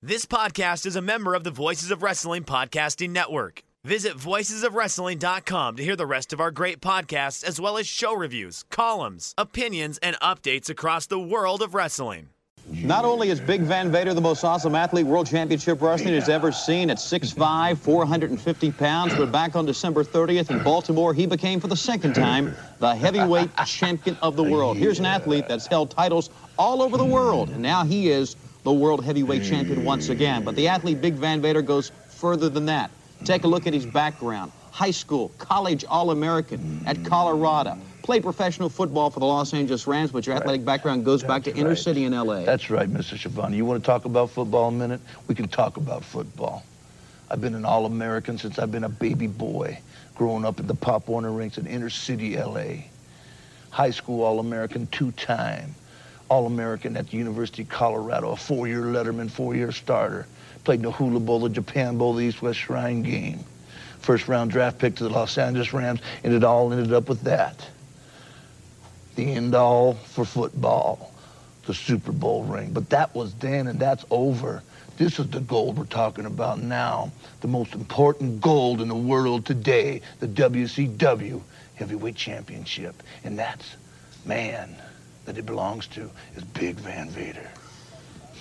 This 0.00 0.26
podcast 0.26 0.86
is 0.86 0.94
a 0.94 1.02
member 1.02 1.34
of 1.34 1.42
the 1.42 1.50
Voices 1.50 1.90
of 1.90 2.04
Wrestling 2.04 2.44
Podcasting 2.44 3.10
Network. 3.10 3.64
Visit 3.82 4.16
voicesofwrestling.com 4.16 5.74
to 5.74 5.82
hear 5.82 5.96
the 5.96 6.06
rest 6.06 6.32
of 6.32 6.38
our 6.38 6.52
great 6.52 6.80
podcasts, 6.80 7.42
as 7.42 7.60
well 7.60 7.76
as 7.76 7.88
show 7.88 8.14
reviews, 8.14 8.62
columns, 8.70 9.34
opinions, 9.36 9.98
and 9.98 10.14
updates 10.20 10.70
across 10.70 11.06
the 11.06 11.18
world 11.18 11.62
of 11.62 11.74
wrestling. 11.74 12.28
Not 12.70 13.04
only 13.04 13.30
is 13.30 13.40
Big 13.40 13.62
Van 13.62 13.90
Vader 13.90 14.14
the 14.14 14.20
most 14.20 14.44
awesome 14.44 14.76
athlete 14.76 15.04
World 15.04 15.26
Championship 15.26 15.82
Wrestling 15.82 16.14
has 16.14 16.28
ever 16.28 16.52
seen 16.52 16.90
at 16.90 16.98
6'5", 16.98 17.78
450 17.78 18.70
pounds, 18.70 19.14
but 19.16 19.32
back 19.32 19.56
on 19.56 19.66
December 19.66 20.04
30th 20.04 20.50
in 20.50 20.62
Baltimore, 20.62 21.12
he 21.12 21.26
became 21.26 21.58
for 21.58 21.66
the 21.66 21.76
second 21.76 22.14
time 22.14 22.54
the 22.78 22.94
heavyweight 22.94 23.50
champion 23.66 24.16
of 24.22 24.36
the 24.36 24.44
world. 24.44 24.76
Here's 24.76 25.00
an 25.00 25.06
athlete 25.06 25.48
that's 25.48 25.66
held 25.66 25.90
titles 25.90 26.30
all 26.56 26.82
over 26.82 26.96
the 26.96 27.04
world, 27.04 27.48
and 27.48 27.60
now 27.60 27.82
he 27.84 28.10
is 28.10 28.36
the 28.68 28.74
world 28.74 29.02
heavyweight 29.02 29.42
champion 29.42 29.82
once 29.82 30.10
again. 30.10 30.44
But 30.44 30.54
the 30.54 30.68
athlete 30.68 31.00
Big 31.00 31.14
Van 31.14 31.40
Vader 31.40 31.62
goes 31.62 31.90
further 32.08 32.50
than 32.50 32.66
that. 32.66 32.90
Take 33.24 33.44
a 33.44 33.48
look 33.48 33.66
at 33.66 33.72
his 33.72 33.86
background. 33.86 34.52
High 34.72 34.90
school, 34.90 35.30
college 35.38 35.86
All-American 35.86 36.82
at 36.84 37.02
Colorado. 37.02 37.78
Played 38.02 38.24
professional 38.24 38.68
football 38.68 39.08
for 39.08 39.20
the 39.20 39.26
Los 39.26 39.54
Angeles 39.54 39.86
Rams, 39.86 40.12
but 40.12 40.26
your 40.26 40.36
athletic 40.36 40.66
background 40.66 41.06
goes 41.06 41.22
back 41.22 41.44
to 41.44 41.56
inner 41.56 41.74
city 41.74 42.04
in 42.04 42.12
L.A. 42.12 42.44
That's 42.44 42.68
right, 42.68 42.90
Mr. 42.90 43.16
Schiavone. 43.16 43.56
You 43.56 43.64
want 43.64 43.82
to 43.82 43.86
talk 43.86 44.04
about 44.04 44.28
football 44.28 44.68
a 44.68 44.72
minute? 44.72 45.00
We 45.28 45.34
can 45.34 45.48
talk 45.48 45.78
about 45.78 46.04
football. 46.04 46.62
I've 47.30 47.40
been 47.40 47.54
an 47.54 47.64
All-American 47.64 48.36
since 48.36 48.58
I've 48.58 48.70
been 48.70 48.84
a 48.84 48.90
baby 48.90 49.28
boy, 49.28 49.78
growing 50.14 50.44
up 50.44 50.60
at 50.60 50.68
the 50.68 50.74
Pop 50.74 51.08
Warner 51.08 51.32
rinks 51.32 51.56
in 51.56 51.66
inner 51.66 51.88
city 51.88 52.36
L.A. 52.36 52.90
High 53.70 53.92
school 53.92 54.22
All-American 54.22 54.88
two-time. 54.88 55.74
All-American 56.28 56.96
at 56.96 57.10
the 57.10 57.16
University 57.16 57.62
of 57.62 57.68
Colorado, 57.68 58.32
a 58.32 58.36
four-year 58.36 58.82
letterman, 58.82 59.30
four-year 59.30 59.72
starter. 59.72 60.26
Played 60.64 60.80
in 60.80 60.82
the 60.82 60.92
Hula 60.92 61.20
Bowl, 61.20 61.40
the 61.40 61.48
Japan 61.48 61.96
Bowl, 61.98 62.14
the 62.14 62.24
East-West 62.24 62.58
Shrine 62.58 63.02
Game. 63.02 63.40
First 64.00 64.28
round 64.28 64.50
draft 64.50 64.78
pick 64.78 64.96
to 64.96 65.04
the 65.04 65.10
Los 65.10 65.38
Angeles 65.38 65.72
Rams, 65.72 66.00
and 66.22 66.32
it 66.32 66.44
all 66.44 66.72
ended 66.72 66.92
up 66.92 67.08
with 67.08 67.22
that. 67.22 67.66
The 69.16 69.32
end 69.32 69.54
all 69.54 69.94
for 69.94 70.24
football, 70.24 71.12
the 71.66 71.74
Super 71.74 72.12
Bowl 72.12 72.44
ring. 72.44 72.72
But 72.72 72.90
that 72.90 73.14
was 73.14 73.34
then, 73.34 73.66
and 73.66 73.80
that's 73.80 74.04
over. 74.10 74.62
This 74.96 75.18
is 75.18 75.28
the 75.30 75.40
gold 75.40 75.78
we're 75.78 75.84
talking 75.84 76.26
about 76.26 76.60
now. 76.60 77.12
The 77.40 77.48
most 77.48 77.74
important 77.74 78.40
gold 78.40 78.80
in 78.80 78.88
the 78.88 78.96
world 78.96 79.46
today, 79.46 80.02
the 80.20 80.28
WCW 80.28 81.40
Heavyweight 81.76 82.16
Championship. 82.16 83.02
And 83.24 83.38
that's, 83.38 83.76
man, 84.24 84.74
that 85.28 85.36
it 85.36 85.44
belongs 85.44 85.86
to 85.86 86.10
is 86.36 86.42
Big 86.42 86.76
Van 86.76 87.10
Vader. 87.10 87.46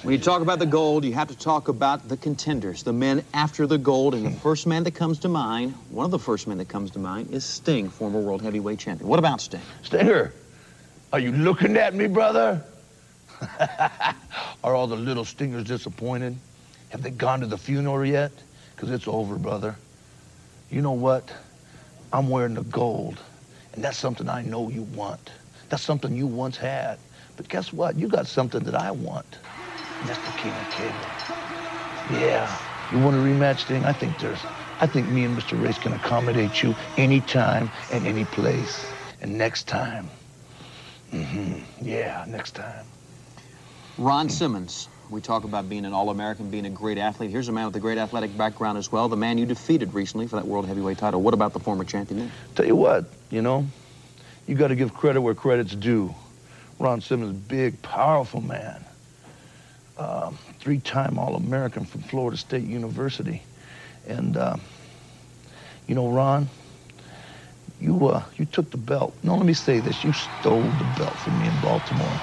When 0.03 0.13
you 0.13 0.21
talk 0.21 0.41
about 0.41 0.57
the 0.57 0.65
gold, 0.65 1.03
you 1.03 1.13
have 1.15 1.27
to 1.27 1.37
talk 1.37 1.67
about 1.67 2.07
the 2.07 2.15
contenders, 2.15 2.83
the 2.83 2.93
men 2.93 3.25
after 3.33 3.67
the 3.67 3.77
gold. 3.77 4.15
And 4.15 4.25
the 4.25 4.29
hmm. 4.29 4.37
first 4.37 4.65
man 4.65 4.85
that 4.85 4.91
comes 4.95 5.19
to 5.19 5.27
mind, 5.27 5.73
one 5.89 6.05
of 6.05 6.11
the 6.11 6.19
first 6.19 6.47
men 6.47 6.59
that 6.59 6.69
comes 6.69 6.91
to 6.91 6.99
mind, 6.99 7.31
is 7.31 7.43
Sting, 7.43 7.89
former 7.89 8.21
world 8.21 8.41
heavyweight 8.41 8.79
champion. 8.79 9.09
What 9.09 9.19
about 9.19 9.41
Sting? 9.41 9.59
Stinger, 9.83 10.31
are 11.11 11.19
you 11.19 11.33
looking 11.33 11.75
at 11.75 11.93
me, 11.93 12.07
brother? 12.07 12.63
are 14.63 14.73
all 14.73 14.87
the 14.87 14.95
little 14.95 15.25
stingers 15.25 15.65
disappointed? 15.65 16.37
Have 16.89 17.01
they 17.01 17.11
gone 17.11 17.41
to 17.41 17.47
the 17.47 17.57
funeral 17.57 18.05
yet? 18.05 18.31
Because 18.75 18.91
it's 18.91 19.09
over, 19.09 19.35
brother. 19.35 19.75
You 20.71 20.81
know 20.81 20.93
what? 20.93 21.29
I'm 22.13 22.29
wearing 22.29 22.53
the 22.53 22.63
gold, 22.63 23.19
and 23.73 23.83
that's 23.83 23.97
something 23.97 24.29
I 24.29 24.41
know 24.41 24.69
you 24.69 24.83
want. 24.83 25.31
That's 25.69 25.83
something 25.83 26.15
you 26.15 26.27
once 26.27 26.57
had. 26.57 26.97
But 27.35 27.47
guess 27.49 27.71
what? 27.73 27.95
You 27.97 28.07
got 28.07 28.27
something 28.27 28.63
that 28.63 28.75
I 28.75 28.91
want. 28.91 29.37
And 29.99 30.09
that's 30.09 30.19
the 30.19 30.31
King 30.31 30.55
of 30.55 30.69
Cable. 30.69 31.09
Yeah. 32.09 32.57
You 32.91 32.99
want 32.99 33.15
a 33.15 33.19
rematch 33.19 33.63
thing? 33.63 33.83
I 33.85 33.93
think 33.93 34.17
there's 34.17 34.45
I 34.79 34.87
think 34.87 35.09
me 35.09 35.23
and 35.23 35.37
Mr. 35.37 35.61
Race 35.61 35.77
can 35.77 35.93
accommodate 35.93 36.61
you 36.61 36.75
anytime 36.97 37.71
and 37.91 38.05
any 38.05 38.25
place. 38.25 38.93
And 39.21 39.37
next 39.37 39.67
time. 39.67 40.09
Mm-hmm. 41.11 41.85
Yeah, 41.85 42.25
next 42.27 42.51
time. 42.55 42.85
Ron 43.97 44.29
Simmons. 44.29 44.87
We 45.09 45.21
talk 45.21 45.45
about 45.45 45.69
being 45.69 45.85
an 45.85 45.93
All-American, 45.93 46.49
being 46.49 46.65
a 46.65 46.69
great 46.69 46.97
athlete. 46.97 47.31
Here's 47.31 47.47
a 47.47 47.53
man 47.53 47.65
with 47.65 47.75
a 47.77 47.79
great 47.79 47.97
athletic 47.97 48.37
background 48.37 48.77
as 48.77 48.91
well. 48.91 49.07
The 49.07 49.15
man 49.15 49.37
you 49.37 49.45
defeated 49.45 49.93
recently 49.93 50.27
for 50.27 50.35
that 50.35 50.45
world 50.45 50.67
heavyweight 50.67 50.97
title. 50.97 51.21
What 51.21 51.33
about 51.33 51.53
the 51.53 51.61
former 51.61 51.85
champion? 51.85 52.29
Tell 52.55 52.65
you 52.65 52.75
what, 52.75 53.05
you 53.29 53.41
know, 53.41 53.65
you 54.47 54.55
got 54.55 54.69
to 54.69 54.75
give 54.75 54.93
credit 54.93 55.21
where 55.21 55.35
credit's 55.35 55.75
due. 55.75 56.15
Ron 56.79 57.01
Simmons, 57.01 57.37
big, 57.37 57.81
powerful 57.81 58.41
man. 58.41 58.83
Uh, 59.97 60.31
three-time 60.59 61.19
All-American 61.19 61.85
from 61.85 62.01
Florida 62.01 62.37
State 62.37 62.63
University. 62.63 63.41
And, 64.07 64.37
uh, 64.37 64.57
you 65.87 65.95
know, 65.95 66.09
Ron, 66.09 66.47
you, 67.81 68.07
uh, 68.07 68.23
you 68.37 68.45
took 68.45 68.71
the 68.71 68.77
belt. 68.77 69.15
No, 69.23 69.35
let 69.35 69.45
me 69.45 69.53
say 69.53 69.79
this. 69.79 70.03
You 70.03 70.13
stole 70.13 70.71
the 70.71 70.83
belt 70.83 71.17
from 71.17 71.39
me 71.39 71.47
in 71.47 71.59
Baltimore. 71.59 72.21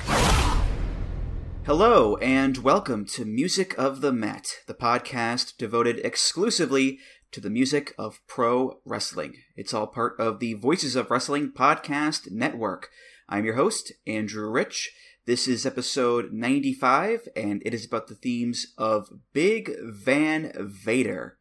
Hello, 1.65 2.15
and 2.19 2.59
welcome 2.59 3.05
to 3.07 3.25
Music 3.25 3.77
of 3.77 4.01
the 4.01 4.13
Mat, 4.13 4.59
the 4.69 4.75
podcast 4.75 5.57
devoted 5.57 5.99
exclusively 6.05 7.01
to 7.33 7.41
the 7.41 7.51
music 7.51 7.97
of 7.99 8.21
pro 8.29 8.79
wrestling. 8.85 9.35
It's 9.57 9.75
all 9.75 9.89
part 9.89 10.15
of 10.21 10.39
the 10.39 10.55
Voices 10.55 10.95
of 10.95 11.11
Wrestling 11.11 11.51
Podcast 11.51 12.31
Network. 12.31 12.91
I'm 13.29 13.45
your 13.45 13.57
host, 13.57 13.93
Andrew 14.07 14.49
Rich. 14.49 14.93
This 15.25 15.49
is 15.49 15.67
episode 15.67 16.33
95, 16.33 17.29
and 17.35 17.61
it 17.67 17.75
is 17.75 17.85
about 17.85 18.07
the 18.07 18.15
themes 18.15 18.73
of 18.79 19.09
Big 19.33 19.73
Van 19.83 20.53
Vader. 20.57 21.37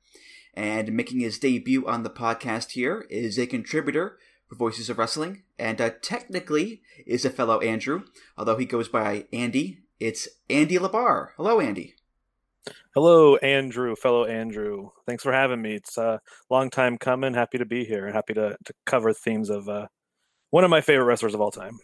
And 0.55 0.93
making 0.93 1.19
his 1.19 1.37
debut 1.37 1.87
on 1.87 2.01
the 2.01 2.09
podcast 2.09 2.71
here 2.71 3.05
is 3.11 3.37
a 3.37 3.45
contributor 3.45 4.17
for 4.47 4.55
Voices 4.55 4.89
of 4.89 4.97
Wrestling, 4.97 5.43
and 5.59 5.79
uh, 5.79 5.91
technically 6.01 6.81
is 7.05 7.23
a 7.23 7.29
fellow 7.29 7.59
Andrew, 7.59 8.05
although 8.35 8.57
he 8.57 8.65
goes 8.65 8.87
by 8.87 9.25
Andy. 9.31 9.83
It's 9.99 10.27
Andy 10.49 10.79
LaBarre. 10.79 11.33
Hello, 11.37 11.59
Andy. 11.59 11.93
Hello, 12.95 13.35
Andrew, 13.35 13.95
fellow 13.95 14.25
Andrew. 14.25 14.89
Thanks 15.05 15.21
for 15.21 15.33
having 15.33 15.61
me. 15.61 15.75
It's 15.75 15.99
a 15.99 16.19
long 16.49 16.71
time 16.71 16.97
coming. 16.97 17.35
Happy 17.35 17.59
to 17.59 17.65
be 17.65 17.85
here 17.85 18.07
and 18.07 18.15
happy 18.15 18.33
to, 18.33 18.57
to 18.65 18.73
cover 18.87 19.13
themes 19.13 19.51
of 19.51 19.69
uh, 19.69 19.85
one 20.55 20.63
of 20.63 20.69
my 20.69 20.79
favorite 20.79 21.03
wrestlers 21.03 21.33
of 21.33 21.41
all 21.41 21.51
time. 21.51 21.79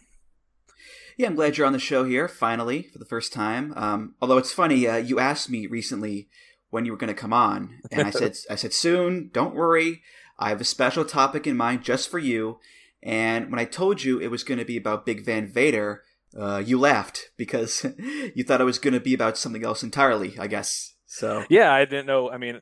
Yeah, 1.17 1.27
I'm 1.27 1.35
glad 1.35 1.57
you're 1.57 1.67
on 1.67 1.73
the 1.73 1.77
show 1.77 2.05
here 2.05 2.29
finally 2.29 2.83
for 2.83 2.99
the 2.99 3.05
first 3.05 3.33
time. 3.33 3.73
Um, 3.75 4.15
although 4.21 4.37
it's 4.37 4.53
funny, 4.53 4.87
uh, 4.87 4.95
you 4.95 5.19
asked 5.19 5.49
me 5.49 5.67
recently 5.67 6.29
when 6.69 6.85
you 6.85 6.93
were 6.93 6.97
going 6.97 7.13
to 7.13 7.21
come 7.21 7.33
on, 7.33 7.81
and 7.91 8.07
I 8.07 8.11
said, 8.11 8.37
I 8.49 8.55
said 8.55 8.71
soon. 8.71 9.29
Don't 9.33 9.55
worry, 9.55 10.03
I 10.39 10.47
have 10.47 10.61
a 10.61 10.63
special 10.63 11.03
topic 11.03 11.45
in 11.45 11.57
mind 11.57 11.83
just 11.83 12.09
for 12.09 12.17
you. 12.17 12.59
And 13.03 13.51
when 13.51 13.59
I 13.59 13.65
told 13.65 14.05
you 14.05 14.21
it 14.21 14.31
was 14.31 14.45
going 14.45 14.59
to 14.59 14.63
be 14.63 14.77
about 14.77 15.05
Big 15.05 15.25
Van 15.25 15.47
Vader, 15.47 16.03
uh, 16.39 16.63
you 16.65 16.79
laughed 16.79 17.25
because 17.35 17.85
you 18.35 18.45
thought 18.45 18.61
it 18.61 18.63
was 18.63 18.79
going 18.79 18.93
to 18.93 19.01
be 19.01 19.13
about 19.13 19.37
something 19.37 19.65
else 19.65 19.83
entirely. 19.83 20.39
I 20.39 20.47
guess 20.47 20.93
so. 21.07 21.43
Yeah, 21.49 21.73
I 21.73 21.83
didn't 21.83 22.05
know. 22.05 22.31
I 22.31 22.37
mean, 22.37 22.61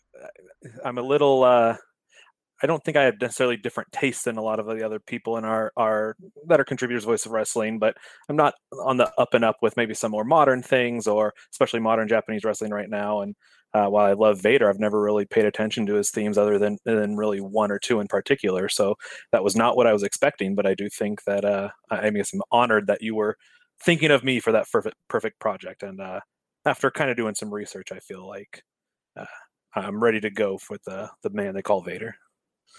I'm 0.84 0.98
a 0.98 1.04
little. 1.04 1.44
Uh, 1.44 1.76
I 2.62 2.68
don't 2.68 2.84
think 2.84 2.98
I 2.98 3.04
have 3.04 3.22
necessarily 3.22 3.58
different 3.58 3.92
tastes 3.92 4.24
than 4.24 4.38
a 4.38 4.42
lot 4.42 4.60
of 4.60 4.66
the 4.66 4.86
other 4.86 5.00
people 5.00 5.38
in 5.38 5.46
our 5.46 5.72
our 5.78 6.16
that 6.48 6.60
are 6.60 6.66
contributors 6.66 7.06
voice 7.06 7.26
of 7.26 7.32
wrestling, 7.32 7.80
but 7.80 7.96
I'm 8.28 8.36
not 8.36 8.54
on 8.84 8.98
the 8.98 9.12
up 9.18 9.34
and 9.34 9.46
up 9.46 9.58
with 9.62 9.78
maybe 9.78 9.94
some 9.94 10.12
more 10.12 10.26
modern 10.26 10.62
things 10.62 11.08
or 11.08 11.34
especially 11.52 11.80
modern 11.80 12.08
Japanese 12.08 12.44
wrestling 12.44 12.72
right 12.72 12.90
now. 12.90 13.22
And 13.22 13.36
uh, 13.74 13.86
while 13.86 14.06
I 14.06 14.14
love 14.14 14.42
Vader, 14.42 14.70
I've 14.70 14.80
never 14.80 15.00
really 15.02 15.26
paid 15.26 15.46
attention 15.46 15.86
to 15.86 15.94
his 15.94 16.10
themes 16.12 16.38
other 16.38 16.58
than 16.58 16.78
than 16.86 17.16
really 17.16 17.40
one 17.40 17.72
or 17.72 17.80
two 17.80 18.00
in 18.00 18.08
particular. 18.08 18.68
So 18.68 18.96
that 19.32 19.44
was 19.44 19.56
not 19.56 19.78
what 19.78 19.88
I 19.88 19.94
was 19.94 20.04
expecting. 20.04 20.56
But 20.56 20.66
I 20.66 20.74
do 20.74 20.90
think 20.90 21.24
that 21.26 21.46
uh, 21.46 21.70
I 21.90 22.10
guess 22.10 22.34
I'm 22.34 22.42
honored 22.52 22.88
that 22.88 23.02
you 23.02 23.16
were 23.16 23.38
thinking 23.84 24.12
of 24.12 24.24
me 24.24 24.40
for 24.40 24.52
that 24.52 24.68
perfect 24.72 24.96
perfect 25.08 25.40
project. 25.40 25.84
And 25.84 26.02
uh, 26.02 26.20
after 26.66 26.92
kind 26.92 27.10
of 27.10 27.18
doing 27.18 27.36
some 27.36 27.54
research, 27.54 27.92
I 27.92 28.00
feel 28.00 28.28
like 28.28 28.64
uh, 29.18 29.26
I'm 29.76 30.04
ready 30.04 30.20
to 30.22 30.30
go 30.30 30.60
with 30.70 30.84
the 30.84 31.10
the 31.24 31.30
man 31.30 31.54
they 31.54 31.62
call 31.62 31.82
Vader. 31.82 32.16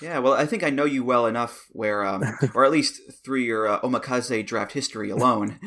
Yeah, 0.01 0.19
well, 0.19 0.33
I 0.33 0.47
think 0.47 0.63
I 0.63 0.71
know 0.71 0.85
you 0.85 1.05
well 1.05 1.27
enough, 1.27 1.67
where, 1.73 2.05
um, 2.05 2.25
or 2.55 2.65
at 2.65 2.71
least 2.71 3.01
through 3.25 3.41
your 3.41 3.69
uh, 3.69 3.81
Omakase 3.81 4.47
draft 4.47 4.73
history 4.73 5.11
alone, 5.11 5.59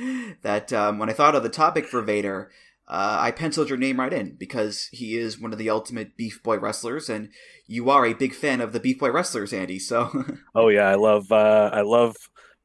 that 0.42 0.74
um, 0.74 0.98
when 1.00 1.10
I 1.10 1.14
thought 1.14 1.36
of 1.36 1.44
the 1.44 1.50
topic 1.50 1.86
for 1.86 2.02
Vader, 2.02 2.50
uh, 2.88 3.18
I 3.20 3.32
penciled 3.32 3.70
your 3.70 3.78
name 3.78 4.00
right 4.00 4.12
in 4.12 4.36
because 4.36 4.90
he 4.92 5.18
is 5.18 5.40
one 5.40 5.54
of 5.54 5.60
the 5.60 5.70
ultimate 5.70 6.18
Beef 6.18 6.44
Boy 6.44 6.58
wrestlers, 6.58 7.10
and 7.10 7.30
you 7.68 7.90
are 7.90 8.06
a 8.06 8.14
big 8.14 8.34
fan 8.34 8.60
of 8.60 8.74
the 8.74 8.80
Beef 8.80 9.00
Boy 9.00 9.12
wrestlers, 9.12 9.54
Andy. 9.54 9.80
So, 9.80 10.26
oh 10.56 10.68
yeah, 10.68 10.90
I 10.90 10.96
love, 10.96 11.32
uh, 11.32 11.70
I 11.72 11.82
love 11.82 12.16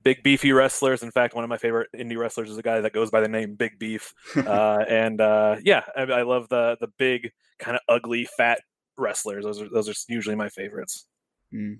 big 0.02 0.22
beefy 0.22 0.52
wrestlers. 0.52 1.02
In 1.02 1.10
fact, 1.10 1.34
one 1.34 1.44
of 1.44 1.50
my 1.50 1.58
favorite 1.58 1.90
indie 1.94 2.16
wrestlers 2.16 2.50
is 2.50 2.58
a 2.58 2.62
guy 2.62 2.80
that 2.80 2.92
goes 2.92 3.10
by 3.10 3.20
the 3.20 3.28
name 3.28 3.54
Big 3.54 3.78
Beef, 3.78 4.12
uh, 4.36 4.84
and 4.88 5.20
uh, 5.20 5.56
yeah, 5.62 5.82
I, 5.96 6.02
I 6.02 6.22
love 6.22 6.48
the 6.48 6.76
the 6.80 6.88
big 6.98 7.32
kind 7.58 7.76
of 7.76 7.82
ugly 7.88 8.26
fat 8.36 8.60
wrestlers. 8.96 9.44
Those 9.44 9.60
are 9.60 9.68
those 9.68 9.88
are 9.88 9.94
usually 10.08 10.36
my 10.36 10.48
favorites. 10.48 11.06
Mm. 11.52 11.78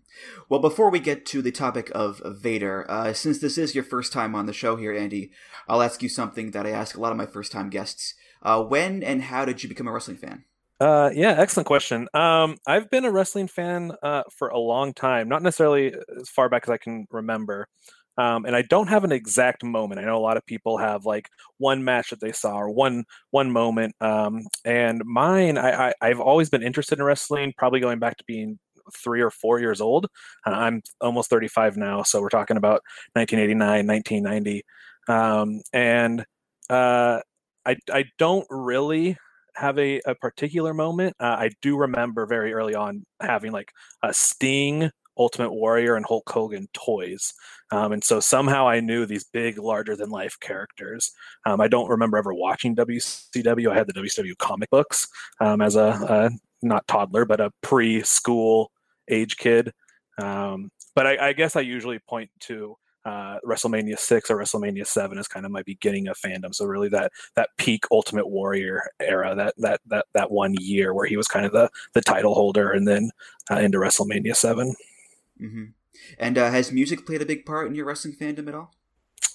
Well, 0.48 0.60
before 0.60 0.90
we 0.90 0.98
get 0.98 1.26
to 1.26 1.42
the 1.42 1.52
topic 1.52 1.90
of, 1.94 2.22
Vader, 2.24 2.90
uh, 2.90 3.12
since 3.12 3.38
this 3.38 3.58
is 3.58 3.74
your 3.74 3.84
first 3.84 4.12
time 4.12 4.34
on 4.34 4.46
the 4.46 4.52
show 4.52 4.76
here, 4.76 4.94
Andy, 4.94 5.30
I'll 5.68 5.82
ask 5.82 6.02
you 6.02 6.08
something 6.08 6.52
that 6.52 6.66
I 6.66 6.70
ask 6.70 6.96
a 6.96 7.00
lot 7.00 7.12
of 7.12 7.18
my 7.18 7.26
first 7.26 7.52
time 7.52 7.68
guests. 7.68 8.14
Uh, 8.42 8.62
when 8.62 9.02
and 9.02 9.22
how 9.22 9.44
did 9.44 9.62
you 9.62 9.68
become 9.68 9.88
a 9.88 9.92
wrestling 9.92 10.16
fan? 10.16 10.44
Uh, 10.80 11.10
yeah, 11.12 11.34
excellent 11.36 11.66
question. 11.66 12.08
Um, 12.14 12.56
I've 12.66 12.88
been 12.88 13.04
a 13.04 13.10
wrestling 13.10 13.48
fan 13.48 13.92
uh, 14.02 14.22
for 14.36 14.48
a 14.48 14.58
long 14.58 14.94
time, 14.94 15.28
not 15.28 15.42
necessarily 15.42 15.92
as 16.18 16.28
far 16.28 16.48
back 16.48 16.64
as 16.64 16.70
I 16.70 16.76
can 16.78 17.06
remember. 17.10 17.66
Um, 18.16 18.46
and 18.46 18.56
I 18.56 18.62
don't 18.62 18.88
have 18.88 19.04
an 19.04 19.12
exact 19.12 19.62
moment. 19.62 20.00
I 20.00 20.04
know 20.04 20.16
a 20.16 20.18
lot 20.18 20.36
of 20.36 20.44
people 20.44 20.78
have 20.78 21.04
like 21.04 21.28
one 21.58 21.84
match 21.84 22.10
that 22.10 22.20
they 22.20 22.32
saw 22.32 22.56
or 22.56 22.70
one 22.70 23.04
one 23.30 23.52
moment. 23.52 23.94
Um, 24.00 24.42
and 24.64 25.02
mine, 25.04 25.56
I, 25.56 25.92
I 26.00 26.08
have 26.08 26.20
always 26.20 26.50
been 26.50 26.62
interested 26.62 26.98
in 26.98 27.04
wrestling, 27.04 27.54
probably 27.56 27.78
going 27.78 28.00
back 28.00 28.16
to 28.16 28.24
being 28.26 28.58
three 28.94 29.20
or 29.20 29.30
four 29.30 29.60
years 29.60 29.80
old. 29.80 30.06
Uh, 30.46 30.50
I'm 30.50 30.82
almost 31.00 31.30
35 31.30 31.76
now, 31.76 32.02
so 32.02 32.20
we're 32.20 32.28
talking 32.28 32.56
about 32.56 32.82
1989, 33.14 33.86
1990, 33.86 34.64
um, 35.08 35.60
and 35.72 36.24
uh, 36.70 37.20
I 37.64 37.76
I 37.92 38.04
don't 38.18 38.46
really 38.50 39.16
have 39.58 39.78
a, 39.78 40.00
a 40.06 40.14
particular 40.14 40.72
moment. 40.72 41.16
Uh, 41.18 41.36
I 41.38 41.50
do 41.60 41.76
remember 41.76 42.26
very 42.26 42.52
early 42.52 42.74
on 42.74 43.04
having 43.20 43.52
like 43.52 43.72
a 44.02 44.14
Sting, 44.14 44.90
Ultimate 45.18 45.52
Warrior, 45.52 45.96
and 45.96 46.06
Hulk 46.06 46.30
Hogan 46.30 46.68
toys. 46.72 47.34
Um, 47.70 47.92
and 47.92 48.02
so 48.02 48.20
somehow 48.20 48.68
I 48.68 48.80
knew 48.80 49.04
these 49.04 49.24
big, 49.24 49.58
larger 49.58 49.96
than 49.96 50.10
life 50.10 50.36
characters. 50.40 51.12
Um, 51.44 51.60
I 51.60 51.68
don't 51.68 51.88
remember 51.88 52.16
ever 52.16 52.32
watching 52.32 52.76
WCW. 52.76 53.70
I 53.70 53.74
had 53.74 53.86
the 53.86 53.92
WCW 53.92 54.38
comic 54.38 54.70
books 54.70 55.08
um, 55.40 55.60
as 55.60 55.76
a, 55.76 55.86
a, 56.08 56.30
not 56.62 56.86
toddler, 56.86 57.24
but 57.24 57.40
a 57.40 57.52
preschool 57.62 58.68
age 59.08 59.36
kid. 59.36 59.72
Um, 60.20 60.70
but 60.94 61.06
I, 61.06 61.28
I, 61.28 61.32
guess 61.32 61.54
I 61.54 61.60
usually 61.60 61.98
point 62.00 62.30
to 62.40 62.76
uh, 63.04 63.38
WrestleMania 63.46 63.98
six 63.98 64.30
or 64.30 64.36
WrestleMania 64.36 64.86
seven 64.86 65.18
as 65.18 65.28
kind 65.28 65.46
of 65.46 65.52
my 65.52 65.62
beginning 65.62 66.08
of 66.08 66.18
fandom. 66.18 66.54
So 66.54 66.66
really 66.66 66.88
that 66.90 67.12
that 67.36 67.50
peak 67.56 67.84
Ultimate 67.90 68.28
Warrior 68.28 68.82
era, 69.00 69.34
that 69.34 69.54
that 69.58 69.80
that 69.86 70.06
that 70.12 70.30
one 70.30 70.54
year 70.58 70.92
where 70.92 71.06
he 71.06 71.16
was 71.16 71.28
kind 71.28 71.46
of 71.46 71.52
the 71.52 71.70
the 71.94 72.00
title 72.00 72.34
holder, 72.34 72.70
and 72.72 72.86
then 72.86 73.10
uh, 73.50 73.56
into 73.60 73.78
WrestleMania 73.78 74.36
7 74.36 74.74
mm-hmm. 75.40 75.64
And 76.18 76.38
uh, 76.38 76.50
has 76.50 76.70
music 76.70 77.06
played 77.06 77.22
a 77.22 77.26
big 77.26 77.46
part 77.46 77.66
in 77.66 77.74
your 77.74 77.86
wrestling 77.86 78.14
fandom 78.14 78.48
at 78.48 78.54
all? 78.54 78.72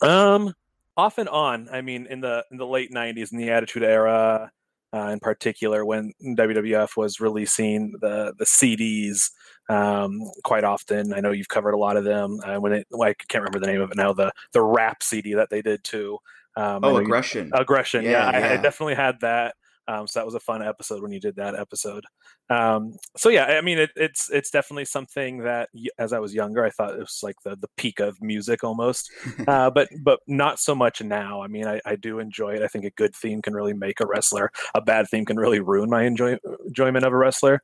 Um, 0.02 0.54
off 0.96 1.18
and 1.18 1.30
on. 1.30 1.68
I 1.72 1.82
mean, 1.82 2.06
in 2.08 2.22
the 2.22 2.46
in 2.52 2.58
the 2.58 2.68
late 2.68 2.92
'90s, 2.92 3.32
in 3.32 3.38
the 3.38 3.50
Attitude 3.50 3.84
Era, 3.84 4.52
uh, 4.94 5.08
in 5.08 5.20
particular, 5.20 5.86
when 5.86 6.14
WWF 6.24 6.96
was 6.96 7.20
releasing 7.20 7.94
the 8.02 8.34
the 8.38 8.46
CDs 8.46 9.32
um, 9.70 10.22
quite 10.44 10.64
often. 10.64 11.14
I 11.14 11.20
know 11.20 11.32
you've 11.32 11.48
covered 11.48 11.74
a 11.74 11.78
lot 11.78 11.98
of 11.98 12.04
them. 12.04 12.40
Uh, 12.44 12.60
when 12.60 12.74
it, 12.74 12.88
well, 12.92 13.10
I 13.10 13.14
can't 13.14 13.44
remember 13.44 13.60
the 13.60 13.72
name 13.72 13.82
of 13.82 13.92
it 13.92 13.98
now. 13.98 14.14
The 14.14 14.32
the 14.52 14.62
rap 14.62 15.04
CD 15.04 15.34
that 15.36 15.50
they 15.50 15.62
did 15.62 15.84
too. 15.84 16.18
Um, 16.56 16.84
oh, 16.84 16.98
aggression. 16.98 17.52
You, 17.54 17.60
aggression. 17.60 18.04
Yeah, 18.04 18.32
yeah, 18.32 18.40
yeah. 18.40 18.48
I, 18.50 18.54
I, 18.54 18.58
definitely 18.58 18.96
had 18.96 19.20
that. 19.22 19.56
Um, 19.88 20.08
so 20.08 20.20
that 20.20 20.26
was 20.26 20.36
a 20.36 20.40
fun 20.40 20.64
episode 20.64 21.02
when 21.02 21.12
you 21.12 21.20
did 21.20 21.36
that 21.36 21.56
episode. 21.56 22.06
Um, 22.50 22.94
so 23.18 23.30
yeah, 23.30 23.46
I 23.46 23.62
mean, 23.62 23.80
it, 23.80 23.90
it's 23.96 24.30
it's 24.30 24.50
definitely 24.50 24.86
something 24.86 25.40
that 25.40 25.70
as 25.98 26.14
I 26.14 26.20
was 26.20 26.34
younger, 26.34 26.64
I 26.64 26.70
thought 26.70 26.94
it 26.94 27.00
was 27.00 27.20
like 27.22 27.36
the 27.44 27.56
the 27.58 27.68
peak 27.76 28.00
of 28.00 28.22
music 28.22 28.64
almost, 28.64 29.12
uh, 29.48 29.70
but 29.72 29.90
but 30.02 30.20
not 30.28 30.60
so 30.60 30.74
much 30.74 31.02
now. 31.02 31.42
I 31.42 31.48
mean, 31.48 31.68
I, 31.68 31.82
I 31.86 31.96
do 31.96 32.20
enjoy 32.20 32.56
it. 32.56 32.62
I 32.62 32.68
think 32.68 32.86
a 32.86 32.92
good 32.92 33.16
theme 33.16 33.42
can 33.42 33.54
really 33.54 33.74
make 33.74 34.00
a 34.00 34.08
wrestler. 34.08 34.52
A 34.74 34.82
bad 34.82 35.10
theme 35.10 35.26
can 35.26 35.38
really 35.38 35.60
ruin 35.60 35.90
my 35.90 36.04
enjoy, 36.04 36.38
enjoyment 36.66 37.06
of 37.06 37.12
a 37.12 37.18
wrestler. 37.18 37.62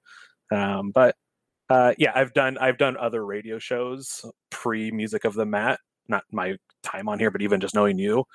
Um, 0.51 0.91
but 0.91 1.15
uh, 1.69 1.93
yeah, 1.97 2.11
I've 2.15 2.33
done 2.33 2.57
I've 2.57 2.77
done 2.77 2.97
other 2.97 3.25
radio 3.25 3.59
shows 3.59 4.25
pre 4.49 4.91
Music 4.91 5.25
of 5.25 5.33
the 5.33 5.45
Mat. 5.45 5.79
Not 6.07 6.23
my 6.31 6.55
time 6.83 7.07
on 7.07 7.19
here, 7.19 7.31
but 7.31 7.41
even 7.41 7.59
just 7.59 7.75
knowing 7.75 7.99
you 7.99 8.25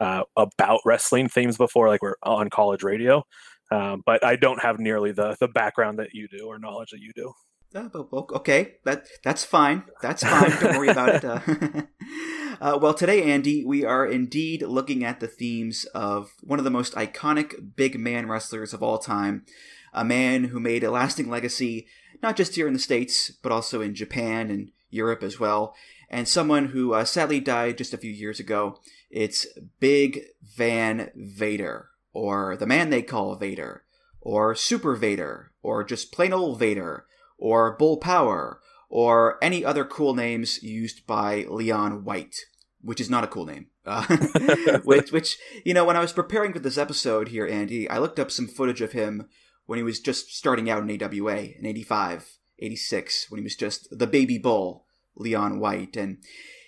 uh, 0.00 0.24
about 0.36 0.80
wrestling 0.84 1.28
themes 1.28 1.56
before, 1.56 1.88
like 1.88 2.02
we're 2.02 2.16
on 2.22 2.50
college 2.50 2.82
radio. 2.82 3.24
Um, 3.70 4.02
but 4.04 4.24
I 4.24 4.36
don't 4.36 4.60
have 4.60 4.78
nearly 4.78 5.12
the 5.12 5.36
the 5.40 5.48
background 5.48 5.98
that 5.98 6.12
you 6.12 6.28
do 6.28 6.46
or 6.46 6.58
knowledge 6.58 6.90
that 6.90 7.00
you 7.00 7.12
do. 7.14 7.32
Uh, 7.74 7.88
okay, 8.34 8.74
that 8.84 9.06
that's 9.24 9.44
fine. 9.44 9.84
That's 10.02 10.22
fine. 10.22 10.50
Don't 10.60 10.76
worry 10.76 10.88
about 10.88 11.14
it. 11.14 11.24
Uh, 11.24 11.40
uh, 12.62 12.78
well, 12.80 12.94
today, 12.94 13.24
Andy, 13.24 13.64
we 13.64 13.84
are 13.84 14.06
indeed 14.06 14.62
looking 14.62 15.02
at 15.02 15.18
the 15.18 15.26
themes 15.26 15.84
of 15.96 16.30
one 16.42 16.60
of 16.60 16.64
the 16.64 16.70
most 16.70 16.94
iconic 16.94 17.74
big 17.74 17.98
man 17.98 18.28
wrestlers 18.28 18.72
of 18.72 18.84
all 18.84 18.98
time, 18.98 19.44
a 19.92 20.04
man 20.04 20.44
who 20.44 20.60
made 20.60 20.84
a 20.84 20.90
lasting 20.90 21.28
legacy 21.28 21.88
not 22.22 22.36
just 22.36 22.54
here 22.54 22.68
in 22.68 22.72
the 22.72 22.78
States, 22.78 23.32
but 23.42 23.50
also 23.50 23.80
in 23.80 23.96
Japan 23.96 24.48
and 24.48 24.70
Europe 24.90 25.24
as 25.24 25.40
well, 25.40 25.74
and 26.08 26.28
someone 26.28 26.66
who 26.66 26.94
uh, 26.94 27.04
sadly 27.04 27.40
died 27.40 27.78
just 27.78 27.92
a 27.92 27.98
few 27.98 28.12
years 28.12 28.38
ago. 28.38 28.78
It's 29.10 29.44
Big 29.80 30.20
Van 30.40 31.10
Vader, 31.16 31.88
or 32.12 32.56
the 32.56 32.66
man 32.66 32.90
they 32.90 33.02
call 33.02 33.34
Vader, 33.34 33.82
or 34.20 34.54
Super 34.54 34.94
Vader, 34.94 35.50
or 35.64 35.82
just 35.82 36.12
plain 36.12 36.32
old 36.32 36.60
Vader, 36.60 37.06
or 37.38 37.76
Bull 37.76 37.96
Power, 37.96 38.60
or 38.88 39.42
any 39.42 39.64
other 39.64 39.84
cool 39.84 40.14
names 40.14 40.62
used 40.62 41.08
by 41.08 41.44
Leon 41.48 42.04
White, 42.04 42.36
which 42.82 43.00
is 43.00 43.10
not 43.10 43.24
a 43.24 43.28
cool 43.28 43.46
name. 43.46 43.66
Uh, 43.86 44.04
which, 44.84 45.12
which, 45.12 45.38
you 45.64 45.74
know, 45.74 45.84
when 45.84 45.96
I 45.96 46.00
was 46.00 46.12
preparing 46.12 46.52
for 46.52 46.58
this 46.58 46.78
episode 46.78 47.28
here, 47.28 47.46
Andy, 47.46 47.88
I 47.88 47.98
looked 47.98 48.18
up 48.18 48.30
some 48.30 48.48
footage 48.48 48.80
of 48.80 48.92
him 48.92 49.28
when 49.66 49.78
he 49.78 49.82
was 49.82 50.00
just 50.00 50.34
starting 50.34 50.68
out 50.68 50.88
in 50.88 51.02
AWA 51.02 51.36
in 51.58 51.66
85, 51.66 52.38
86, 52.58 53.30
when 53.30 53.38
he 53.38 53.44
was 53.44 53.56
just 53.56 53.96
the 53.96 54.06
baby 54.06 54.38
bull, 54.38 54.86
Leon 55.16 55.60
White. 55.60 55.96
And 55.96 56.18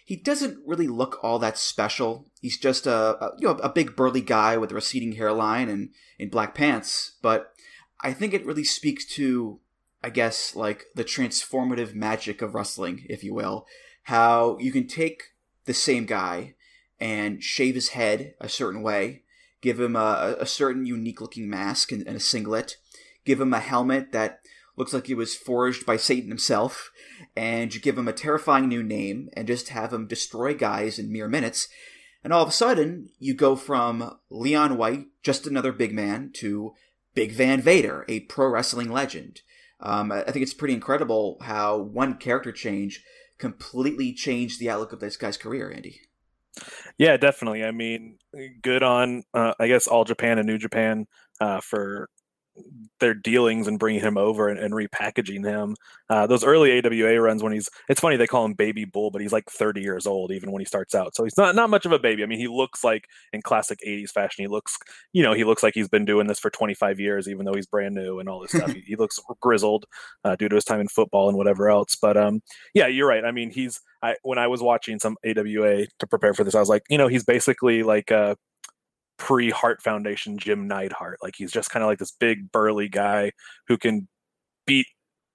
he 0.05 0.17
doesn't 0.17 0.59
really 0.67 0.87
look 0.87 1.19
all 1.23 1.39
that 1.39 1.59
special. 1.59 2.27
He's 2.41 2.59
just 2.59 2.87
a, 2.87 3.25
a 3.25 3.33
you 3.39 3.49
know 3.49 3.55
a 3.55 3.69
big 3.69 3.97
burly 3.97 4.21
guy 4.21 4.57
with 4.57 4.71
a 4.71 4.75
receding 4.75 5.13
hairline 5.13 5.69
and 5.69 5.91
in 6.19 6.29
black 6.29 6.55
pants. 6.55 7.17
But 7.23 7.53
I 8.03 8.13
think 8.13 8.35
it 8.35 8.45
really 8.45 8.65
speaks 8.65 9.07
to, 9.15 9.61
I 10.03 10.11
guess, 10.11 10.55
like 10.55 10.85
the 10.95 11.05
transformative 11.05 11.95
magic 11.95 12.43
of 12.43 12.55
wrestling, 12.55 13.07
if 13.09 13.25
you 13.25 13.35
will. 13.35 13.67
how 14.05 14.59
you 14.59 14.71
can 14.71 14.87
take 14.87 15.34
the 15.67 15.75
same 15.75 16.07
guy 16.07 16.55
and 17.01 17.43
shave 17.43 17.75
his 17.75 17.91
head 17.91 18.35
a 18.41 18.49
certain 18.49 18.83
way, 18.83 19.23
give 19.61 19.81
him 19.81 19.97
a, 19.97 20.37
a 20.39 20.47
certain 20.47 20.87
unique 20.87 21.21
looking 21.21 21.49
mask 21.49 21.93
and, 21.93 22.07
and 22.07 22.17
a 22.17 22.21
singlet, 22.21 22.77
give 23.25 23.41
him 23.41 23.53
a 23.53 23.61
helmet 23.61 24.13
that 24.13 24.41
looks 24.77 24.93
like 24.93 25.09
it 25.09 25.17
was 25.17 25.37
forged 25.37 25.87
by 25.87 25.97
Satan 25.97 26.29
himself, 26.29 26.91
and 27.37 27.75
you 27.75 27.81
give 27.81 27.97
him 27.97 28.09
a 28.09 28.13
terrifying 28.13 28.69
new 28.69 28.83
name 28.83 29.29
and 29.35 29.47
just 29.47 29.69
have 29.69 29.93
him 29.93 30.07
destroy 30.07 30.55
guys 30.55 30.99
in 30.99 31.13
mere 31.13 31.29
minutes. 31.29 31.69
And 32.23 32.33
all 32.33 32.43
of 32.43 32.49
a 32.49 32.53
sudden, 32.53 33.11
you 33.19 33.35
go 33.35 33.55
from 33.55 34.19
Leon 34.31 34.77
White, 34.77 35.07
just 35.23 35.47
another 35.47 35.73
big 35.73 35.93
man, 35.93 36.31
to 36.35 36.73
Big 37.15 37.33
Van 37.33 37.61
Vader, 37.61 38.05
a 38.09 38.21
pro 38.21 38.49
wrestling 38.49 38.91
legend. 38.91 39.43
Um, 39.81 40.11
I 40.11 40.23
think 40.23 40.43
it's 40.43 40.55
pretty 40.55 40.75
incredible 40.75 41.39
how 41.43 41.77
one 41.79 42.15
character 42.17 42.51
change 42.51 43.03
completely 43.39 44.13
changed 44.13 44.61
the 44.61 44.71
outlook 44.71 44.93
of 44.93 45.01
this 45.01 45.17
guy's 45.17 45.37
career, 45.37 45.71
Andy. 45.71 46.01
Yeah, 46.99 47.17
definitely. 47.17 47.65
I 47.65 47.73
mean, 47.73 48.19
good 48.63 48.83
on 48.83 49.25
uh, 49.35 49.55
I 49.59 49.67
guess 49.67 49.87
all 49.87 50.05
Japan 50.05 50.39
and 50.39 50.47
New 50.47 50.59
Japan 50.59 51.07
uh, 51.41 51.61
for 51.61 52.09
their 53.01 53.15
dealings 53.15 53.67
and 53.67 53.79
bringing 53.79 54.01
him 54.01 54.17
over 54.17 54.49
and, 54.49 54.59
and 54.59 54.73
repackaging 54.73 55.45
him. 55.45 55.77
Uh, 56.09 56.27
those 56.27 56.45
early 56.45 56.79
AWA 56.79 57.21
runs 57.21 57.43
when 57.43 57.53
he's 57.53 57.69
it's 57.89 58.01
funny 58.01 58.17
they 58.17 58.27
call 58.27 58.45
him 58.45 58.55
Baby 58.55 58.85
Bull, 58.85 59.11
but 59.11 59.21
he's 59.21 59.33
like 59.33 59.51
30 59.51 59.81
years 59.81 60.07
old 60.07 60.31
even 60.31 60.53
when 60.53 60.61
he 60.61 60.67
starts 60.67 60.95
out. 60.95 61.15
So 61.15 61.25
he's 61.25 61.37
not 61.37 61.55
not 61.55 61.71
much 61.71 61.87
of 61.87 61.93
a 61.93 61.99
baby. 61.99 62.23
I 62.23 62.27
mean, 62.27 62.39
he 62.39 62.49
looks 62.49 62.85
like 62.85 63.09
in 63.33 63.43
classic 63.43 63.81
80s 63.87 64.11
fashion. 64.11 64.45
He 64.45 64.49
looks, 64.49 64.79
you 65.13 65.23
know, 65.23 65.33
he 65.33 65.45
looks 65.45 65.63
like 65.63 65.75
he's 65.75 65.89
been 65.89 66.05
doing 66.05 66.27
this 66.27 66.39
for 66.39 66.51
25 66.51 67.01
years, 67.01 67.29
even 67.29 67.45
though 67.45 67.55
he's 67.55 67.67
brand 67.67 67.95
new 67.95 68.21
and 68.21 68.29
all 68.29 68.41
this 68.41 68.53
stuff. 68.53 68.73
he, 68.73 68.81
he, 68.81 68.97
looks 68.97 69.19
grizzled 69.41 69.87
uh, 70.25 70.37
due 70.37 70.49
to 70.49 70.55
his 70.55 70.65
time 70.65 70.81
in 70.81 70.89
football 70.89 71.29
and 71.29 71.37
whatever 71.37 71.69
else. 71.69 71.97
But 71.97 72.17
um, 72.17 72.43
yeah, 72.75 72.87
you're 72.87 73.09
right. 73.09 73.25
I 73.25 73.33
mean, 73.33 73.51
he's 73.51 73.81
I 74.03 74.17
when 74.23 74.39
I 74.39 74.47
was 74.47 74.63
watching 74.63 74.99
some 74.99 75.17
AWA 75.27 75.87
to 75.99 76.07
prepare 76.07 76.35
for 76.35 76.45
this, 76.45 76.55
I 76.55 76.61
was 76.61 76.69
like, 76.69 76.85
you 76.89 76.99
know, 76.99 77.09
he's 77.09 77.25
basically 77.25 77.83
like 77.83 78.13
uh 78.13 78.37
pre 79.17 79.51
Heart 79.51 79.83
Foundation 79.83 80.39
Jim 80.39 80.67
Neidhart. 80.69 81.19
Like 81.23 81.35
he's 81.37 81.53
just 81.53 81.71
kind 81.71 81.83
of 81.83 81.89
like 81.89 81.99
this 81.99 82.13
big 82.13 82.51
burly 82.51 82.89
guy 82.89 83.33
who 83.69 83.77
can 83.77 84.09
beat, 84.67 84.87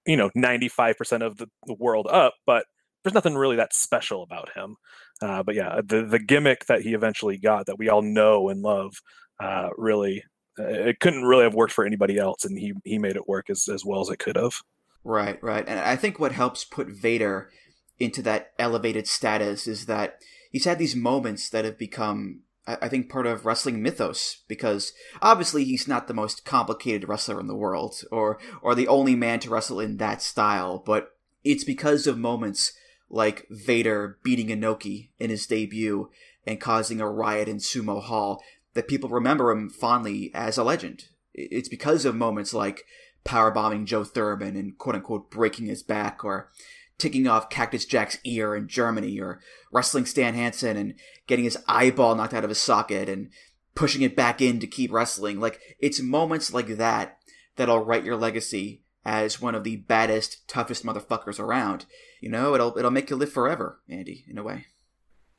you 0.06 0.18
know, 0.18 0.30
95% 0.38 1.26
of 1.26 1.38
the, 1.38 1.48
the 1.66 1.76
world 1.76 2.08
up, 2.10 2.34
but 2.46 2.66
there's 3.04 3.14
nothing 3.14 3.36
really 3.36 3.56
that 3.56 3.74
special 3.74 4.24
about 4.24 4.50
him. 4.54 4.76
Uh, 5.22 5.44
but 5.44 5.56
yeah, 5.56 5.82
the 5.84 6.04
the 6.04 6.20
gimmick 6.20 6.66
that 6.66 6.82
he 6.82 6.94
eventually 6.94 7.38
got 7.38 7.66
that 7.66 7.80
we 7.80 7.90
all 7.90 8.02
know 8.02 8.50
and 8.50 8.62
love, 8.62 8.94
uh, 9.40 9.70
really, 9.78 10.24
uh, 10.58 10.64
it 10.64 11.00
couldn't 11.00 11.24
really 11.24 11.44
have 11.44 11.54
worked 11.54 11.74
for 11.74 11.86
anybody 11.86 12.18
else, 12.18 12.46
and 12.46 12.58
he 12.58 12.74
he 12.84 12.98
made 12.98 13.16
it 13.16 13.28
work 13.28 13.50
as 13.50 13.68
as 13.68 13.86
well 13.86 14.02
as 14.02 14.10
it 14.10 14.20
could 14.20 14.36
have. 14.36 14.56
Right, 15.04 15.42
right, 15.42 15.66
and 15.68 15.80
I 15.80 15.96
think 15.96 16.20
what 16.20 16.34
helps 16.34 16.66
put 16.66 16.88
Vader 16.88 17.50
into 18.00 18.22
that 18.22 18.52
elevated 18.58 19.08
status 19.08 19.68
is 19.68 19.86
that 19.86 20.20
he's 20.52 20.66
had 20.66 20.80
these 20.80 20.96
moments 20.96 21.50
that 21.50 21.66
have 21.66 21.78
become 21.78 22.42
I 22.82 22.90
think 22.90 23.10
part 23.10 23.26
of 23.26 23.46
wrestling 23.46 23.82
mythos 23.82 24.44
because 24.48 24.94
obviously 25.22 25.64
he's 25.64 25.88
not 25.88 26.08
the 26.08 26.14
most 26.14 26.46
complicated 26.46 27.08
wrestler 27.08 27.40
in 27.40 27.48
the 27.48 27.56
world 27.56 28.02
or 28.12 28.40
or 28.62 28.76
the 28.76 28.88
only 28.88 29.16
man 29.16 29.40
to 29.42 29.50
wrestle 29.50 29.80
in 29.80 29.98
that 29.98 30.22
style, 30.22 30.84
but 30.86 31.16
it's 31.44 31.64
because 31.64 32.08
of 32.08 32.18
moments 32.18 32.74
like 33.10 33.48
Vader 33.50 34.20
beating 34.24 34.48
Inoki 34.48 35.10
in 35.20 35.30
his 35.30 35.48
debut 35.48 36.10
and 36.46 36.62
causing 36.62 37.02
a 37.02 37.10
riot 37.10 37.48
in 37.48 37.58
Sumo 37.58 38.02
Hall 38.02 38.44
that 38.74 38.88
people 38.88 39.10
remember 39.10 39.52
him 39.52 39.70
fondly 39.70 40.32
as 40.34 40.58
a 40.58 40.64
legend. 40.64 41.06
It's 41.34 41.70
because 41.70 42.06
of 42.06 42.16
moments 42.16 42.54
like 42.54 42.84
powerbombing 43.26 43.86
Joe 43.86 44.04
Thurman 44.04 44.56
and 44.56 44.78
quote 44.78 44.96
unquote 44.96 45.30
breaking 45.30 45.68
his 45.68 45.84
back 45.84 46.24
or 46.24 46.52
taking 47.00 47.28
off 47.28 47.50
Cactus 47.50 47.86
Jack's 47.86 48.20
ear 48.24 48.56
in 48.56 48.68
Germany, 48.68 49.20
or 49.20 49.40
wrestling 49.72 50.06
Stan 50.06 50.36
Hansen 50.36 50.78
and 50.78 50.94
getting 51.26 51.46
his 51.46 51.58
eyeball 51.68 52.14
knocked 52.14 52.36
out 52.36 52.44
of 52.44 52.50
his 52.50 52.60
socket 52.60 53.10
and 53.10 53.32
pushing 53.74 54.04
it 54.04 54.16
back 54.16 54.42
in 54.42 54.60
to 54.60 54.68
keep 54.68 54.92
wrestling. 54.92 55.40
Like, 55.40 55.60
it's 55.80 56.02
moments 56.02 56.54
like 56.54 56.68
that 56.68 57.18
that'll 57.56 57.84
write 57.84 58.06
your 58.06 58.18
legacy 58.18 58.84
as 59.06 59.42
one 59.42 59.56
of 59.56 59.64
the 59.64 59.78
baddest, 59.78 60.48
toughest 60.48 60.86
motherfuckers 60.86 61.40
around. 61.40 61.86
You 62.22 62.30
know, 62.30 62.54
it'll 62.54 62.78
it'll 62.78 62.92
make 62.92 63.10
you 63.10 63.16
live 63.16 63.32
forever, 63.32 63.80
Andy, 63.90 64.26
in 64.30 64.38
a 64.38 64.44
way. 64.44 64.68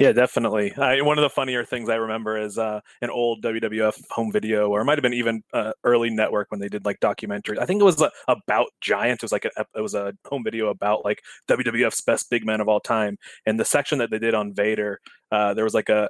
Yeah, 0.01 0.13
definitely. 0.13 0.75
I, 0.77 1.03
one 1.03 1.19
of 1.19 1.23
the 1.23 1.29
funnier 1.29 1.63
things 1.63 1.91
I 1.91 1.97
remember 1.97 2.39
is 2.39 2.57
uh, 2.57 2.81
an 3.03 3.11
old 3.11 3.43
WWF 3.43 4.03
home 4.11 4.33
video, 4.33 4.71
or 4.71 4.81
it 4.81 4.87
might 4.87 4.97
have 4.97 5.03
been 5.03 5.13
even 5.13 5.43
uh, 5.53 5.73
early 5.85 6.09
network 6.09 6.51
when 6.51 6.59
they 6.59 6.69
did 6.69 6.87
like 6.87 7.01
documentaries. 7.01 7.59
I 7.59 7.67
think 7.67 7.83
it 7.83 7.85
was 7.85 8.01
uh, 8.01 8.09
about 8.27 8.69
Giant. 8.81 9.21
It 9.21 9.25
was 9.25 9.33
like 9.33 9.45
a, 9.45 9.67
it 9.77 9.83
was 9.83 9.95
a 9.95 10.15
home 10.27 10.43
video 10.43 10.69
about 10.71 11.05
like 11.05 11.23
WWF's 11.49 12.01
best 12.01 12.31
big 12.31 12.47
men 12.47 12.63
of 12.63 12.69
all 12.69 12.81
time. 12.81 13.19
And 13.45 13.61
the 13.61 13.65
section 13.67 13.99
that 13.99 14.11
they 14.11 14.19
did 14.19 14.35
on 14.35 14.55
Vader, 14.55 15.01
uh, 15.31 15.53
there 15.53 15.65
was 15.65 15.75
like 15.75 15.91
a 15.91 16.09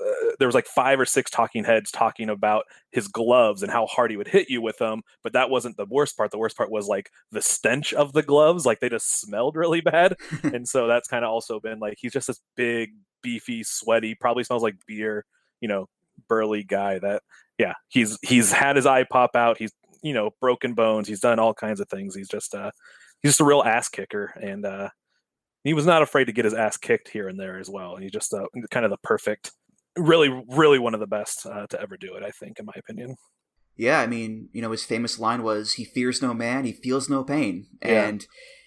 uh, 0.00 0.32
there 0.38 0.48
was 0.48 0.54
like 0.54 0.66
five 0.66 1.00
or 1.00 1.06
six 1.06 1.30
talking 1.30 1.64
heads 1.64 1.90
talking 1.90 2.28
about 2.28 2.64
his 2.92 3.08
gloves 3.08 3.62
and 3.62 3.72
how 3.72 3.86
hard 3.86 4.10
he 4.10 4.16
would 4.16 4.28
hit 4.28 4.50
you 4.50 4.60
with 4.60 4.76
them 4.78 5.02
but 5.22 5.32
that 5.32 5.48
wasn't 5.48 5.76
the 5.78 5.86
worst 5.86 6.16
part 6.16 6.30
the 6.30 6.38
worst 6.38 6.56
part 6.56 6.70
was 6.70 6.86
like 6.86 7.10
the 7.32 7.40
stench 7.40 7.94
of 7.94 8.12
the 8.12 8.22
gloves 8.22 8.66
like 8.66 8.80
they 8.80 8.90
just 8.90 9.20
smelled 9.20 9.56
really 9.56 9.80
bad 9.82 10.14
and 10.44 10.68
so 10.68 10.86
that's 10.86 11.08
kind 11.08 11.24
of 11.24 11.30
also 11.30 11.60
been 11.60 11.78
like 11.78 11.96
he's 11.98 12.12
just 12.12 12.26
this 12.26 12.40
big 12.56 12.90
beefy, 13.22 13.62
sweaty, 13.62 14.14
probably 14.14 14.44
smells 14.44 14.62
like 14.62 14.76
beer, 14.86 15.24
you 15.60 15.68
know, 15.68 15.86
burly 16.28 16.62
guy 16.62 16.98
that 16.98 17.22
yeah, 17.58 17.74
he's 17.88 18.18
he's 18.22 18.52
had 18.52 18.76
his 18.76 18.86
eye 18.86 19.04
pop 19.10 19.34
out, 19.34 19.58
he's 19.58 19.72
you 20.02 20.12
know, 20.12 20.30
broken 20.40 20.74
bones, 20.74 21.08
he's 21.08 21.20
done 21.20 21.38
all 21.38 21.54
kinds 21.54 21.80
of 21.80 21.88
things. 21.88 22.14
He's 22.14 22.28
just 22.28 22.54
uh 22.54 22.70
he's 23.22 23.32
just 23.32 23.40
a 23.40 23.44
real 23.44 23.62
ass 23.62 23.88
kicker 23.88 24.32
and 24.40 24.64
uh 24.64 24.88
he 25.64 25.74
was 25.74 25.86
not 25.86 26.02
afraid 26.02 26.26
to 26.26 26.32
get 26.32 26.44
his 26.44 26.54
ass 26.54 26.76
kicked 26.76 27.08
here 27.08 27.26
and 27.26 27.40
there 27.40 27.58
as 27.58 27.68
well. 27.68 27.94
And 27.94 28.02
he's 28.04 28.12
just 28.12 28.32
uh, 28.32 28.46
kind 28.70 28.84
of 28.84 28.90
the 28.90 28.98
perfect 29.02 29.50
really 29.98 30.28
really 30.48 30.78
one 30.78 30.94
of 30.94 31.00
the 31.00 31.06
best 31.06 31.44
uh, 31.46 31.66
to 31.68 31.80
ever 31.80 31.96
do 31.96 32.14
it, 32.14 32.22
I 32.22 32.30
think 32.30 32.58
in 32.58 32.66
my 32.66 32.74
opinion. 32.76 33.16
Yeah, 33.76 34.00
I 34.00 34.06
mean, 34.06 34.48
you 34.52 34.62
know, 34.62 34.70
his 34.70 34.84
famous 34.84 35.18
line 35.18 35.42
was 35.42 35.74
he 35.74 35.84
fears 35.84 36.22
no 36.22 36.32
man, 36.32 36.64
he 36.64 36.72
feels 36.72 37.10
no 37.10 37.24
pain. 37.24 37.66
Yeah. 37.84 38.12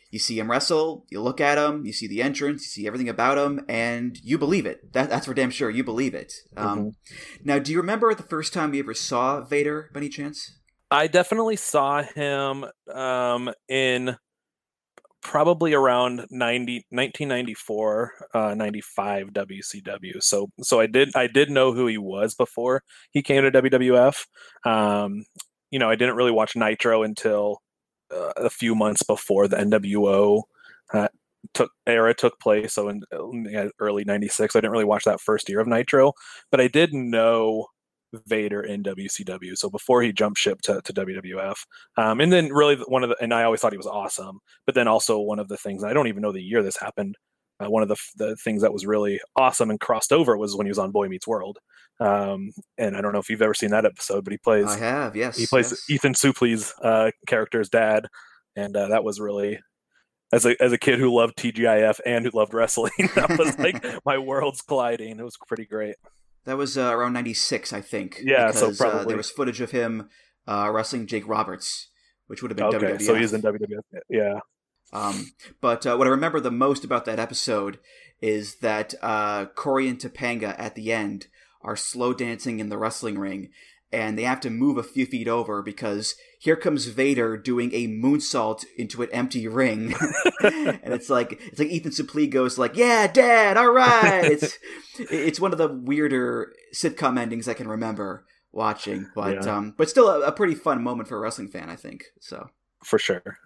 And 0.10 0.14
you 0.14 0.20
see 0.20 0.40
him 0.40 0.50
wrestle, 0.50 1.06
you 1.10 1.22
look 1.22 1.40
at 1.40 1.58
him, 1.58 1.86
you 1.86 1.94
see 1.94 2.08
the 2.08 2.22
entrance, 2.22 2.64
you 2.64 2.70
see 2.70 2.88
everything 2.88 3.10
about 3.10 3.38
him, 3.38 3.64
and 3.70 4.18
you 4.24 4.38
believe 4.38 4.66
it. 4.66 4.94
That, 4.94 5.10
that's 5.10 5.28
for 5.28 5.34
damn 5.34 5.52
sure. 5.52 5.70
You 5.70 5.84
believe 5.84 6.14
it. 6.14 6.34
Um, 6.58 6.80
mm-hmm. 6.80 7.46
Now, 7.46 7.60
do 7.60 7.72
you 7.72 7.78
remember 7.78 8.14
the 8.14 8.24
first 8.24 8.54
time 8.54 8.74
you 8.74 8.82
ever 8.82 8.94
saw 8.94 9.42
Vader, 9.42 9.90
by 9.94 10.00
any 10.00 10.10
chance? 10.10 10.60
I 10.92 11.08
definitely 11.08 11.56
saw 11.56 12.02
him 12.02 12.66
um, 12.92 13.52
in 13.68 14.18
probably 15.22 15.74
around 15.74 16.26
90, 16.32 16.86
1994, 16.90 18.14
uh, 18.34 18.56
95 18.56 19.28
WCW. 19.28 20.24
So, 20.24 20.50
so 20.62 20.80
I 20.80 20.88
did, 20.88 21.10
I 21.16 21.28
did 21.28 21.52
know 21.52 21.74
who 21.74 21.86
he 21.88 21.98
was 21.98 22.34
before 22.34 22.82
he 23.12 23.22
came 23.22 23.44
to 23.44 23.52
WWF. 23.52 24.26
Um, 24.66 25.26
you 25.70 25.78
know, 25.78 25.90
I 25.90 25.96
didn't 25.96 26.16
really 26.16 26.32
watch 26.32 26.56
Nitro 26.56 27.04
until 27.04 27.60
uh, 28.14 28.34
a 28.38 28.50
few 28.50 28.76
months 28.76 29.04
before 29.04 29.48
the 29.48 29.58
NWO 29.58 30.44
uh, 30.94 31.08
took 31.54 31.72
era 31.88 32.14
took 32.14 32.40
place. 32.40 32.74
So 32.74 32.90
in, 32.90 33.04
early 33.80 34.04
'96, 34.04 34.56
I 34.56 34.60
didn't 34.60 34.72
really 34.72 34.86
watch 34.86 35.06
that 35.06 35.22
first 35.22 35.50
year 35.50 35.60
of 35.60 35.68
Nitro, 35.68 36.14
but 36.52 36.62
I 36.62 36.68
did 36.68 36.94
know 36.94 37.68
Vader 38.26 38.62
in 38.62 38.84
WCW. 38.84 39.56
So 39.56 39.70
before 39.70 40.02
he 40.02 40.12
jumped 40.12 40.40
ship 40.40 40.62
to, 40.62 40.82
to 40.84 40.94
WWF, 40.94 41.58
um, 41.98 42.20
and 42.22 42.32
then 42.32 42.52
really 42.52 42.76
one 42.88 43.04
of 43.04 43.10
the 43.10 43.18
and 43.22 43.34
I 43.34 43.44
always 43.44 43.62
thought 43.62 43.74
he 43.74 43.78
was 43.78 43.88
awesome. 43.88 44.40
But 44.66 44.76
then 44.76 44.88
also 44.88 45.20
one 45.20 45.40
of 45.40 45.48
the 45.48 45.58
things 45.58 45.84
I 45.84 45.94
don't 45.94 46.08
even 46.08 46.22
know 46.22 46.32
the 46.32 46.42
year 46.42 46.64
this 46.64 46.78
happened. 46.78 47.16
Uh, 47.62 47.70
one 47.70 47.84
of 47.84 47.90
the 47.90 47.98
the 48.16 48.36
things 48.38 48.62
that 48.62 48.72
was 48.72 48.86
really 48.86 49.20
awesome 49.36 49.70
and 49.70 49.80
crossed 49.80 50.14
over 50.14 50.38
was 50.38 50.56
when 50.56 50.66
he 50.66 50.72
was 50.72 50.80
on 50.80 50.92
Boy 50.92 51.08
Meets 51.08 51.28
World. 51.28 51.60
Um, 52.00 52.52
and 52.78 52.96
I 52.96 53.02
don't 53.02 53.12
know 53.12 53.20
if 53.20 53.30
you've 53.30 53.42
ever 53.42 53.54
seen 53.54 53.72
that 53.72 53.86
episode, 53.86 54.24
but 54.24 54.32
he 54.32 54.38
plays. 54.38 54.68
I 54.68 54.78
have, 54.78 55.16
yes. 55.16 55.38
He 55.38 55.46
plays 55.46 55.72
yes. 55.72 55.90
Ethan 55.90 56.14
Suplee's 56.14 56.74
uh, 56.82 57.12
character's 57.28 57.70
dad, 57.70 58.08
and 58.56 58.76
uh, 58.76 58.88
that 58.88 59.04
was 59.04 59.20
really, 59.20 59.60
as 60.32 60.46
a 60.46 60.62
as 60.62 60.72
a 60.72 60.78
kid 60.78 61.00
who 61.00 61.14
loved 61.14 61.38
TGIF 61.38 62.00
and 62.06 62.26
who 62.26 62.32
loved 62.34 62.54
wrestling, 62.54 62.92
that 63.16 63.38
was 63.38 63.58
like 63.60 63.84
my 64.06 64.18
worlds 64.18 64.62
colliding. 64.62 65.20
It 65.20 65.24
was 65.24 65.38
pretty 65.48 65.66
great. 65.66 65.96
That 66.46 66.58
was 66.58 66.78
uh, 66.78 66.96
around 66.96 67.14
'96, 67.14 67.74
I 67.74 67.82
think. 67.82 68.22
Yeah, 68.24 68.48
because, 68.48 68.78
so 68.78 68.90
probably 68.90 69.08
there 69.08 69.18
was 69.18 69.30
footage 69.30 69.60
of 69.60 69.72
him 69.72 70.10
uh, 70.48 70.70
wrestling 70.72 71.06
Jake 71.06 71.28
Roberts, 71.28 71.90
which 72.28 72.42
would 72.42 72.52
have 72.52 72.58
been 72.58 72.68
okay, 72.68 72.98
WWF. 72.98 73.02
So 73.02 73.16
he's 73.16 73.34
in 73.34 73.42
WWF. 73.42 73.82
Yeah. 74.10 74.40
Um, 74.92 75.32
but 75.62 75.86
uh, 75.86 75.96
what 75.96 76.08
I 76.08 76.12
remember 76.12 76.40
the 76.40 76.52
most 76.52 76.84
about 76.84 77.06
that 77.06 77.20
episode 77.20 77.80
is 78.22 78.56
that 78.56 78.94
uh, 79.02 79.46
Cory 79.46 79.88
and 79.88 80.00
Topanga 80.00 80.56
at 80.58 80.76
the 80.76 80.92
end 80.92 81.28
are 81.62 81.76
slow 81.76 82.14
dancing 82.14 82.60
in 82.60 82.70
the 82.70 82.78
wrestling 82.78 83.18
ring 83.18 83.50
and 83.92 84.18
they 84.18 84.24
have 84.24 84.40
to 84.42 84.50
move 84.50 84.78
a 84.78 84.84
few 84.84 85.06
feet 85.06 85.28
over 85.28 85.62
because 85.62 86.16
here 86.40 86.56
comes 86.56 86.86
Vader 86.86 87.38
doing 87.38 87.74
a 87.74 87.88
moonsault 87.88 88.64
into 88.78 89.02
an 89.02 89.10
empty 89.12 89.48
ring, 89.48 89.96
and 90.44 90.94
it's 90.94 91.10
like 91.10 91.40
it's 91.42 91.58
like 91.60 91.70
Ethan 91.70 91.92
Suplee 91.92 92.30
goes 92.30 92.58
like, 92.60 92.78
"Yeah, 92.78 93.08
Dad, 93.08 93.58
all 93.58 93.72
right." 93.72 94.24
It's 94.26 94.60
it's 95.00 95.40
one 95.40 95.52
of 95.54 95.58
the 95.58 95.68
weirder 95.68 96.54
sitcom 96.74 97.18
endings 97.20 97.48
I 97.48 97.56
can 97.56 97.68
remember 97.68 98.26
watching, 98.52 99.08
but 99.16 99.44
Yeah. 99.44 99.58
um, 99.58 99.74
but 99.76 99.90
still 99.90 100.08
a, 100.08 100.22
a 100.22 100.32
pretty 100.32 100.54
fun 100.56 100.84
moment 100.84 101.10
for 101.10 101.18
a 101.18 101.20
wrestling 101.20 101.48
fan, 101.50 101.68
I 101.70 101.76
think. 101.76 102.06
So 102.20 102.50
for 102.84 103.00
sure. 103.00 103.40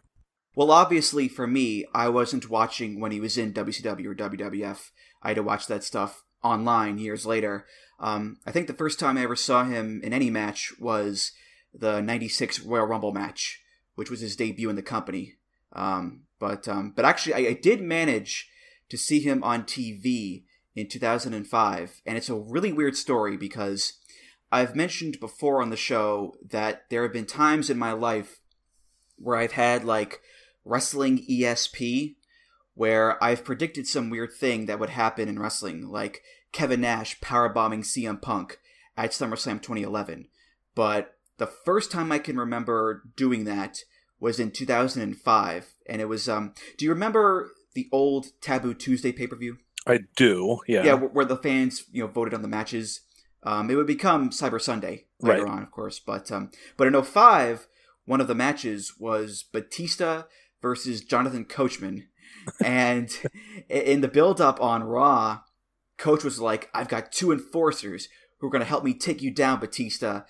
Well, 0.56 0.72
obviously, 0.72 1.28
for 1.28 1.48
me, 1.48 1.86
I 1.94 2.10
wasn't 2.10 2.50
watching 2.50 3.00
when 3.00 3.12
he 3.12 3.20
was 3.20 3.38
in 3.38 3.54
WCW 3.54 4.06
or 4.06 4.16
WWF. 4.16 4.92
I 5.22 5.30
had 5.30 5.36
to 5.36 5.44
watch 5.44 5.68
that 5.68 5.84
stuff 5.84 6.24
online 6.44 7.00
years 7.00 7.26
later. 7.26 7.66
Um, 8.00 8.38
I 8.46 8.52
think 8.52 8.68
the 8.68 8.74
first 8.74 9.00
time 9.00 9.18
I 9.18 9.24
ever 9.24 9.36
saw 9.36 9.64
him 9.64 10.02
in 10.04 10.14
any 10.14 10.30
match 10.30 10.74
was 10.80 11.32
the 11.74 12.02
96 12.02 12.60
Royal 12.62 12.86
Rumble 12.86 13.14
match, 13.14 13.62
which 13.96 14.12
was 14.12 14.20
his 14.20 14.36
debut 14.36 14.70
in 14.70 14.76
the 14.76 14.84
company. 14.84 15.36
Um, 15.72 16.24
but 16.40 16.68
um, 16.68 16.94
but 16.96 17.06
actually, 17.06 17.34
I, 17.34 17.50
I, 17.50 17.54
did 17.54 17.82
manage 17.82 18.50
to 18.90 18.98
see 18.98 19.22
him 19.22 19.44
on 19.44 19.64
TV 19.64 20.44
in 20.76 20.88
2005, 20.88 22.02
and 22.06 22.18
it's 22.18 22.30
a 22.30 22.36
really 22.36 22.72
weird 22.72 22.96
story 22.96 23.38
because 23.38 23.94
I've 24.52 24.76
mentioned 24.76 25.20
before 25.20 25.64
on 25.64 25.72
the 25.72 25.78
show 25.78 26.36
that 26.48 26.84
there 26.92 27.02
have 27.02 27.14
been 27.14 27.26
times 27.26 27.72
in 27.72 27.80
my 27.80 27.94
life 27.94 28.40
where 29.18 29.38
I've 29.38 29.54
had 29.54 29.84
like 29.84 30.22
wrestling 30.66 31.26
ESP, 31.30 32.16
where 32.74 33.24
I've 33.24 33.44
predicted 33.44 33.88
some 33.88 34.10
weird 34.10 34.34
thing 34.34 34.66
that 34.66 34.80
would 34.80 34.90
happen 34.90 35.28
in 35.28 35.40
wrestling, 35.40 35.90
like 35.90 36.22
Kevin 36.52 36.82
Nash 36.82 37.20
powerbombing 37.20 37.84
CM 37.84 38.22
Punk 38.22 38.60
at 38.98 39.12
SummerSlam 39.12 39.62
2011. 39.62 40.28
But 40.76 41.16
the 41.38 41.48
first 41.48 41.92
time 41.92 42.12
I 42.12 42.20
can 42.20 42.38
remember 42.38 43.04
doing 43.16 43.44
that 43.46 43.80
was 44.20 44.40
in 44.40 44.52
2005, 44.52 45.74
and 45.88 46.02
it 46.02 46.06
was 46.06 46.30
um. 46.30 46.54
Do 46.78 46.86
you 46.86 46.92
remember 46.92 47.52
the 47.74 47.90
old 47.92 48.28
Taboo 48.42 48.74
Tuesday 48.74 49.12
pay 49.12 49.28
per 49.28 49.36
view? 49.36 49.58
I 49.86 50.00
do. 50.16 50.60
Yeah. 50.68 50.84
Yeah, 50.84 50.94
where 50.94 51.26
the 51.26 51.38
fans 51.38 51.84
you 51.92 52.04
know 52.04 52.08
voted 52.08 52.34
on 52.34 52.42
the 52.42 52.48
matches. 52.48 53.02
Um, 53.46 53.70
it 53.70 53.76
would 53.76 53.88
become 53.88 54.30
Cyber 54.30 54.62
Sunday 54.62 55.08
later 55.20 55.44
right. 55.44 55.52
on, 55.52 55.64
of 55.64 55.72
course. 55.72 56.00
But 56.00 56.32
um, 56.32 56.52
but 56.78 56.88
in 56.88 57.02
05, 57.02 57.68
one 58.06 58.22
of 58.22 58.28
the 58.28 58.36
matches 58.36 58.94
was 58.98 59.44
Batista 59.52 60.24
versus 60.64 61.02
Jonathan 61.02 61.46
Coachman, 61.46 62.08
and 62.66 63.16
in 63.70 64.02
the 64.02 64.08
build 64.08 64.42
up 64.42 64.60
on 64.60 64.84
Raw, 64.84 65.42
Coach 65.98 66.24
was 66.24 66.40
like, 66.40 66.72
"I've 66.74 66.90
got 66.90 67.12
two 67.12 67.32
enforcers 67.32 68.08
who 68.40 68.48
are 68.48 68.50
going 68.50 68.62
to 68.62 68.68
help 68.68 68.84
me 68.84 68.96
take 68.96 69.22
you 69.22 69.30
down, 69.30 69.60
Batista." 69.60 70.24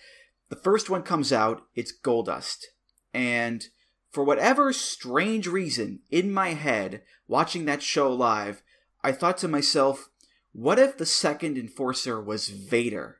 The 0.49 0.57
first 0.57 0.89
one 0.89 1.03
comes 1.03 1.31
out, 1.31 1.65
it's 1.73 1.93
Goldust, 1.97 2.65
and 3.13 3.65
for 4.13 4.23
whatever 4.23 4.71
strange 4.71 5.47
reason, 5.47 6.01
in 6.11 6.31
my 6.31 6.49
head, 6.49 7.01
watching 7.27 7.65
that 7.65 7.81
show 7.81 8.13
live, 8.13 8.61
I 9.03 9.11
thought 9.11 9.39
to 9.39 9.47
myself, 9.47 10.09
what 10.51 10.77
if 10.77 10.97
the 10.97 11.05
second 11.05 11.57
enforcer 11.57 12.21
was 12.21 12.47
Vader? 12.47 13.19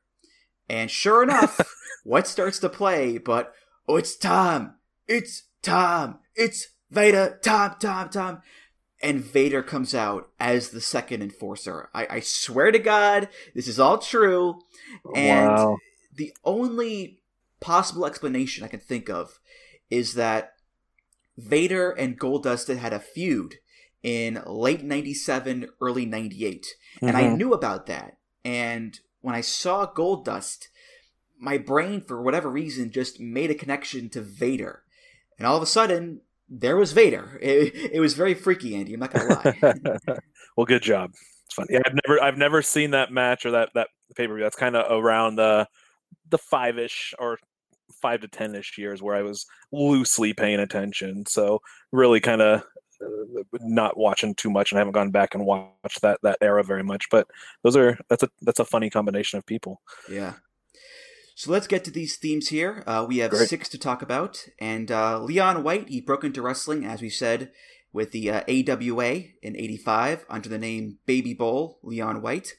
And 0.70 0.91
sure 0.91 1.24
enough, 1.24 1.60
what 2.03 2.27
starts 2.27 2.60
to 2.60 2.70
play 2.70 3.17
but, 3.17 3.53
oh, 3.88 3.96
it's 3.96 4.15
Tom! 4.15 4.75
It's 5.08 5.46
Tom! 5.63 6.20
It's 6.36 6.67
Vader! 6.93 7.39
Tom, 7.41 7.75
Tom, 7.79 8.09
Tom! 8.09 8.41
And 9.01 9.23
Vader 9.23 9.62
comes 9.62 9.93
out 9.93 10.29
as 10.39 10.69
the 10.69 10.79
second 10.79 11.21
enforcer. 11.21 11.89
I, 11.93 12.07
I 12.09 12.19
swear 12.21 12.71
to 12.71 12.79
God, 12.79 13.27
this 13.53 13.67
is 13.67 13.79
all 13.79 13.97
true. 13.97 14.62
And 15.13 15.50
wow. 15.50 15.77
the 16.15 16.33
only 16.45 17.19
possible 17.59 18.05
explanation 18.05 18.63
I 18.63 18.69
can 18.69 18.79
think 18.79 19.09
of 19.09 19.39
is 19.89 20.13
that 20.13 20.53
Vader 21.38 21.91
and 21.91 22.19
Goldust 22.19 22.73
had 22.75 22.93
a 22.93 23.00
feud 23.00 23.55
in 24.03 24.41
late 24.45 24.83
97, 24.83 25.67
early 25.81 26.05
98. 26.05 26.65
Mm-hmm. 26.95 27.07
And 27.07 27.17
I 27.17 27.23
mm-hmm. 27.23 27.35
knew 27.35 27.53
about 27.53 27.88
that. 27.88 28.17
And 28.45 29.00
when 29.21 29.35
I 29.35 29.41
saw 29.41 29.85
Goldust, 29.85 30.67
my 31.39 31.57
brain, 31.57 32.01
for 32.01 32.21
whatever 32.21 32.50
reason, 32.50 32.91
just 32.91 33.19
made 33.19 33.51
a 33.51 33.55
connection 33.55 34.09
to 34.09 34.21
Vader. 34.21 34.83
And 35.38 35.47
all 35.47 35.57
of 35.57 35.63
a 35.63 35.67
sudden, 35.67 36.21
there 36.50 36.77
was 36.77 36.91
Vader. 36.91 37.39
It, 37.41 37.93
it 37.93 38.00
was 38.00 38.13
very 38.13 38.33
freaky, 38.33 38.75
Andy. 38.75 38.93
I'm 38.93 39.00
not 39.00 39.12
gonna 39.12 39.29
lie. 39.29 39.97
well, 40.57 40.65
good 40.65 40.81
job. 40.81 41.12
It's 41.45 41.53
funny. 41.55 41.69
Yeah, 41.71 41.81
I've 41.85 41.95
never, 42.05 42.21
I've 42.21 42.38
never 42.38 42.62
seen 42.62 42.91
that 42.91 43.12
match 43.12 43.45
or 43.45 43.51
that 43.51 43.69
that 43.75 43.89
pay 44.15 44.27
per 44.27 44.35
view. 44.35 44.43
That's 44.43 44.55
kind 44.55 44.75
of 44.75 44.85
around 44.91 45.35
the 45.35 45.67
the 46.29 46.38
five 46.38 46.77
ish 46.77 47.13
or 47.19 47.39
five 48.01 48.21
to 48.21 48.27
ten 48.27 48.55
ish 48.55 48.77
years 48.77 49.01
where 49.01 49.15
I 49.15 49.22
was 49.22 49.46
loosely 49.72 50.33
paying 50.33 50.59
attention. 50.59 51.25
So 51.25 51.59
really 51.91 52.20
kind 52.20 52.41
of 52.41 52.63
uh, 53.01 53.44
not 53.61 53.98
watching 53.98 54.35
too 54.35 54.50
much 54.50 54.72
and 54.72 54.77
I 54.77 54.81
haven't 54.81 54.94
gone 54.94 55.11
back 55.11 55.35
and 55.35 55.46
watched 55.46 56.01
that 56.01 56.20
that 56.24 56.37
era 56.41 56.63
very 56.63 56.83
much. 56.83 57.09
But 57.09 57.27
those 57.63 57.75
are 57.75 57.98
that's 58.09 58.24
a 58.24 58.29
that's 58.41 58.59
a 58.59 58.65
funny 58.65 58.89
combination 58.89 59.37
of 59.37 59.46
people. 59.46 59.81
Yeah. 60.09 60.33
So 61.35 61.51
let's 61.51 61.67
get 61.67 61.83
to 61.85 61.91
these 61.91 62.15
themes 62.15 62.50
here. 62.50 62.83
Uh, 62.85 63.05
we 63.07 63.17
have 63.17 63.31
Great. 63.31 63.50
six 63.50 63.67
to 63.69 63.77
talk 63.77 64.01
about, 64.01 64.48
and 64.59 64.91
uh, 64.91 65.19
Leon 65.19 65.63
White 65.63 65.89
he 65.89 66.00
broke 66.00 66.24
into 66.24 66.41
wrestling 66.41 66.85
as 66.85 67.01
we 67.01 67.09
said 67.09 67.51
with 67.91 68.11
the 68.11 68.29
uh, 68.29 68.41
AWA 68.48 69.24
in 69.41 69.55
'85 69.55 70.25
under 70.29 70.50
the 70.50 70.57
name 70.57 71.00
Baby 71.05 71.33
Bull 71.33 71.79
Leon 71.83 72.22
White 72.22 72.53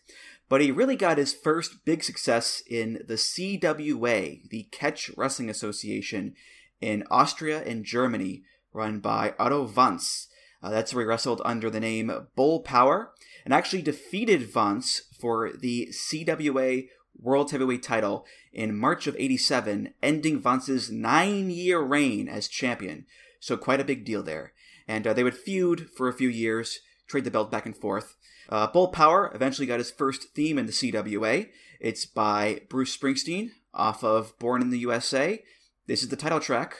but 0.48 0.60
he 0.60 0.70
really 0.70 0.96
got 0.96 1.18
his 1.18 1.34
first 1.34 1.84
big 1.84 2.04
success 2.04 2.62
in 2.68 3.02
the 3.06 3.14
CWA, 3.14 4.48
the 4.48 4.68
Catch 4.70 5.10
Wrestling 5.16 5.48
Association 5.48 6.34
in 6.80 7.04
Austria 7.10 7.62
and 7.64 7.84
Germany, 7.84 8.44
run 8.72 9.00
by 9.00 9.34
Otto 9.38 9.66
Wanz. 9.66 10.26
Uh, 10.62 10.70
that's 10.70 10.94
where 10.94 11.04
he 11.04 11.08
wrestled 11.08 11.42
under 11.44 11.70
the 11.70 11.80
name 11.80 12.28
Bull 12.36 12.60
Power 12.60 13.12
and 13.44 13.52
actually 13.52 13.82
defeated 13.82 14.52
Wanz 14.52 15.02
for 15.18 15.50
the 15.52 15.88
CWA 15.90 16.88
World 17.18 17.50
Heavyweight 17.50 17.82
title 17.82 18.26
in 18.54 18.78
March 18.78 19.06
of 19.06 19.16
87, 19.18 19.92
ending 20.02 20.40
Wanz's 20.40 20.90
nine 20.90 21.50
year 21.50 21.80
reign 21.80 22.28
as 22.28 22.48
champion. 22.48 23.06
So, 23.40 23.56
quite 23.56 23.80
a 23.80 23.84
big 23.84 24.04
deal 24.04 24.22
there. 24.22 24.52
And 24.88 25.06
uh, 25.06 25.12
they 25.12 25.24
would 25.24 25.36
feud 25.36 25.90
for 25.90 26.08
a 26.08 26.14
few 26.14 26.28
years, 26.28 26.80
trade 27.06 27.24
the 27.24 27.30
belt 27.30 27.50
back 27.50 27.66
and 27.66 27.76
forth. 27.76 28.16
Uh, 28.48 28.66
Bull 28.68 28.88
Power 28.88 29.30
eventually 29.34 29.66
got 29.66 29.80
his 29.80 29.90
first 29.90 30.34
theme 30.34 30.58
in 30.58 30.66
the 30.66 30.72
CWA. 30.72 31.48
It's 31.80 32.06
by 32.06 32.60
Bruce 32.68 32.96
Springsteen 32.96 33.50
off 33.72 34.04
of 34.04 34.38
Born 34.38 34.62
in 34.62 34.70
the 34.70 34.78
USA. 34.78 35.42
This 35.86 36.02
is 36.02 36.08
the 36.08 36.16
title 36.16 36.40
track, 36.40 36.76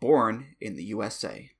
Born 0.00 0.54
in 0.60 0.76
the 0.76 0.84
USA. 0.84 1.50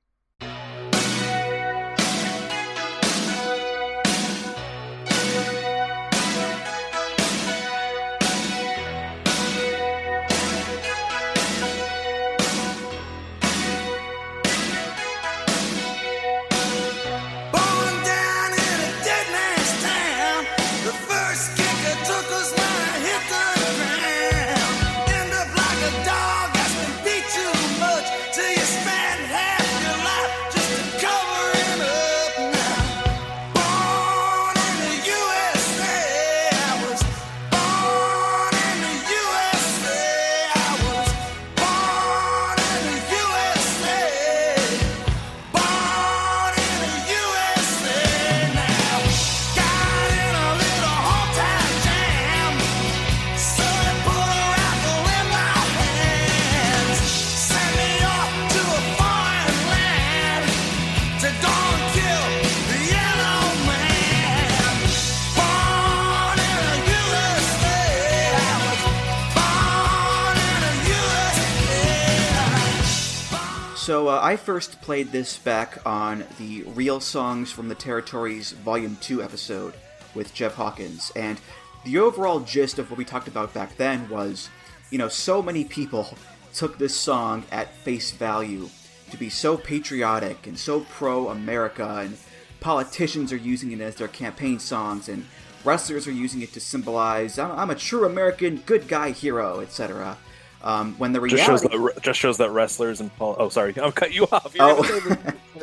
Uh, 74.11 74.19
I 74.21 74.35
first 74.35 74.81
played 74.81 75.13
this 75.13 75.37
back 75.37 75.79
on 75.85 76.25
the 76.37 76.63
Real 76.63 76.99
Songs 76.99 77.49
from 77.49 77.69
the 77.69 77.75
Territories 77.75 78.51
Volume 78.51 78.97
2 78.99 79.23
episode 79.23 79.73
with 80.13 80.33
Jeff 80.33 80.55
Hawkins, 80.55 81.13
and 81.15 81.39
the 81.85 81.97
overall 81.97 82.41
gist 82.41 82.77
of 82.77 82.91
what 82.91 82.97
we 82.97 83.05
talked 83.05 83.29
about 83.29 83.53
back 83.53 83.77
then 83.77 84.09
was, 84.09 84.49
you 84.89 84.97
know, 84.97 85.07
so 85.07 85.41
many 85.41 85.63
people 85.63 86.17
took 86.53 86.77
this 86.77 86.93
song 86.93 87.45
at 87.51 87.73
face 87.77 88.11
value 88.11 88.67
to 89.11 89.17
be 89.17 89.29
so 89.29 89.55
patriotic 89.55 90.45
and 90.45 90.59
so 90.59 90.81
pro-America, 90.81 92.01
and 92.03 92.17
politicians 92.59 93.31
are 93.31 93.37
using 93.37 93.71
it 93.71 93.79
as 93.79 93.95
their 93.95 94.09
campaign 94.09 94.59
songs, 94.59 95.07
and 95.07 95.25
wrestlers 95.63 96.05
are 96.05 96.11
using 96.11 96.41
it 96.41 96.51
to 96.51 96.59
symbolize, 96.59 97.39
I'm, 97.39 97.51
I'm 97.51 97.69
a 97.69 97.75
true 97.75 98.05
American 98.05 98.57
good 98.65 98.89
guy 98.89 99.11
hero, 99.11 99.61
etc. 99.61 100.17
Um, 100.63 100.93
when 100.99 101.11
the 101.11 101.19
reality 101.19 101.43
just 101.43 101.63
shows, 101.63 101.71
that, 101.71 102.03
just 102.03 102.19
shows 102.19 102.37
that 102.37 102.51
wrestlers 102.51 103.01
and 103.01 103.09
oh 103.19 103.49
sorry, 103.49 103.73
I'm 103.81 103.91
cut 103.91 104.13
you 104.13 104.27
off. 104.31 104.53
You're 104.53 104.69
oh. 104.69 104.83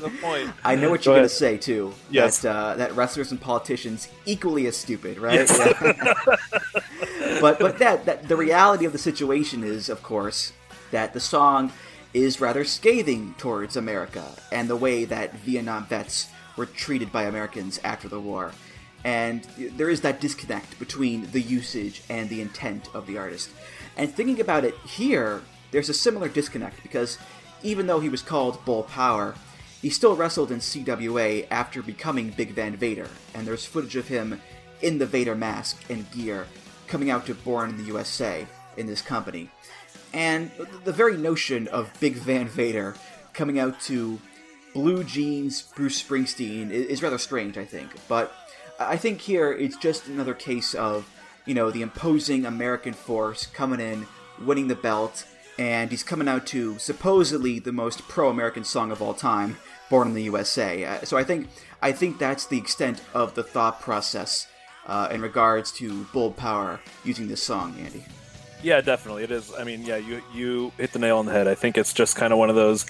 the 0.01 0.11
point. 0.21 0.51
I 0.65 0.75
know 0.75 0.91
what 0.91 1.03
Go 1.03 1.13
you're 1.13 1.19
gonna 1.21 1.29
say 1.29 1.57
too. 1.57 1.93
Yes. 2.11 2.41
That, 2.41 2.57
uh, 2.57 2.75
that 2.75 2.97
wrestlers 2.97 3.31
and 3.31 3.41
politicians 3.41 4.09
equally 4.27 4.67
as 4.67 4.77
stupid, 4.77 5.19
right? 5.19 5.35
Yes. 5.35 5.57
but 7.41 7.59
but 7.59 7.79
that, 7.79 8.05
that 8.07 8.29
the 8.29 8.37
reality 8.37 8.85
of 8.85 8.93
the 8.93 8.99
situation 8.99 9.63
is, 9.63 9.89
of 9.89 10.03
course, 10.03 10.53
that 10.91 11.13
the 11.13 11.21
song 11.21 11.73
is 12.15 12.41
rather 12.41 12.65
scathing 12.65 13.35
towards 13.39 13.77
America 13.77 14.25
and 14.51 14.69
the 14.69 14.77
way 14.77 15.05
that 15.05 15.35
Vietnam 15.35 15.87
vets 15.87 16.29
were 16.57 16.67
treated 16.67 17.13
by 17.13 17.25
Americans 17.25 17.79
after 17.85 18.09
the 18.09 18.19
war. 18.19 18.53
And 19.05 19.45
there 19.59 19.91
is 19.91 20.01
that 20.01 20.21
disconnect 20.21 20.79
between 20.79 21.31
the 21.31 21.41
usage 21.41 22.03
and 22.09 22.29
the 22.29 22.41
intent 22.41 22.89
of 22.95 23.07
the 23.07 23.17
artist. 23.19 23.51
And 23.99 24.15
thinking 24.15 24.41
about 24.41 24.65
it 24.65 24.75
here, 24.87 25.43
there's 25.73 25.89
a 25.89 25.95
similar 25.95 26.29
disconnect 26.29 26.83
because 26.83 27.19
even 27.63 27.87
though 27.87 28.01
he 28.01 28.09
was 28.09 28.23
called 28.23 28.65
Bull 28.65 28.85
Power, 28.85 29.35
he 29.83 29.91
still 29.91 30.17
wrestled 30.17 30.51
in 30.51 30.61
CWA 30.61 31.47
after 31.51 31.83
becoming 31.83 32.31
Big 32.31 32.51
Van 32.51 32.77
Vader, 32.77 33.09
and 33.35 33.47
there's 33.47 33.67
footage 33.67 33.97
of 33.97 34.09
him 34.09 34.41
in 34.81 34.99
the 34.99 35.07
Vader 35.07 35.35
mask 35.35 35.83
and 35.91 36.11
gear 36.13 36.47
coming 36.87 37.11
out 37.11 37.27
to 37.27 37.35
Born 37.35 37.71
in 37.71 37.77
the 37.77 37.85
USA 37.85 38.47
in 38.77 38.87
this 38.87 39.03
company. 39.03 39.51
And 40.13 40.51
the 40.85 40.93
very 40.93 41.17
notion 41.17 41.69
of 41.69 41.93
Big 42.01 42.15
Van 42.15 42.49
Vader 42.49 42.95
coming 43.35 43.59
out 43.59 43.81
to 43.83 44.21
blue 44.75 45.05
jeans 45.05 45.63
Bruce 45.63 46.03
Springsteen 46.03 46.71
is 46.71 47.03
rather 47.03 47.19
strange, 47.19 47.59
I 47.59 47.65
think. 47.65 47.91
But 48.09 48.33
I 48.79 48.97
think 48.97 49.21
here 49.21 49.53
it's 49.53 49.77
just 49.77 50.07
another 50.07 50.35
case 50.35 50.75
of, 50.75 51.09
you 51.49 51.55
know, 51.55 51.71
the 51.71 51.83
imposing 51.83 52.45
American 52.45 52.93
force 52.93 53.47
coming 53.47 53.81
in, 53.81 54.07
winning 54.45 54.69
the 54.69 54.77
belt, 54.77 55.25
and 55.59 55.91
he's 55.91 56.03
coming 56.03 56.29
out 56.29 56.47
to 56.49 56.79
supposedly 56.79 57.59
the 57.59 57.73
most 57.73 58.07
pro-American 58.07 58.65
song 58.65 58.93
of 58.93 59.01
all 59.01 59.15
time, 59.15 59.57
"Born 59.89 60.09
in 60.09 60.15
the 60.15 60.23
USA." 60.25 60.85
Uh, 60.85 61.05
so 61.05 61.17
I 61.17 61.25
think 61.25 61.49
I 61.81 61.91
think 61.93 62.19
that's 62.19 62.47
the 62.47 62.59
extent 62.59 63.01
of 63.15 63.35
the 63.35 63.43
thought 63.43 63.81
process 63.81 64.47
uh, 64.87 65.09
in 65.11 65.23
regards 65.23 65.73
to 65.73 66.05
Bull 66.13 66.33
Power 66.33 66.81
using 67.03 67.29
this 67.29 67.43
song, 67.43 67.75
Andy. 67.83 68.05
Yeah, 68.63 68.81
definitely. 68.83 69.25
It 69.25 69.31
is. 69.31 69.53
I 69.59 69.65
mean, 69.65 69.83
yeah, 69.83 69.97
you 69.97 70.21
you 70.35 70.73
hit 70.77 70.93
the 70.93 70.99
nail 70.99 71.19
on 71.19 71.27
the 71.27 71.33
head. 71.33 71.49
I 71.49 71.55
think 71.55 71.79
it's 71.79 71.95
just 71.95 72.15
kind 72.15 72.33
of 72.33 72.39
one 72.39 72.51
of 72.51 72.57
those 72.57 72.85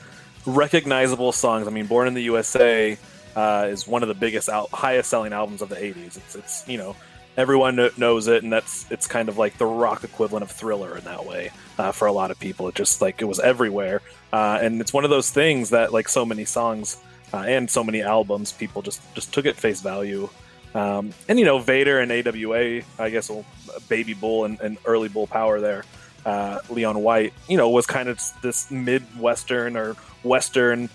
recognizable 0.46 1.30
songs. 1.30 1.68
I 1.68 1.70
mean, 1.70 1.86
Born 1.86 2.08
in 2.08 2.14
the 2.14 2.22
USA 2.22 2.98
uh, 3.36 3.68
is 3.70 3.86
one 3.86 4.02
of 4.02 4.08
the 4.08 4.14
biggest, 4.14 4.48
al- 4.48 4.68
highest 4.72 5.10
selling 5.10 5.32
albums 5.32 5.62
of 5.62 5.68
the 5.68 5.76
'80s. 5.76 6.16
It's 6.16 6.34
it's 6.34 6.68
you 6.68 6.78
know 6.78 6.96
everyone 7.38 7.90
knows 7.96 8.26
it, 8.26 8.42
and 8.42 8.52
that's 8.52 8.90
it's 8.90 9.06
kind 9.06 9.30
of 9.30 9.38
like 9.38 9.56
the 9.56 9.64
rock 9.64 10.04
equivalent 10.04 10.42
of 10.42 10.50
Thriller 10.50 10.98
in 10.98 11.04
that 11.04 11.24
way 11.24 11.50
uh, 11.78 11.92
for 11.92 12.06
a 12.06 12.12
lot 12.12 12.30
of 12.30 12.38
people. 12.38 12.68
It 12.68 12.74
just 12.74 13.00
like 13.00 13.22
it 13.22 13.24
was 13.24 13.38
everywhere, 13.38 14.02
uh, 14.32 14.58
and 14.60 14.80
it's 14.80 14.92
one 14.92 15.04
of 15.04 15.10
those 15.10 15.30
things 15.30 15.70
that 15.70 15.92
like 15.92 16.08
so 16.08 16.26
many 16.26 16.44
songs 16.44 16.98
uh, 17.32 17.44
and 17.46 17.70
so 17.70 17.82
many 17.84 18.02
albums, 18.02 18.52
people 18.52 18.82
just 18.82 19.00
just 19.14 19.32
took 19.32 19.46
it 19.46 19.56
face 19.56 19.80
value. 19.80 20.28
Um, 20.74 21.14
and 21.28 21.38
you 21.38 21.46
know, 21.46 21.58
Vader 21.58 22.00
and 22.00 22.12
AWA, 22.12 22.82
I 22.98 23.10
guess, 23.10 23.30
well, 23.30 23.44
Baby 23.88 24.12
Bull 24.14 24.44
and, 24.44 24.60
and 24.60 24.76
early 24.84 25.08
Bull 25.08 25.26
Power 25.26 25.60
there, 25.60 25.84
uh, 26.26 26.58
Leon 26.68 26.98
White, 27.02 27.32
you 27.48 27.56
know, 27.56 27.70
was 27.70 27.86
kind 27.86 28.08
of 28.08 28.20
this 28.42 28.70
mid-western 28.70 29.76
or 29.76 29.94
western 30.24 30.90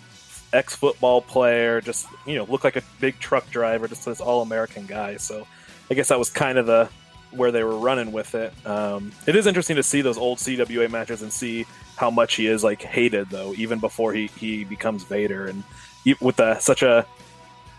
ex-football 0.51 1.21
player, 1.21 1.81
just 1.81 2.05
you 2.27 2.35
know, 2.35 2.43
looked 2.43 2.63
like 2.63 2.75
a 2.75 2.83
big 2.99 3.17
truck 3.19 3.49
driver, 3.49 3.87
just 3.87 4.05
this 4.05 4.21
all-American 4.21 4.85
guy. 4.85 5.17
So, 5.17 5.47
I 5.89 5.93
guess 5.93 6.07
that 6.09 6.19
was 6.19 6.29
kind 6.29 6.57
of 6.57 6.65
the 6.65 6.89
where 7.31 7.51
they 7.51 7.63
were 7.63 7.77
running 7.77 8.11
with 8.11 8.35
it. 8.35 8.53
Um, 8.65 9.11
it 9.25 9.35
is 9.35 9.47
interesting 9.47 9.75
to 9.77 9.83
see 9.83 10.01
those 10.01 10.17
old 10.19 10.37
CWA 10.37 10.89
matches 10.89 11.23
and 11.23 11.33
see 11.33 11.65
how 11.97 12.11
much 12.11 12.35
he 12.35 12.47
is 12.47 12.63
like 12.63 12.81
hated 12.81 13.29
though, 13.29 13.53
even 13.55 13.79
before 13.79 14.13
he 14.13 14.27
he 14.37 14.63
becomes 14.63 15.03
Vader 15.03 15.47
and 15.47 15.63
with 16.21 16.39
a, 16.39 16.59
such 16.59 16.83
a 16.83 17.05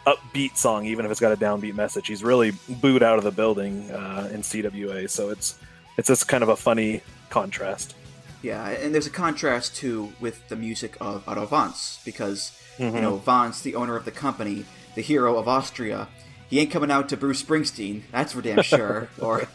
upbeat 0.07 0.57
song, 0.57 0.87
even 0.87 1.05
if 1.05 1.11
it's 1.11 1.21
got 1.21 1.33
a 1.33 1.37
downbeat 1.37 1.75
message. 1.75 2.07
He's 2.09 2.23
really 2.23 2.53
booed 2.69 3.03
out 3.03 3.19
of 3.19 3.25
the 3.25 3.31
building 3.31 3.90
uh, 3.90 4.29
in 4.33 4.43
CWA, 4.43 5.09
so 5.09 5.31
it's 5.31 5.59
it's 5.97 6.09
just 6.09 6.27
kind 6.29 6.43
of 6.43 6.49
a 6.49 6.57
funny 6.57 7.01
contrast. 7.31 7.95
Yeah, 8.43 8.69
and 8.69 8.93
there's 8.95 9.07
a 9.07 9.11
contrast 9.11 9.75
too 9.77 10.12
with 10.21 10.47
the 10.49 10.57
music 10.57 10.97
of 11.01 11.27
Otto 11.29 11.47
Wanz 11.47 12.05
because 12.05 12.53
Mhm. 12.79 12.95
you 12.95 13.01
know 13.01 13.23
Wanz, 13.25 13.62
the 13.62 13.77
owner 13.77 13.95
of 13.97 14.05
the 14.05 14.11
company, 14.11 14.64
the 14.97 15.01
hero 15.01 15.38
of 15.38 15.47
Austria, 15.49 16.09
he 16.48 16.61
ain't 16.61 16.70
coming 16.70 16.90
out 16.90 17.09
to 17.09 17.16
Bruce 17.16 17.42
Springsteen, 17.42 18.02
that's 18.12 18.33
for 18.33 18.42
damn 18.42 18.62
sure, 18.62 19.09
or 19.20 19.48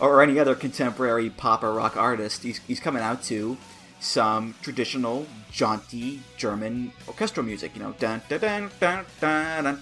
or 0.00 0.22
any 0.22 0.38
other 0.38 0.54
contemporary 0.54 1.30
pop 1.30 1.62
or 1.62 1.72
rock 1.72 1.96
artist. 1.96 2.42
He's, 2.42 2.58
he's 2.58 2.80
coming 2.80 3.02
out 3.02 3.22
to 3.24 3.56
some 4.00 4.54
traditional 4.62 5.26
jaunty 5.52 6.20
German 6.36 6.92
orchestral 7.06 7.44
music, 7.44 7.72
you 7.74 7.82
know. 7.82 7.94
Dun, 7.98 8.22
dun, 8.28 8.70
dun, 8.80 9.78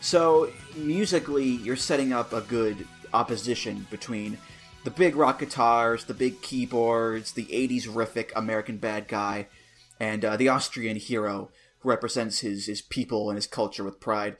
so 0.00 0.50
musically, 0.76 1.44
you're 1.44 1.76
setting 1.76 2.12
up 2.12 2.32
a 2.32 2.40
good 2.40 2.86
opposition 3.12 3.86
between 3.90 4.38
the 4.84 4.90
big 4.90 5.14
rock 5.14 5.40
guitars, 5.40 6.04
the 6.04 6.14
big 6.14 6.40
keyboards, 6.40 7.32
the 7.32 7.44
80s 7.46 7.86
riffic 7.86 8.30
American 8.34 8.78
bad 8.78 9.08
guy, 9.08 9.46
and 9.98 10.24
uh, 10.24 10.36
the 10.36 10.48
Austrian 10.48 10.96
hero 10.96 11.50
who 11.80 11.90
represents 11.90 12.40
his, 12.40 12.66
his 12.66 12.80
people 12.80 13.28
and 13.28 13.36
his 13.36 13.46
culture 13.46 13.84
with 13.84 14.00
pride. 14.00 14.36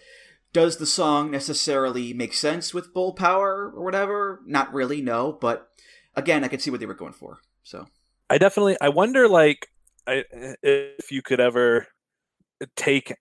Does 0.53 0.79
the 0.79 0.87
song 0.87 1.31
necessarily 1.31 2.13
make 2.13 2.35
sense 2.35 2.75
with 2.75 2.93
Bull 2.93 3.13
Power 3.13 3.73
or 3.75 3.85
whatever? 3.85 4.41
Not 4.47 4.73
really, 4.73 5.01
no, 5.01 5.33
but 5.33 5.69
again, 6.15 6.43
I 6.43 6.49
could 6.49 6.61
see 6.61 6.71
what 6.71 6.81
they 6.81 6.87
were 6.87 6.95
going 6.95 7.13
for. 7.13 7.41
So, 7.63 7.87
I 8.29 8.39
definitely 8.39 8.77
I 8.81 8.89
wonder 8.89 9.29
like 9.29 9.69
I, 10.07 10.25
if 10.63 11.13
you 11.13 11.23
could 11.23 11.41
ever 11.41 11.87
take 12.77 13.15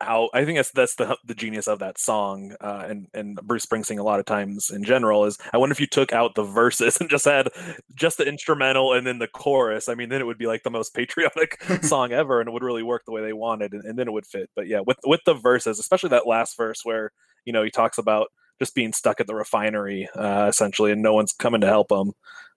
out 0.00 0.30
I 0.34 0.44
think 0.44 0.58
that's 0.58 0.70
that's 0.72 0.94
the 0.96 1.16
the 1.24 1.34
genius 1.34 1.66
of 1.66 1.78
that 1.78 1.98
song 1.98 2.54
uh, 2.60 2.84
and 2.88 3.08
and 3.14 3.36
Bruce 3.36 3.66
Springsteen 3.66 3.98
a 3.98 4.02
lot 4.02 4.20
of 4.20 4.26
times 4.26 4.70
in 4.70 4.84
general 4.84 5.24
is 5.24 5.38
I 5.52 5.58
wonder 5.58 5.72
if 5.72 5.80
you 5.80 5.86
took 5.86 6.12
out 6.12 6.34
the 6.34 6.44
verses 6.44 6.96
and 7.00 7.08
just 7.08 7.24
had 7.24 7.48
just 7.94 8.18
the 8.18 8.26
instrumental 8.26 8.92
and 8.92 9.06
then 9.06 9.18
the 9.18 9.28
chorus. 9.28 9.88
I 9.88 9.94
mean 9.94 10.08
then 10.08 10.20
it 10.20 10.24
would 10.24 10.38
be 10.38 10.46
like 10.46 10.62
the 10.62 10.70
most 10.70 10.94
patriotic 10.94 11.62
song 11.82 12.12
ever 12.12 12.40
and 12.40 12.48
it 12.48 12.52
would 12.52 12.62
really 12.62 12.82
work 12.82 13.02
the 13.06 13.12
way 13.12 13.22
they 13.22 13.32
wanted 13.32 13.72
and, 13.72 13.84
and 13.84 13.98
then 13.98 14.08
it 14.08 14.12
would 14.12 14.26
fit. 14.26 14.50
But 14.54 14.66
yeah 14.66 14.80
with 14.86 14.98
with 15.04 15.20
the 15.26 15.34
verses 15.34 15.78
especially 15.78 16.10
that 16.10 16.26
last 16.26 16.56
verse 16.56 16.80
where 16.84 17.12
you 17.44 17.52
know 17.52 17.62
he 17.62 17.70
talks 17.70 17.98
about 17.98 18.28
just 18.58 18.74
being 18.74 18.92
stuck 18.92 19.20
at 19.20 19.26
the 19.26 19.34
refinery 19.34 20.08
uh, 20.14 20.46
essentially 20.48 20.92
and 20.92 21.02
no 21.02 21.14
one's 21.14 21.32
coming 21.32 21.60
to 21.60 21.66
help 21.66 21.90
him 21.90 22.12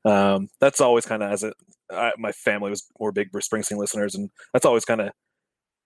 um, 0.05 0.49
that's 0.59 0.81
always 0.81 1.05
kind 1.05 1.23
of 1.23 1.31
as 1.31 1.43
it 1.43 1.55
I, 1.91 2.11
my 2.17 2.31
family 2.31 2.69
was 2.69 2.87
more 2.99 3.11
big 3.11 3.31
Bruce 3.31 3.47
Springsteen 3.47 3.77
listeners, 3.77 4.15
and 4.15 4.29
that's 4.53 4.65
always 4.65 4.85
kind 4.85 5.01
of 5.01 5.09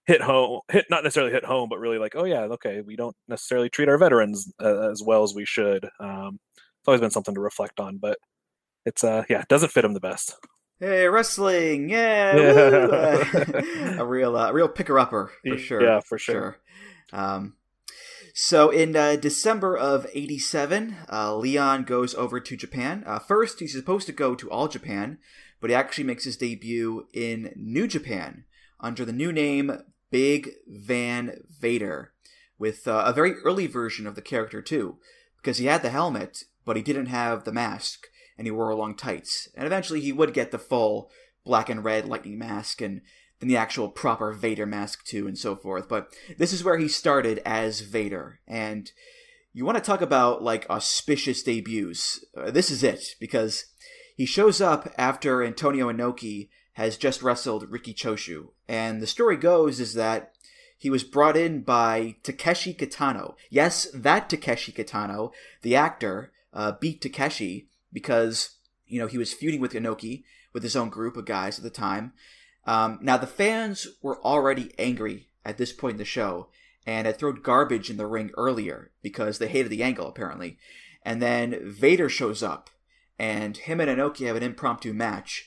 hit 0.10 0.22
home, 0.22 0.62
hit 0.72 0.86
not 0.90 1.04
necessarily 1.04 1.32
hit 1.32 1.46
home, 1.46 1.70
but 1.70 1.80
really 1.80 2.00
like, 2.00 2.16
oh 2.16 2.26
yeah, 2.26 2.42
okay, 2.42 2.82
we 2.82 2.96
don't 2.96 3.16
necessarily 3.28 3.70
treat 3.70 3.88
our 3.88 3.98
veterans 3.98 4.52
uh, 4.62 4.90
as 4.90 5.04
well 5.04 5.24
as 5.24 5.36
we 5.36 5.46
should. 5.46 5.88
Um, 6.00 6.40
it's 6.58 6.88
always 6.88 7.00
been 7.00 7.12
something 7.12 7.36
to 7.36 7.42
reflect 7.42 7.80
on, 7.80 7.98
but 7.98 8.18
it's 8.86 9.04
uh, 9.04 9.24
yeah, 9.30 9.42
it 9.42 9.48
doesn't 9.48 9.72
fit 9.72 9.86
him 9.86 9.94
the 9.94 10.00
best. 10.00 10.36
hey, 10.80 11.08
wrestling, 11.08 11.90
yeah, 11.90 12.36
Yeah. 12.36 13.96
A 14.00 14.06
real, 14.06 14.36
uh, 14.36 14.50
a 14.50 14.54
real 14.54 14.68
picker 14.68 14.98
upper 14.98 15.32
for 15.48 15.58
sure. 15.58 15.84
Yeah, 15.84 16.00
for 16.00 16.18
sure. 16.18 16.58
Um, 17.14 17.56
so 18.34 18.70
in 18.70 18.96
uh, 18.96 19.16
December 19.16 19.78
of 19.78 20.08
'87, 20.14 20.96
uh, 21.12 21.36
Leon 21.36 21.84
goes 21.84 22.16
over 22.16 22.40
to 22.40 22.58
Japan. 22.58 23.04
Uh, 23.06 23.20
first, 23.20 23.60
he's 23.60 23.74
supposed 23.74 24.08
to 24.08 24.14
go 24.14 24.34
to 24.34 24.50
All 24.50 24.68
Japan, 24.68 25.20
but 25.62 25.70
he 25.70 25.76
actually 25.76 26.06
makes 26.06 26.24
his 26.24 26.38
debut 26.38 27.08
in 27.14 27.54
New 27.56 27.88
Japan 27.88 28.46
under 28.80 29.04
the 29.06 29.14
new 29.14 29.32
name 29.32 29.72
Big 30.12 30.52
Van 30.68 31.42
Vader, 31.50 32.14
with 32.58 32.88
uh, 32.88 33.04
a 33.06 33.14
very 33.14 33.36
early 33.46 33.68
version 33.68 34.08
of 34.08 34.16
the 34.16 34.22
character 34.22 34.62
too, 34.62 34.98
because 35.38 35.58
he 35.58 35.66
had 35.66 35.82
the 35.82 35.90
helmet, 35.90 36.44
but 36.66 36.76
he 36.76 36.82
didn't 36.82 37.08
have 37.08 37.44
the 37.44 37.52
mask, 37.52 38.08
and 38.38 38.46
he 38.48 38.52
wore 38.52 38.74
long 38.76 38.96
tights. 38.96 39.50
And 39.56 39.66
eventually, 39.66 40.02
he 40.02 40.12
would 40.12 40.34
get 40.34 40.52
the 40.52 40.60
full 40.60 41.10
black 41.46 41.70
and 41.70 41.84
red 41.84 42.08
lightning 42.08 42.38
mask, 42.38 42.82
and 42.82 43.02
then 43.40 43.50
the 43.50 43.58
actual 43.58 43.90
proper 43.90 44.34
Vader 44.34 44.66
mask 44.66 45.06
too, 45.06 45.28
and 45.28 45.38
so 45.38 45.56
forth. 45.56 45.88
But 45.88 46.14
this 46.38 46.54
is 46.54 46.64
where 46.64 46.78
he 46.78 46.88
started 46.88 47.42
as 47.46 47.82
Vader, 47.82 48.40
and 48.48 48.92
you 49.54 49.66
want 49.66 49.78
to 49.78 49.84
talk 49.84 50.02
about 50.02 50.44
like 50.44 50.70
auspicious 50.70 51.44
debuts. 51.44 52.24
Uh, 52.36 52.52
this 52.52 52.70
is 52.70 52.84
it 52.84 53.16
because 53.20 53.66
he 54.16 54.26
shows 54.26 54.60
up 54.62 54.94
after 54.98 55.44
Antonio 55.44 55.92
Inoki 55.92 56.50
has 56.74 56.98
just 56.98 57.22
wrestled 57.22 57.70
Riki 57.70 57.94
Choshu, 57.94 58.50
and 58.70 59.02
the 59.02 59.08
story 59.08 59.36
goes 59.36 59.80
is 59.80 59.96
that 59.96 60.34
he 60.78 60.92
was 60.92 61.04
brought 61.04 61.36
in 61.36 61.62
by 61.62 62.16
Takeshi 62.22 62.74
Kitano. 62.74 63.34
Yes, 63.50 63.88
that 63.96 64.30
Takeshi 64.30 64.72
Kitano, 64.72 65.32
the 65.64 65.76
actor, 65.76 66.32
uh, 66.54 66.74
beat 66.80 67.02
Takeshi 67.02 67.68
because 67.92 68.58
you 68.86 69.00
know 69.00 69.08
he 69.08 69.18
was 69.18 69.34
feuding 69.34 69.60
with 69.60 69.74
Inoki 69.74 70.24
with 70.54 70.62
his 70.62 70.76
own 70.76 70.90
group 70.90 71.18
of 71.18 71.26
guys 71.26 71.58
at 71.58 71.64
the 71.64 71.72
time. 71.72 72.14
Um, 72.66 73.00
now 73.02 73.18
the 73.18 73.28
fans 73.28 73.88
were 74.04 74.24
already 74.24 74.72
angry 74.78 75.30
at 75.44 75.58
this 75.58 75.74
point 75.74 75.94
in 75.94 75.98
the 75.98 76.06
show 76.06 76.50
and 76.86 77.08
had 77.08 77.18
thrown 77.18 77.42
garbage 77.42 77.90
in 77.90 77.98
the 77.98 78.06
ring 78.06 78.30
earlier 78.38 78.92
because 79.02 79.40
they 79.40 79.48
hated 79.48 79.70
the 79.70 79.84
angle 79.84 80.08
apparently. 80.08 80.60
And 81.04 81.22
then 81.22 81.60
Vader 81.64 82.10
shows 82.10 82.44
up, 82.44 82.70
and 83.18 83.58
him 83.58 83.80
and 83.80 83.90
Inoki 83.90 84.28
have 84.28 84.36
an 84.36 84.44
impromptu 84.44 84.94
match, 84.94 85.46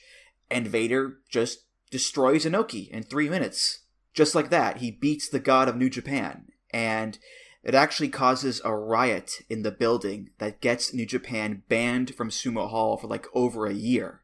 and 0.49 0.67
Vader 0.67 1.19
just 1.29 1.59
destroys 1.93 2.43
Inoki 2.43 2.89
in 2.89 3.03
three 3.03 3.29
minutes. 3.29 3.81
just 4.15 4.33
like 4.33 4.49
that, 4.49 4.77
he 4.77 4.89
beats 4.89 5.29
the 5.29 5.39
god 5.39 5.69
of 5.69 5.77
New 5.77 5.91
Japan. 5.91 6.47
And 6.71 7.19
it 7.63 7.75
actually 7.75 8.09
causes 8.09 8.59
a 8.65 8.75
riot 8.75 9.43
in 9.47 9.61
the 9.61 9.71
building 9.71 10.31
that 10.39 10.59
gets 10.59 10.91
New 10.91 11.05
Japan 11.05 11.61
banned 11.69 12.15
from 12.15 12.29
Sumo 12.31 12.67
Hall 12.67 12.97
for 12.97 13.05
like 13.05 13.27
over 13.35 13.67
a 13.67 13.75
year. 13.75 14.21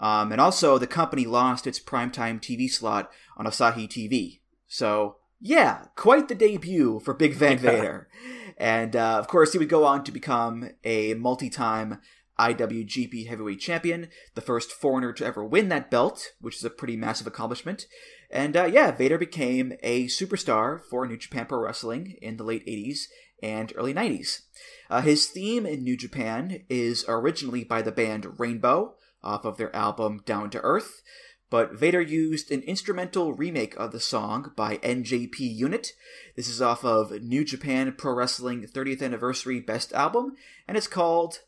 Um, 0.00 0.32
and 0.32 0.40
also, 0.40 0.78
the 0.78 0.86
company 0.86 1.26
lost 1.26 1.66
its 1.66 1.78
primetime 1.78 2.40
TV 2.40 2.70
slot 2.70 3.10
on 3.36 3.44
Asahi 3.44 3.86
TV. 3.86 4.40
So, 4.66 5.16
yeah, 5.40 5.88
quite 5.96 6.28
the 6.28 6.34
debut 6.34 7.00
for 7.04 7.12
Big 7.12 7.34
Van 7.34 7.58
Vader. 7.58 8.08
And 8.56 8.96
uh, 8.96 9.18
of 9.18 9.28
course, 9.28 9.52
he 9.52 9.58
would 9.58 9.68
go 9.68 9.84
on 9.84 10.04
to 10.04 10.12
become 10.12 10.70
a 10.84 11.12
multi 11.14 11.50
time 11.50 12.00
IWGP 12.38 13.28
Heavyweight 13.28 13.60
Champion, 13.60 14.08
the 14.34 14.40
first 14.40 14.72
foreigner 14.72 15.12
to 15.12 15.24
ever 15.24 15.44
win 15.44 15.68
that 15.68 15.90
belt, 15.90 16.32
which 16.40 16.56
is 16.56 16.64
a 16.64 16.70
pretty 16.70 16.96
massive 16.96 17.26
accomplishment. 17.26 17.86
And 18.30 18.56
uh, 18.56 18.64
yeah, 18.64 18.90
Vader 18.90 19.18
became 19.18 19.74
a 19.82 20.06
superstar 20.06 20.80
for 20.82 21.06
New 21.06 21.16
Japan 21.16 21.46
Pro 21.46 21.60
Wrestling 21.60 22.16
in 22.20 22.36
the 22.36 22.44
late 22.44 22.66
80s 22.66 23.02
and 23.42 23.72
early 23.76 23.94
90s. 23.94 24.42
Uh, 24.90 25.02
his 25.02 25.26
theme 25.26 25.66
in 25.66 25.84
New 25.84 25.96
Japan 25.96 26.64
is 26.68 27.04
originally 27.08 27.64
by 27.64 27.82
the 27.82 27.92
band 27.92 28.38
Rainbow 28.38 28.94
off 29.22 29.44
of 29.44 29.56
their 29.56 29.74
album 29.74 30.22
Down 30.26 30.50
to 30.50 30.60
Earth, 30.60 31.02
but 31.50 31.78
Vader 31.78 32.00
used 32.00 32.50
an 32.50 32.62
instrumental 32.62 33.32
remake 33.32 33.76
of 33.76 33.92
the 33.92 34.00
song 34.00 34.52
by 34.56 34.78
NJP 34.78 35.38
Unit. 35.38 35.92
This 36.36 36.48
is 36.48 36.60
off 36.60 36.84
of 36.84 37.22
New 37.22 37.44
Japan 37.44 37.94
Pro 37.96 38.14
Wrestling 38.14 38.66
30th 38.66 39.02
Anniversary 39.02 39.60
Best 39.60 39.92
Album, 39.92 40.34
and 40.66 40.76
it's 40.76 40.88
called 40.88 41.40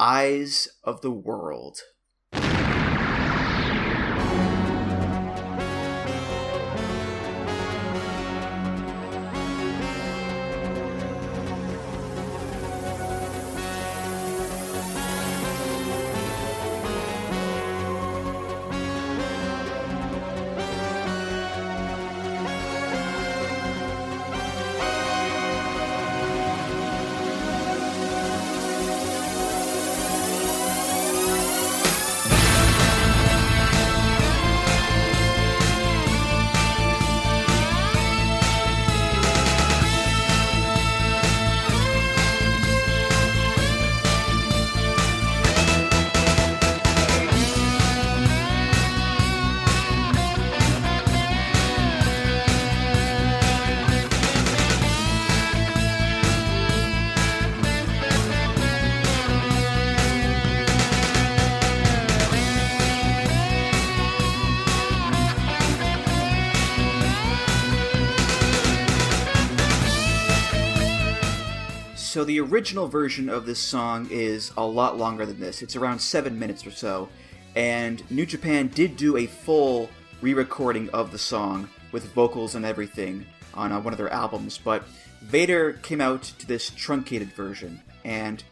Eyes 0.00 0.66
of 0.82 1.02
the 1.02 1.10
World. 1.10 1.82
The 72.30 72.38
original 72.38 72.86
version 72.86 73.28
of 73.28 73.44
this 73.44 73.58
song 73.58 74.06
is 74.08 74.52
a 74.56 74.64
lot 74.64 74.96
longer 74.96 75.26
than 75.26 75.40
this. 75.40 75.62
It's 75.62 75.74
around 75.74 75.98
seven 75.98 76.38
minutes 76.38 76.64
or 76.64 76.70
so. 76.70 77.08
And 77.56 78.08
New 78.08 78.24
Japan 78.24 78.68
did 78.68 78.96
do 78.96 79.16
a 79.16 79.26
full 79.26 79.90
re 80.20 80.32
recording 80.32 80.88
of 80.90 81.10
the 81.10 81.18
song 81.18 81.68
with 81.90 82.04
vocals 82.12 82.54
and 82.54 82.64
everything 82.64 83.26
on 83.52 83.72
uh, 83.72 83.80
one 83.80 83.92
of 83.92 83.98
their 83.98 84.12
albums, 84.12 84.58
but 84.58 84.84
Vader 85.22 85.72
came 85.82 86.00
out 86.00 86.22
to 86.22 86.46
this 86.46 86.70
truncated 86.70 87.32
version. 87.32 87.80
And 88.04 88.44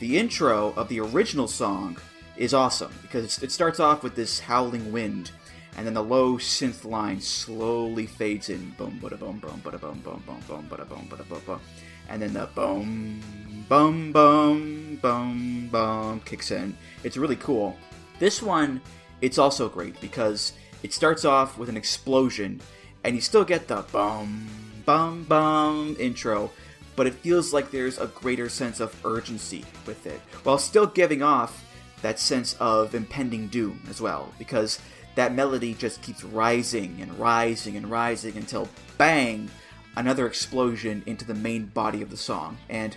the 0.00 0.16
intro 0.16 0.72
of 0.72 0.88
the 0.88 1.00
original 1.00 1.46
song 1.46 1.98
is 2.38 2.54
awesome 2.54 2.94
because 3.02 3.42
it 3.42 3.52
starts 3.52 3.78
off 3.78 4.02
with 4.02 4.16
this 4.16 4.40
howling 4.40 4.92
wind, 4.92 5.30
and 5.76 5.86
then 5.86 5.92
the 5.92 6.02
low 6.02 6.38
synth 6.38 6.86
line 6.86 7.20
slowly 7.20 8.06
fades 8.06 8.48
in. 8.48 8.70
Boom, 8.78 8.98
bada 9.02 9.18
boom, 9.18 9.40
boom, 9.40 9.60
bada 9.62 9.78
boom, 9.78 10.00
boom, 10.00 10.22
boom, 10.26 10.42
boom, 10.48 10.66
bada 10.70 10.88
boom, 10.88 11.06
bada 11.10 11.28
boom, 11.28 11.42
boom. 11.44 11.60
And 12.08 12.22
then 12.22 12.32
the 12.32 12.48
boom, 12.54 13.20
boom, 13.68 14.12
boom, 14.12 14.98
boom, 15.02 15.68
boom 15.68 16.20
kicks 16.20 16.50
in. 16.50 16.76
It's 17.04 17.16
really 17.16 17.36
cool. 17.36 17.76
This 18.18 18.42
one, 18.42 18.80
it's 19.20 19.38
also 19.38 19.68
great 19.68 20.00
because 20.00 20.52
it 20.82 20.92
starts 20.92 21.24
off 21.24 21.58
with 21.58 21.68
an 21.68 21.76
explosion, 21.76 22.60
and 23.04 23.14
you 23.14 23.20
still 23.20 23.44
get 23.44 23.66
the 23.66 23.84
boom, 23.92 24.46
boom, 24.84 25.24
boom 25.24 25.96
intro, 25.98 26.50
but 26.94 27.06
it 27.06 27.14
feels 27.14 27.52
like 27.52 27.70
there's 27.70 27.98
a 27.98 28.06
greater 28.06 28.48
sense 28.48 28.80
of 28.80 28.94
urgency 29.04 29.64
with 29.84 30.06
it, 30.06 30.20
while 30.44 30.58
still 30.58 30.86
giving 30.86 31.22
off 31.22 31.64
that 32.02 32.18
sense 32.18 32.54
of 32.60 32.94
impending 32.94 33.48
doom 33.48 33.82
as 33.90 34.00
well, 34.00 34.32
because 34.38 34.78
that 35.14 35.34
melody 35.34 35.74
just 35.74 36.02
keeps 36.02 36.22
rising 36.24 36.98
and 37.00 37.18
rising 37.18 37.76
and 37.76 37.90
rising 37.90 38.36
until 38.36 38.68
bang, 38.98 39.50
another 39.96 40.26
explosion 40.26 41.02
into 41.06 41.24
the 41.24 41.34
main 41.34 41.66
body 41.66 42.02
of 42.02 42.10
the 42.10 42.16
song. 42.16 42.58
And 42.68 42.96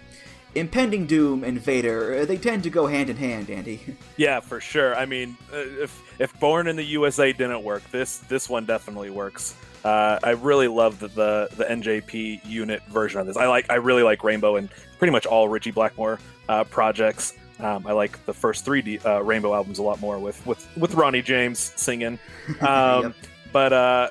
impending 0.56 1.06
doom 1.06 1.44
and 1.44 1.60
Vader, 1.60 2.26
they 2.26 2.38
tend 2.38 2.64
to 2.64 2.70
go 2.70 2.88
hand 2.88 3.10
in 3.10 3.18
hand, 3.18 3.50
Andy. 3.50 3.82
Yeah, 4.18 4.42
for 4.42 4.60
sure. 4.60 4.96
I 4.96 5.06
mean, 5.06 5.38
uh, 5.54 5.58
if 5.58 6.02
if 6.20 6.38
Born 6.42 6.68
in 6.68 6.76
the 6.76 6.84
USA 6.84 7.32
didn't 7.32 7.64
work, 7.64 7.90
this 7.92 8.18
this 8.18 8.50
one 8.50 8.66
definitely 8.66 9.10
works. 9.10 9.56
Uh, 9.86 10.20
I 10.22 10.32
really 10.32 10.68
love 10.68 11.00
the, 11.00 11.08
the 11.08 11.50
the 11.56 11.64
NJP 11.64 12.46
unit 12.46 12.84
version 12.88 13.22
of 13.22 13.28
this. 13.28 13.38
I 13.38 13.48
like 13.48 13.68
I 13.70 13.76
really 13.76 14.04
like 14.04 14.24
Rainbow 14.24 14.58
and 14.58 14.70
pretty 14.98 15.12
much 15.12 15.26
all 15.26 15.48
Ritchie 15.48 15.72
Blackmore 15.72 16.20
uh, 16.50 16.66
projects. 16.66 17.34
Um, 17.62 17.88
I 17.88 17.94
like 17.94 18.26
the 18.26 18.34
first 18.34 18.66
three 18.66 18.82
D, 18.82 19.00
uh, 19.00 19.22
Rainbow 19.22 19.54
albums 19.54 19.80
a 19.80 19.84
lot 19.84 20.02
more 20.02 20.20
with 20.20 20.46
with 20.46 20.68
with 20.78 20.94
Ronnie 20.96 21.22
James 21.22 21.60
singing. 21.60 22.20
Um, 22.62 23.04
yep. 23.04 23.16
But 23.52 23.74
uh, 23.74 24.10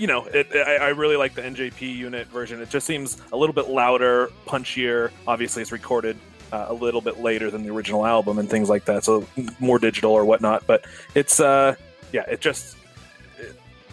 you 0.00 0.06
know, 0.06 0.24
it, 0.24 0.48
I, 0.54 0.76
I, 0.76 0.88
really 0.88 1.16
like 1.16 1.34
the 1.34 1.42
NJP 1.42 1.82
unit 1.94 2.26
version. 2.28 2.62
It 2.62 2.70
just 2.70 2.86
seems 2.86 3.18
a 3.34 3.36
little 3.36 3.52
bit 3.52 3.68
louder, 3.68 4.30
punchier. 4.46 5.10
Obviously, 5.26 5.60
it's 5.60 5.72
recorded 5.72 6.16
uh, 6.50 6.64
a 6.70 6.72
little 6.72 7.02
bit 7.02 7.20
later 7.20 7.50
than 7.50 7.62
the 7.62 7.68
original 7.68 8.06
album 8.06 8.38
and 8.38 8.48
things 8.48 8.70
like 8.70 8.86
that, 8.86 9.04
so 9.04 9.26
more 9.58 9.78
digital 9.78 10.12
or 10.12 10.24
whatnot. 10.24 10.66
But 10.66 10.86
it's 11.14 11.38
uh, 11.38 11.74
yeah, 12.14 12.22
it 12.22 12.40
just 12.40 12.78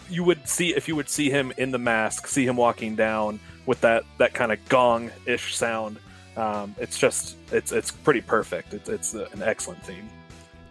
you 0.08 0.24
would 0.24 0.48
see 0.48 0.74
if 0.74 0.88
you 0.88 0.96
would 0.96 1.10
see 1.10 1.28
him 1.28 1.52
in 1.58 1.72
the 1.72 1.78
mask, 1.78 2.26
see 2.26 2.46
him 2.46 2.56
walking 2.56 2.96
down 2.96 3.38
with 3.66 3.82
that 3.82 4.04
that 4.16 4.32
kind 4.32 4.50
of 4.50 4.66
gong 4.70 5.10
ish 5.26 5.54
sound. 5.54 5.98
Um, 6.38 6.74
it's 6.78 6.98
just 6.98 7.36
it's 7.52 7.70
it's 7.70 7.90
pretty 7.90 8.22
perfect. 8.22 8.72
It's 8.72 8.88
it's 8.88 9.12
an 9.12 9.42
excellent 9.42 9.84
theme. 9.84 10.08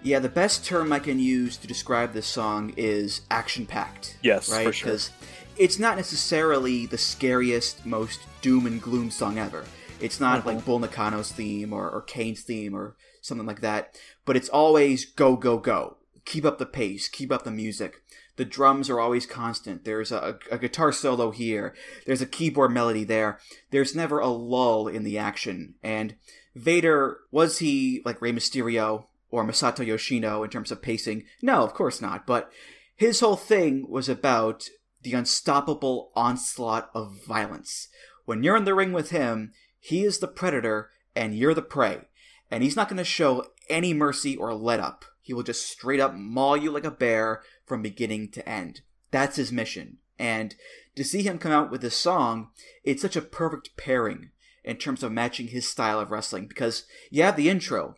Yeah, 0.03 0.19
the 0.19 0.29
best 0.29 0.65
term 0.65 0.93
I 0.93 0.99
can 0.99 1.19
use 1.19 1.57
to 1.57 1.67
describe 1.67 2.13
this 2.13 2.27
song 2.27 2.73
is 2.77 3.21
action 3.29 3.65
packed. 3.65 4.17
Yes, 4.21 4.49
right? 4.49 4.65
Because 4.71 5.07
sure. 5.07 5.27
it's 5.57 5.79
not 5.79 5.97
necessarily 5.97 6.85
the 6.85 6.97
scariest, 6.97 7.85
most 7.85 8.21
doom 8.41 8.65
and 8.65 8.81
gloom 8.81 9.11
song 9.11 9.37
ever. 9.37 9.65
It's 9.99 10.19
not 10.19 10.39
mm-hmm. 10.39 10.47
like 10.49 10.65
Bull 10.65 10.79
Nakano's 10.79 11.31
theme 11.31 11.73
or, 11.73 11.89
or 11.89 12.01
Kane's 12.01 12.41
theme 12.41 12.75
or 12.75 12.95
something 13.21 13.47
like 13.47 13.61
that, 13.61 13.99
but 14.25 14.37
it's 14.37 14.49
always 14.49 15.05
go, 15.05 15.35
go, 15.35 15.57
go. 15.57 15.97
Keep 16.25 16.45
up 16.45 16.57
the 16.57 16.65
pace, 16.65 17.07
keep 17.07 17.31
up 17.31 17.43
the 17.43 17.51
music. 17.51 18.01
The 18.35 18.45
drums 18.45 18.89
are 18.89 18.99
always 18.99 19.25
constant. 19.25 19.83
There's 19.83 20.11
a, 20.11 20.37
a 20.51 20.59
guitar 20.59 20.91
solo 20.91 21.31
here. 21.31 21.73
There's 22.05 22.21
a 22.21 22.27
keyboard 22.27 22.71
melody 22.71 23.03
there. 23.03 23.39
There's 23.71 23.95
never 23.95 24.19
a 24.19 24.27
lull 24.27 24.87
in 24.87 25.03
the 25.03 25.17
action. 25.17 25.73
And 25.81 26.15
Vader, 26.55 27.19
was 27.31 27.59
he 27.59 28.01
like 28.05 28.21
Rey 28.21 28.31
Mysterio 28.31 29.05
or 29.29 29.45
Masato 29.45 29.85
Yoshino 29.85 30.43
in 30.43 30.49
terms 30.49 30.71
of 30.71 30.81
pacing. 30.81 31.23
No, 31.41 31.63
of 31.63 31.73
course 31.73 32.01
not. 32.01 32.25
But 32.25 32.51
his 32.95 33.19
whole 33.19 33.35
thing 33.35 33.87
was 33.89 34.09
about 34.09 34.69
the 35.03 35.13
unstoppable 35.13 36.11
onslaught 36.15 36.89
of 36.93 37.23
violence. 37.25 37.87
When 38.25 38.43
you're 38.43 38.57
in 38.57 38.65
the 38.65 38.75
ring 38.75 38.91
with 38.91 39.11
him, 39.11 39.53
he 39.79 40.03
is 40.03 40.19
the 40.19 40.27
predator 40.27 40.89
and 41.15 41.35
you're 41.35 41.53
the 41.53 41.61
prey. 41.61 42.01
And 42.49 42.63
he's 42.63 42.75
not 42.75 42.89
going 42.89 42.97
to 42.97 43.03
show 43.03 43.45
any 43.69 43.93
mercy 43.93 44.35
or 44.35 44.53
let 44.53 44.79
up. 44.79 45.05
He 45.21 45.33
will 45.33 45.43
just 45.43 45.69
straight 45.69 45.99
up 45.99 46.15
maul 46.15 46.55
you 46.55 46.71
like 46.71 46.85
a 46.85 46.91
bear 46.91 47.41
from 47.65 47.81
beginning 47.81 48.31
to 48.31 48.47
end. 48.47 48.81
That's 49.11 49.35
his 49.35 49.51
mission. 49.51 49.97
And 50.17 50.55
to 50.95 51.03
see 51.03 51.21
him 51.21 51.37
come 51.37 51.51
out 51.51 51.69
with 51.69 51.81
this 51.81 51.95
song, 51.95 52.49
it's 52.83 53.01
such 53.01 53.15
a 53.15 53.21
perfect 53.21 53.77
pairing 53.77 54.31
in 54.63 54.77
terms 54.77 55.03
of 55.03 55.11
matching 55.11 55.47
his 55.47 55.67
style 55.69 55.99
of 55.99 56.11
wrestling 56.11 56.47
because 56.47 56.85
you 57.09 57.23
have 57.23 57.35
the 57.35 57.49
intro, 57.49 57.95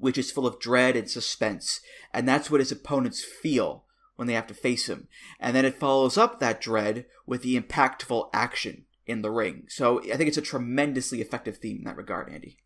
which 0.00 0.18
is 0.18 0.30
full 0.30 0.46
of 0.46 0.58
dread 0.58 0.96
and 0.96 1.08
suspense, 1.08 1.80
and 2.12 2.28
that's 2.28 2.50
what 2.50 2.60
his 2.60 2.72
opponents 2.72 3.22
feel 3.22 3.84
when 4.16 4.26
they 4.26 4.34
have 4.34 4.46
to 4.48 4.54
face 4.54 4.88
him. 4.88 5.08
And 5.38 5.56
then 5.56 5.64
it 5.64 5.78
follows 5.78 6.18
up 6.18 6.40
that 6.40 6.60
dread 6.60 7.06
with 7.26 7.42
the 7.42 7.58
impactful 7.58 8.28
action 8.34 8.84
in 9.06 9.22
the 9.22 9.30
ring. 9.30 9.64
So 9.68 10.00
I 10.00 10.16
think 10.16 10.28
it's 10.28 10.36
a 10.36 10.42
tremendously 10.42 11.20
effective 11.20 11.56
theme 11.56 11.78
in 11.78 11.84
that 11.84 11.96
regard, 11.96 12.30
Andy. 12.30 12.58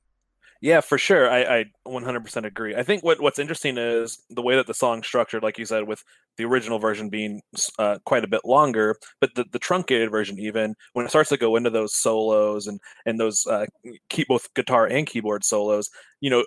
Yeah, 0.65 0.81
for 0.81 0.97
sure. 0.97 1.31
I, 1.31 1.59
I 1.59 1.65
100% 1.87 2.45
agree. 2.47 2.75
I 2.75 2.83
think 2.83 3.05
what, 3.05 3.21
what's 3.21 3.39
interesting 3.39 3.77
is 3.77 4.19
the 4.31 4.41
way 4.41 4.57
that 4.57 4.67
the 4.67 4.73
song's 4.73 5.07
structured, 5.07 5.43
like 5.43 5.59
you 5.59 5.67
said, 5.67 5.87
with 5.87 6.03
the 6.39 6.45
original 6.45 6.79
version 6.79 7.11
being 7.11 7.43
uh, 7.79 7.99
quite 8.07 8.25
a 8.25 8.29
bit 8.29 8.47
longer, 8.47 8.97
but 9.21 9.35
the, 9.35 9.45
the 9.53 9.59
truncated 9.59 10.11
version, 10.11 10.39
even 10.39 10.75
when 10.95 11.05
it 11.05 11.11
starts 11.11 11.29
to 11.29 11.37
go 11.37 11.57
into 11.57 11.69
those 11.69 11.95
solos 11.95 12.67
and 12.67 12.81
and 13.05 13.21
those 13.21 13.47
uh, 13.47 13.67
keep 14.09 14.29
both 14.29 14.53
guitar 14.55 14.87
and 14.87 15.07
keyboard 15.07 15.45
solos, 15.45 15.91
you 16.21 16.31
know, 16.31 16.45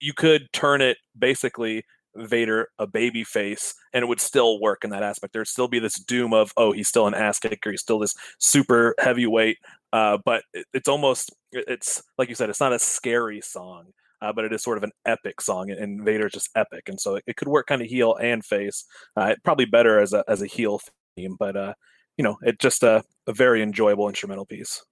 you 0.00 0.12
could 0.14 0.48
turn 0.52 0.80
it 0.80 0.98
basically 1.18 1.84
Vader 2.16 2.68
a 2.78 2.86
baby 2.86 3.22
face 3.22 3.74
and 3.92 4.02
it 4.02 4.06
would 4.06 4.20
still 4.20 4.60
work 4.60 4.82
in 4.82 4.90
that 4.90 5.02
aspect. 5.02 5.32
There'd 5.32 5.46
still 5.46 5.68
be 5.68 5.78
this 5.78 5.94
doom 5.94 6.32
of, 6.32 6.52
oh, 6.56 6.72
he's 6.72 6.88
still 6.88 7.06
an 7.06 7.14
ass 7.14 7.38
kicker, 7.38 7.70
he's 7.70 7.82
still 7.82 7.98
this 7.98 8.14
super 8.38 8.94
heavyweight. 8.98 9.58
Uh, 9.92 10.18
but 10.24 10.42
it, 10.52 10.66
it's 10.72 10.88
almost 10.88 11.34
it's 11.52 12.02
like 12.18 12.28
you 12.28 12.34
said, 12.34 12.50
it's 12.50 12.60
not 12.60 12.72
a 12.72 12.78
scary 12.78 13.40
song, 13.40 13.86
uh, 14.22 14.32
but 14.32 14.44
it 14.44 14.52
is 14.52 14.62
sort 14.62 14.78
of 14.78 14.84
an 14.84 14.92
epic 15.06 15.40
song, 15.40 15.70
and 15.70 16.04
Vader's 16.04 16.32
just 16.32 16.50
epic, 16.54 16.88
and 16.88 17.00
so 17.00 17.16
it, 17.16 17.24
it 17.26 17.36
could 17.36 17.48
work 17.48 17.66
kind 17.66 17.82
of 17.82 17.88
heel 17.88 18.14
and 18.20 18.44
face. 18.44 18.84
Uh, 19.16 19.34
probably 19.44 19.64
better 19.64 19.98
as 19.98 20.12
a 20.12 20.24
as 20.28 20.42
a 20.42 20.46
heel 20.46 20.80
theme, 21.16 21.36
but 21.38 21.56
uh, 21.56 21.74
you 22.16 22.24
know, 22.24 22.36
it's 22.42 22.58
just 22.62 22.82
a, 22.82 23.02
a 23.26 23.32
very 23.32 23.62
enjoyable 23.62 24.08
instrumental 24.08 24.46
piece. 24.46 24.82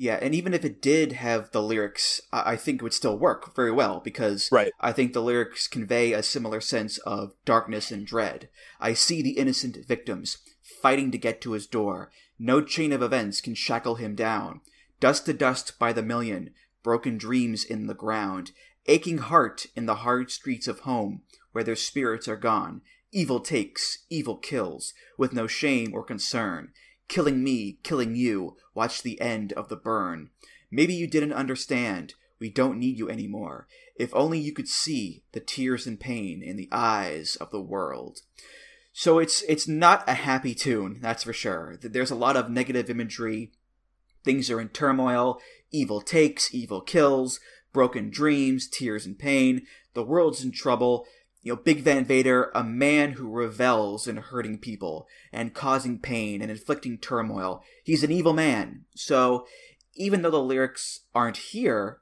Yeah, 0.00 0.16
and 0.22 0.32
even 0.32 0.54
if 0.54 0.64
it 0.64 0.80
did 0.80 1.12
have 1.12 1.50
the 1.50 1.60
lyrics, 1.60 2.20
I 2.32 2.54
think 2.54 2.80
it 2.80 2.84
would 2.84 2.94
still 2.94 3.18
work 3.18 3.56
very 3.56 3.72
well 3.72 3.98
because 3.98 4.48
right. 4.52 4.72
I 4.78 4.92
think 4.92 5.12
the 5.12 5.20
lyrics 5.20 5.66
convey 5.66 6.12
a 6.12 6.22
similar 6.22 6.60
sense 6.60 6.98
of 6.98 7.34
darkness 7.44 7.90
and 7.90 8.06
dread. 8.06 8.48
I 8.78 8.92
see 8.92 9.22
the 9.22 9.32
innocent 9.32 9.76
victims 9.88 10.38
fighting 10.80 11.10
to 11.10 11.18
get 11.18 11.40
to 11.40 11.52
his 11.52 11.66
door. 11.66 12.12
No 12.38 12.62
chain 12.62 12.92
of 12.92 13.02
events 13.02 13.40
can 13.40 13.56
shackle 13.56 13.96
him 13.96 14.14
down. 14.14 14.60
Dust 15.00 15.26
to 15.26 15.32
dust 15.32 15.80
by 15.80 15.92
the 15.92 16.02
million, 16.02 16.50
broken 16.84 17.18
dreams 17.18 17.64
in 17.64 17.88
the 17.88 17.94
ground, 17.94 18.52
aching 18.86 19.18
heart 19.18 19.66
in 19.74 19.86
the 19.86 19.96
hard 19.96 20.30
streets 20.30 20.68
of 20.68 20.80
home 20.80 21.22
where 21.50 21.64
their 21.64 21.76
spirits 21.76 22.28
are 22.28 22.36
gone. 22.36 22.82
Evil 23.10 23.40
takes, 23.40 24.04
evil 24.10 24.36
kills, 24.36 24.94
with 25.16 25.32
no 25.32 25.48
shame 25.48 25.92
or 25.92 26.04
concern. 26.04 26.72
Killing 27.08 27.42
me, 27.42 27.78
killing 27.82 28.14
you, 28.14 28.56
watch 28.74 29.02
the 29.02 29.20
end 29.20 29.52
of 29.54 29.68
the 29.68 29.76
burn. 29.76 30.30
Maybe 30.70 30.94
you 30.94 31.06
didn't 31.06 31.32
understand. 31.32 32.14
We 32.38 32.50
don't 32.50 32.78
need 32.78 32.98
you 32.98 33.08
anymore. 33.08 33.66
If 33.96 34.14
only 34.14 34.38
you 34.38 34.52
could 34.52 34.68
see 34.68 35.24
the 35.32 35.40
tears 35.40 35.86
and 35.86 35.98
pain 35.98 36.42
in 36.42 36.56
the 36.56 36.68
eyes 36.70 37.36
of 37.36 37.50
the 37.50 37.60
world. 37.60 38.20
So 38.92 39.18
it's 39.18 39.42
it's 39.42 39.66
not 39.66 40.08
a 40.08 40.14
happy 40.14 40.54
tune, 40.54 40.98
that's 41.00 41.24
for 41.24 41.32
sure. 41.32 41.78
There's 41.80 42.10
a 42.10 42.16
lot 42.16 42.36
of 42.36 42.50
negative 42.50 42.90
imagery. 42.90 43.52
Things 44.24 44.50
are 44.50 44.60
in 44.60 44.68
turmoil. 44.68 45.40
Evil 45.70 46.00
takes, 46.00 46.54
evil 46.54 46.80
kills, 46.80 47.40
broken 47.72 48.10
dreams, 48.10 48.68
tears 48.68 49.06
and 49.06 49.18
pain. 49.18 49.62
The 49.94 50.02
world's 50.02 50.44
in 50.44 50.52
trouble 50.52 51.06
you 51.48 51.54
know, 51.54 51.62
Big 51.62 51.80
Van 51.80 52.04
Vader, 52.04 52.50
a 52.54 52.62
man 52.62 53.12
who 53.12 53.26
revels 53.26 54.06
in 54.06 54.18
hurting 54.18 54.58
people 54.58 55.08
and 55.32 55.54
causing 55.54 55.98
pain 55.98 56.42
and 56.42 56.50
inflicting 56.50 56.98
turmoil. 56.98 57.62
He's 57.82 58.04
an 58.04 58.12
evil 58.12 58.34
man. 58.34 58.84
So, 58.94 59.46
even 59.94 60.20
though 60.20 60.30
the 60.30 60.42
lyrics 60.42 61.06
aren't 61.14 61.38
here, 61.38 62.00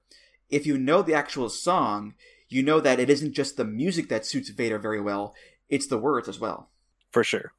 if 0.50 0.66
you 0.66 0.76
know 0.76 1.00
the 1.00 1.14
actual 1.14 1.48
song, 1.48 2.14
you 2.48 2.61
know 2.61 2.80
that 2.80 2.98
it 2.98 3.09
isn't 3.09 3.35
just 3.35 3.56
the 3.56 3.64
music 3.64 4.09
that 4.09 4.26
suits 4.26 4.48
Vader 4.48 4.80
very 4.80 5.00
well, 5.00 5.32
it's 5.68 5.87
the 5.87 5.96
words 5.96 6.28
as 6.28 6.40
well. 6.40 6.70
For 7.12 7.22
sure. 7.22 7.52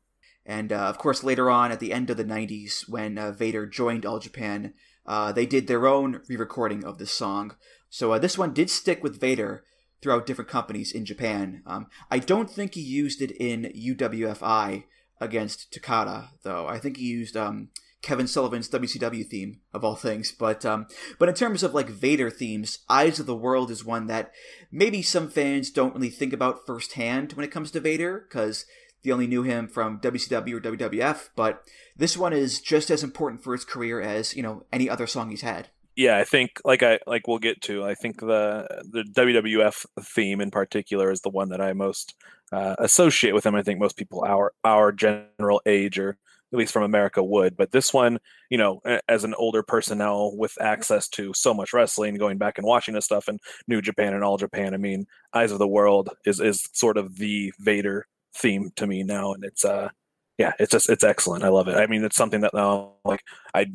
And 0.46 0.74
uh, 0.74 0.90
of 0.90 0.98
course, 0.98 1.24
later 1.24 1.50
on 1.50 1.72
at 1.72 1.80
the 1.80 1.94
end 1.94 2.10
of 2.10 2.18
the 2.18 2.26
90s, 2.26 2.90
when 2.90 3.18
uh, 3.18 3.32
Vader 3.32 3.66
joined 3.66 4.06
All 4.06 4.20
Japan, 4.20 4.74
uh, 5.06 5.32
they 5.32 5.46
did 5.46 5.68
their 5.68 5.88
own 5.88 6.20
re 6.28 6.36
recording 6.36 6.84
of 6.84 6.98
this 6.98 7.14
song. 7.14 7.56
So 7.90 8.12
uh, 8.12 8.20
this 8.20 8.38
one 8.38 8.52
did 8.52 8.70
stick 8.70 9.02
with 9.02 9.22
Vader, 9.22 9.64
throughout 10.02 10.26
different 10.26 10.50
companies 10.50 10.92
in 10.92 11.06
Japan. 11.06 11.64
Um, 11.66 11.88
I 12.12 12.20
don't 12.20 12.50
think 12.50 12.76
he 12.76 12.82
used 12.82 13.22
it 13.22 13.32
in 13.32 13.72
UWFI 13.76 14.84
against 15.20 15.72
Takada, 15.72 16.30
though. 16.44 16.68
I 16.68 16.80
think 16.80 16.98
he 16.98 17.06
used 17.06 17.36
um, 17.36 17.70
Kevin 18.02 18.28
Sullivan's 18.28 18.70
WCW 18.70 19.28
theme 19.28 19.60
of 19.74 19.84
all 19.84 19.96
things. 19.96 20.32
But 20.32 20.66
um, 20.66 20.88
but 21.18 21.30
in 21.30 21.36
terms 21.36 21.64
of 21.64 21.74
like 21.74 21.90
Vader 21.90 22.30
themes, 22.30 22.80
Eyes 22.90 23.20
of 23.20 23.26
the 23.26 23.36
World 23.36 23.72
is 23.72 23.84
one 23.84 24.08
that 24.08 24.32
maybe 24.72 25.02
some 25.02 25.30
fans 25.30 25.72
don't 25.72 25.96
really 25.96 26.10
think 26.10 26.34
about 26.34 26.66
firsthand 26.66 27.34
when 27.34 27.44
it 27.44 27.52
comes 27.52 27.72
to 27.72 27.80
Vader 27.80 28.26
because 28.28 28.66
they 29.04 29.12
only 29.12 29.28
knew 29.28 29.44
him 29.44 29.68
from 29.68 30.00
WCW 30.00 30.54
or 30.54 30.62
WWF. 30.62 31.30
But 31.36 31.64
this 31.96 32.16
one 32.18 32.34
is 32.34 32.62
just 32.62 32.92
as 32.92 33.04
important 33.04 33.44
for 33.44 33.54
his 33.54 33.66
career 33.66 34.00
as 34.02 34.36
you 34.36 34.44
know 34.44 34.66
any 34.72 34.90
other 34.90 35.08
song 35.08 35.30
he's 35.30 35.42
had 35.42 35.70
yeah, 35.98 36.18
I 36.18 36.24
think 36.24 36.62
like 36.64 36.84
I 36.84 37.00
like 37.08 37.28
we'll 37.28 37.40
get 37.40 37.60
to. 37.64 37.84
I 37.84 37.96
think 37.96 38.20
the 38.20 38.68
the 38.92 39.04
WWF 39.04 39.86
theme 40.04 40.42
in 40.42 40.52
particular 40.52 41.12
is 41.12 41.22
the 41.22 41.30
one 41.30 41.50
that 41.50 41.60
I 41.60 41.74
most 41.74 42.16
uh, 42.52 42.76
associate 42.78 43.34
with 43.34 43.46
him. 43.46 43.56
I 43.56 43.64
think 43.64 43.80
most 43.80 43.98
people 43.98 44.24
our 44.24 44.54
our 44.64 44.92
general 44.92 45.60
age 45.66 45.98
or 45.98 46.18
at 46.54 46.60
least 46.60 46.72
from 46.72 46.84
America 46.84 47.22
would. 47.24 47.58
But 47.58 47.72
this 47.72 47.94
one, 47.94 48.20
you 48.50 48.60
know, 48.60 48.80
as 49.10 49.24
an 49.24 49.34
older 49.34 49.64
person 49.64 49.98
now 49.98 50.32
with 50.36 50.62
access 50.62 51.08
to 51.10 51.34
so 51.34 51.54
much 51.54 51.74
wrestling, 51.74 52.16
going 52.16 52.38
back 52.38 52.58
and 52.60 52.68
watching 52.68 52.94
this 52.94 53.06
stuff 53.06 53.28
and 53.28 53.40
New 53.68 53.82
Japan 53.82 54.14
and 54.14 54.24
All 54.24 54.38
Japan, 54.38 54.74
I 54.76 54.78
mean, 54.78 55.08
Eyes 55.34 55.52
of 55.52 55.60
the 55.60 55.68
World 55.68 56.12
is 56.26 56.40
is 56.40 56.70
sort 56.74 56.98
of 56.98 57.18
the 57.18 57.52
Vader 57.60 58.06
theme 58.36 58.70
to 58.76 58.86
me 58.86 59.02
now, 59.04 59.34
and 59.34 59.44
it's 59.44 59.66
uh 59.66 59.90
yeah, 60.38 60.54
it's 60.60 60.72
just 60.72 60.90
it's 60.90 61.04
excellent. 61.04 61.44
I 61.44 61.50
love 61.50 61.68
it. 61.68 61.76
I 61.76 61.88
mean, 61.88 62.04
it's 62.04 62.16
something 62.16 62.42
that 62.42 62.54
now 62.54 62.94
like 63.04 63.24
I 63.56 63.66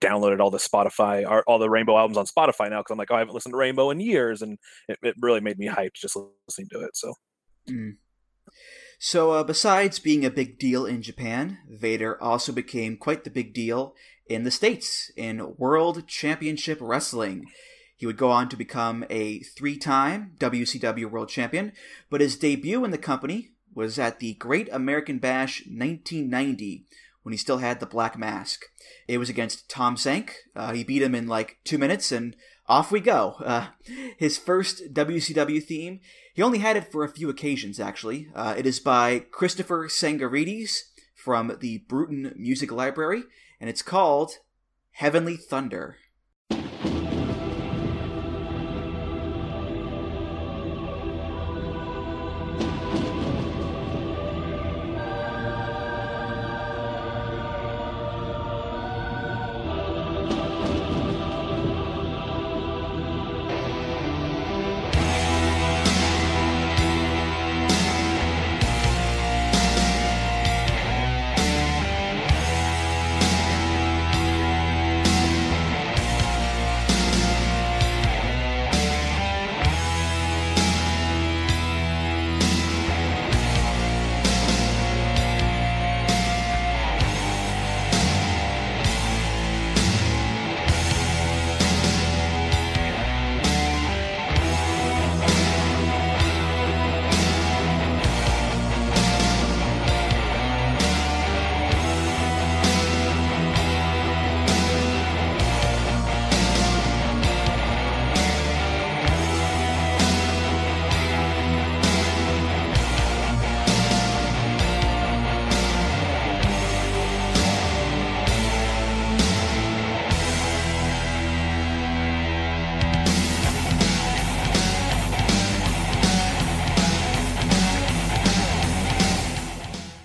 downloaded 0.00 0.40
all 0.40 0.50
the 0.50 0.58
Spotify, 0.58 1.42
all 1.46 1.58
the 1.58 1.70
Rainbow 1.70 1.96
albums 1.96 2.16
on 2.16 2.26
Spotify 2.26 2.70
now 2.70 2.80
because 2.80 2.92
I'm 2.92 2.98
like, 2.98 3.10
oh, 3.10 3.16
I 3.16 3.20
haven't 3.20 3.34
listened 3.34 3.52
to 3.52 3.58
Rainbow 3.58 3.90
in 3.90 4.00
years, 4.00 4.42
and 4.42 4.58
it, 4.88 4.98
it 5.02 5.14
really 5.20 5.40
made 5.40 5.58
me 5.58 5.68
hyped 5.68 5.94
just 5.94 6.16
listening 6.48 6.68
to 6.72 6.80
it. 6.80 6.96
So, 6.96 7.14
mm. 7.68 7.96
so 8.98 9.32
uh, 9.32 9.44
besides 9.44 9.98
being 9.98 10.24
a 10.24 10.30
big 10.30 10.58
deal 10.58 10.86
in 10.86 11.02
Japan, 11.02 11.58
Vader 11.68 12.20
also 12.22 12.52
became 12.52 12.96
quite 12.96 13.24
the 13.24 13.30
big 13.30 13.52
deal 13.52 13.94
in 14.26 14.44
the 14.44 14.50
states 14.50 15.10
in 15.16 15.54
World 15.56 16.06
Championship 16.06 16.78
Wrestling. 16.80 17.46
He 17.96 18.06
would 18.06 18.16
go 18.16 18.30
on 18.30 18.48
to 18.48 18.56
become 18.56 19.04
a 19.10 19.40
three-time 19.40 20.32
WCW 20.38 21.08
World 21.10 21.28
Champion, 21.28 21.72
but 22.10 22.20
his 22.20 22.36
debut 22.36 22.84
in 22.84 22.90
the 22.90 22.98
company 22.98 23.50
was 23.74 23.98
at 23.98 24.18
the 24.18 24.34
Great 24.34 24.68
American 24.72 25.18
Bash 25.18 25.60
1990 25.66 26.86
when 27.22 27.32
he 27.32 27.38
still 27.38 27.58
had 27.58 27.80
the 27.80 27.86
black 27.86 28.18
mask. 28.18 28.64
It 29.08 29.18
was 29.18 29.28
against 29.28 29.68
Tom 29.68 29.96
Zenk. 29.96 30.30
Uh, 30.54 30.72
he 30.72 30.84
beat 30.84 31.02
him 31.02 31.14
in 31.14 31.26
like 31.26 31.58
two 31.64 31.78
minutes, 31.78 32.12
and 32.12 32.36
off 32.66 32.92
we 32.92 33.00
go. 33.00 33.36
Uh, 33.44 33.68
his 34.16 34.38
first 34.38 34.92
WCW 34.92 35.62
theme, 35.62 36.00
he 36.34 36.42
only 36.42 36.58
had 36.58 36.76
it 36.76 36.90
for 36.90 37.04
a 37.04 37.08
few 37.12 37.28
occasions, 37.28 37.80
actually. 37.80 38.28
Uh, 38.34 38.54
it 38.56 38.66
is 38.66 38.80
by 38.80 39.20
Christopher 39.30 39.88
Tsangarides 39.88 40.78
from 41.14 41.56
the 41.60 41.78
Bruton 41.88 42.34
Music 42.36 42.72
Library, 42.72 43.24
and 43.60 43.68
it's 43.70 43.82
called 43.82 44.38
Heavenly 44.92 45.36
Thunder. 45.36 45.96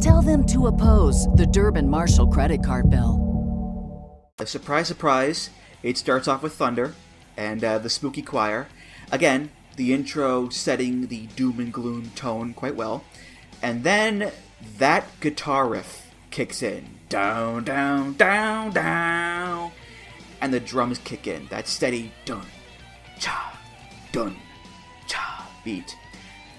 Tell 0.00 0.22
them 0.22 0.44
to 0.46 0.66
oppose 0.66 1.32
the 1.34 1.46
Durbin 1.46 1.88
Marshall 1.88 2.26
credit 2.26 2.64
card 2.64 2.90
bill. 2.90 4.24
Surprise, 4.44 4.88
surprise, 4.88 5.50
it 5.84 5.96
starts 5.96 6.26
off 6.26 6.42
with 6.42 6.54
thunder 6.54 6.94
and 7.36 7.62
uh, 7.62 7.78
the 7.78 7.88
spooky 7.88 8.22
choir. 8.22 8.66
Again, 9.12 9.50
the 9.76 9.94
intro 9.94 10.48
setting 10.48 11.06
the 11.06 11.26
doom 11.36 11.60
and 11.60 11.72
gloom 11.72 12.10
tone 12.16 12.54
quite 12.54 12.74
well. 12.74 13.04
And 13.62 13.84
then 13.84 14.32
that 14.78 15.06
guitar 15.20 15.68
riff 15.68 16.10
kicks 16.30 16.60
in. 16.60 16.98
Down, 17.08 17.62
down, 17.62 18.14
down, 18.14 18.72
down. 18.72 19.70
And 20.40 20.52
the 20.52 20.60
drums 20.60 20.98
kick 20.98 21.28
in. 21.28 21.46
That 21.48 21.68
steady 21.68 22.12
dun, 22.24 22.46
cha, 23.20 23.56
dun, 24.10 24.36
cha 25.06 25.48
beat. 25.64 25.96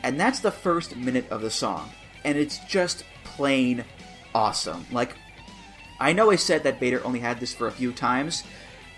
And 0.03 0.17
that's 0.17 0.39
the 0.39 0.51
first 0.51 0.95
minute 0.95 1.29
of 1.29 1.41
the 1.41 1.51
song. 1.51 1.91
And 2.23 2.37
it's 2.37 2.59
just 2.59 3.03
plain 3.23 3.83
awesome. 4.35 4.85
Like, 4.91 5.15
I 5.99 6.13
know 6.13 6.31
I 6.31 6.35
said 6.35 6.63
that 6.63 6.79
Vader 6.79 7.03
only 7.03 7.19
had 7.19 7.39
this 7.39 7.53
for 7.53 7.67
a 7.67 7.71
few 7.71 7.91
times, 7.91 8.43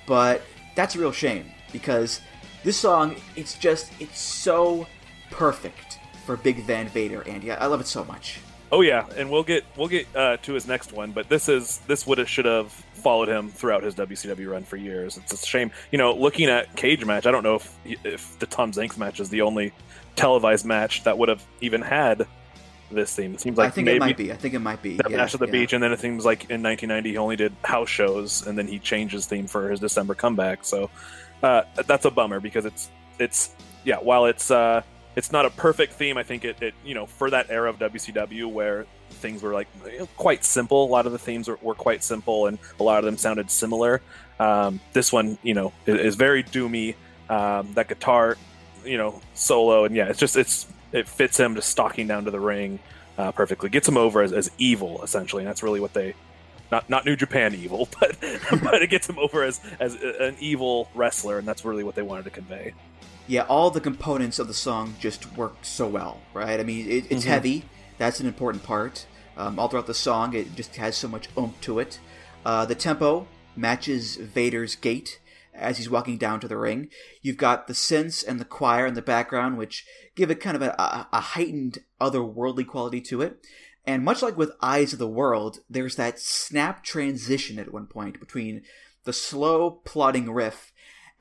but 0.06 0.42
that's 0.76 0.96
a 0.96 1.00
real 1.00 1.12
shame 1.12 1.46
because 1.72 2.22
this 2.64 2.78
song, 2.78 3.16
it's 3.36 3.58
just, 3.58 3.92
it's 4.00 4.20
so 4.20 4.88
perfect 5.32 6.00
for 6.26 6.38
Big 6.38 6.64
Van 6.66 6.88
Vader, 6.90 7.28
Andy. 7.28 7.52
I 7.52 7.66
love 7.66 7.82
it 7.82 7.88
so 7.88 8.04
much. 8.04 8.40
Oh 8.74 8.82
yeah, 8.82 9.06
and 9.18 9.30
we'll 9.30 9.44
get 9.44 9.66
we'll 9.76 9.90
get 9.90 10.08
uh, 10.16 10.38
to 10.38 10.54
his 10.54 10.66
next 10.66 10.94
one, 10.94 11.12
but 11.12 11.28
this 11.28 11.50
is 11.50 11.80
this 11.88 12.08
would 12.08 12.18
have 12.20 12.30
should 12.30 12.46
have 12.46 12.72
followed 12.72 13.28
him 13.28 13.50
throughout 13.50 13.84
his 13.84 13.96
WCW 13.96 14.50
run 14.50 14.64
for 14.64 14.78
years. 14.78 15.18
It's 15.18 15.34
a 15.34 15.46
shame, 15.46 15.72
you 15.92 15.98
know. 15.98 16.14
Looking 16.14 16.48
at 16.48 16.74
Cage 16.78 17.04
match, 17.04 17.26
I 17.26 17.32
don't 17.32 17.44
know 17.44 17.56
if 17.56 17.78
if 18.06 18.40
the 18.40 18.46
Tom 18.46 18.72
Zenks 18.72 18.98
match 18.98 19.20
is 19.20 19.30
the 19.30 19.42
only 19.42 19.74
televised 20.16 20.66
match 20.66 21.04
that 21.04 21.18
would 21.18 21.28
have 21.28 21.44
even 21.60 21.82
had 21.82 22.26
this 22.96 23.16
theme. 23.16 23.34
It 23.34 23.42
seems 23.42 23.58
like 23.58 23.68
I 23.68 23.72
think 23.72 23.88
it 23.88 24.00
might 24.00 24.18
be. 24.18 24.32
I 24.32 24.36
think 24.36 24.54
it 24.54 24.60
might 24.60 24.82
be. 24.82 24.92
yeah, 24.92 25.18
Bash 25.18 25.34
of 25.34 25.40
the 25.40 25.48
yeah. 25.48 25.52
Beach, 25.52 25.74
and 25.74 25.84
then 25.84 25.92
it 25.92 26.00
seems 26.00 26.26
like 26.26 26.50
in 26.50 26.64
1990 26.64 27.10
he 27.10 27.18
only 27.18 27.36
did 27.36 27.54
house 27.64 27.90
shows, 27.90 28.46
and 28.46 28.58
then 28.58 28.68
he 28.68 28.80
changed 28.80 29.14
his 29.14 29.26
theme 29.26 29.48
for 29.48 29.70
his 29.70 29.80
December 29.80 30.16
comeback. 30.16 30.64
So 30.64 30.90
uh, 31.44 31.64
that's 31.86 32.06
a 32.06 32.12
bummer 32.12 32.40
because 32.40 32.66
it's 32.66 32.90
it's 33.20 33.56
yeah. 33.84 33.98
While 33.98 34.26
it's 34.26 34.52
uh, 34.52 34.82
it's 35.16 35.32
not 35.32 35.46
a 35.46 35.50
perfect 35.50 35.94
theme, 35.94 36.18
I 36.18 36.24
think 36.24 36.46
it, 36.46 36.62
it 36.62 36.74
you 36.86 36.94
know 36.94 37.06
for 37.06 37.30
that 37.30 37.50
era 37.50 37.70
of 37.70 37.80
WCW 37.80 38.52
where 38.52 38.86
things 39.10 39.42
were 39.42 39.54
like 39.54 39.68
you 39.86 40.00
know, 40.00 40.08
quite 40.18 40.44
simple. 40.44 40.86
A 40.86 40.92
lot 40.92 41.06
of 41.06 41.12
the 41.12 41.20
themes 41.20 41.48
were, 41.48 41.60
were 41.62 41.76
quite 41.76 42.04
simple, 42.04 42.48
and 42.48 42.58
a 42.80 42.84
lot 42.84 43.00
of 43.00 43.06
them 43.06 43.18
sounded 43.18 43.52
similar. 43.52 44.02
Um, 44.40 44.80
this 44.94 45.14
one, 45.14 45.38
you 45.44 45.54
know, 45.54 45.74
is, 45.86 46.00
is 46.00 46.16
very 46.16 46.44
doomy. 46.44 46.96
Um, 47.30 47.74
that 47.74 47.88
guitar, 47.88 48.38
you 48.84 48.98
know, 48.98 49.22
solo, 49.34 49.86
and 49.86 49.96
yeah, 49.96 50.08
it's 50.08 50.20
just 50.20 50.36
it's 50.36 50.68
it 50.92 51.08
fits 51.08 51.40
him 51.40 51.56
just 51.56 51.70
stalking 51.70 52.08
down 52.08 52.26
to 52.26 52.32
the 52.32 52.40
ring 52.40 52.80
uh, 53.18 53.32
perfectly. 53.32 53.70
Gets 53.70 53.88
him 53.88 53.98
over 53.98 54.22
as, 54.22 54.32
as 54.34 54.52
evil, 54.58 55.02
essentially, 55.04 55.44
and 55.44 55.48
that's 55.50 55.64
really 55.64 55.80
what 55.80 55.94
they. 55.94 56.14
Not, 56.72 56.90
not 56.90 57.06
New 57.06 57.16
Japan 57.18 57.54
evil, 57.54 57.90
but 58.00 58.16
but 58.64 58.82
it 58.82 58.90
gets 58.90 59.08
him 59.10 59.20
over 59.20 59.44
as 59.44 59.60
as 59.80 59.96
an 59.96 60.36
evil 60.40 60.90
wrestler, 60.96 61.38
and 61.38 61.48
that's 61.48 61.66
really 61.66 61.84
what 61.84 61.96
they 61.96 62.02
wanted 62.02 62.24
to 62.26 62.30
convey. 62.32 62.74
yeah, 63.28 63.42
all 63.44 63.70
the 63.72 63.82
components 63.82 64.40
of 64.40 64.48
the 64.48 64.54
song 64.54 64.96
just 65.00 65.36
work 65.38 65.56
so 65.64 65.88
well, 65.88 66.20
right? 66.34 66.60
I 66.60 66.64
mean, 66.64 66.90
it, 66.90 67.06
it's 67.10 67.26
Mhm. 67.26 67.28
heavy. 67.30 67.66
That's 67.98 68.20
an 68.20 68.26
important 68.28 68.64
part. 68.64 69.06
Um, 69.38 69.60
all 69.60 69.68
throughout 69.68 69.88
the 69.88 69.94
song, 69.94 70.34
it 70.34 70.56
just 70.56 70.76
has 70.78 70.96
so 70.98 71.08
much 71.08 71.30
oomph 71.38 71.60
to 71.62 71.80
it. 71.80 72.00
Uh, 72.46 72.66
the 72.66 72.76
tempo 72.76 73.28
matches 73.56 74.16
Vader's 74.16 74.76
gait 74.76 75.20
as 75.54 75.78
he's 75.78 75.90
walking 75.90 76.18
down 76.18 76.40
to 76.40 76.48
the 76.48 76.58
ring. 76.58 76.90
You've 77.22 77.38
got 77.38 77.68
the 77.68 77.74
synths 77.74 78.26
and 78.28 78.40
the 78.40 78.46
choir 78.46 78.86
in 78.88 78.94
the 78.96 79.02
background, 79.02 79.58
which 79.58 79.86
give 80.16 80.32
it 80.32 80.42
kind 80.42 80.56
of 80.56 80.62
a, 80.62 81.08
a, 81.12 81.22
heightened, 81.22 81.80
otherworldly 82.00 82.68
quality 82.68 83.02
to 83.02 83.22
it. 83.22 83.46
And 83.86 84.06
much 84.06 84.22
like 84.22 84.38
with 84.38 84.52
Eyes 84.62 84.94
of 84.94 85.00
the 85.00 85.08
World, 85.08 85.60
there's 85.70 85.96
that 85.96 86.20
snap 86.20 86.84
transition 86.84 87.58
at 87.58 87.74
one 87.74 87.88
point 87.88 88.20
between 88.20 88.64
the 89.06 89.14
slow, 89.14 89.72
plodding 89.72 90.32
riff 90.32 90.72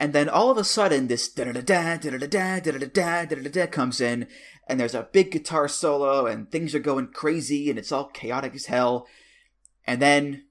and 0.01 0.15
then 0.15 0.31
all 0.31 0.51
of 0.51 0.57
a 0.57 0.65
sudden, 0.65 1.09
this 1.09 1.29
da 1.29 1.45
da 1.45 1.53
da 1.53 1.61
da 1.61 1.97
da 1.99 2.11
da 2.11 2.17
da 2.17 2.39
da 2.49 2.79
da 2.79 3.25
da 3.27 3.37
da 3.37 3.51
da 3.51 3.67
comes 3.67 4.01
in, 4.01 4.27
and 4.67 4.81
there's 4.81 4.95
a 4.95 5.09
big 5.13 5.31
guitar 5.31 5.69
solo, 5.69 6.25
and 6.25 6.51
things 6.51 6.75
are 6.75 6.79
going 6.81 7.09
crazy, 7.09 7.69
and 7.69 7.79
it's 7.79 7.93
all 7.93 8.07
chaotic 8.07 8.55
as 8.55 8.67
hell. 8.67 9.07
And 9.87 10.01
then 10.01 10.47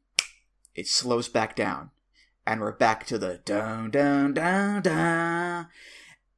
it 0.76 0.88
slows 0.88 1.30
back 1.30 1.56
down, 1.56 1.90
and 2.46 2.62
we're 2.62 2.74
back 2.74 3.08
to 3.08 3.18
the 3.18 3.40
down 3.44 3.90
down 3.90 4.36
down 4.36 4.84
down. 4.84 5.68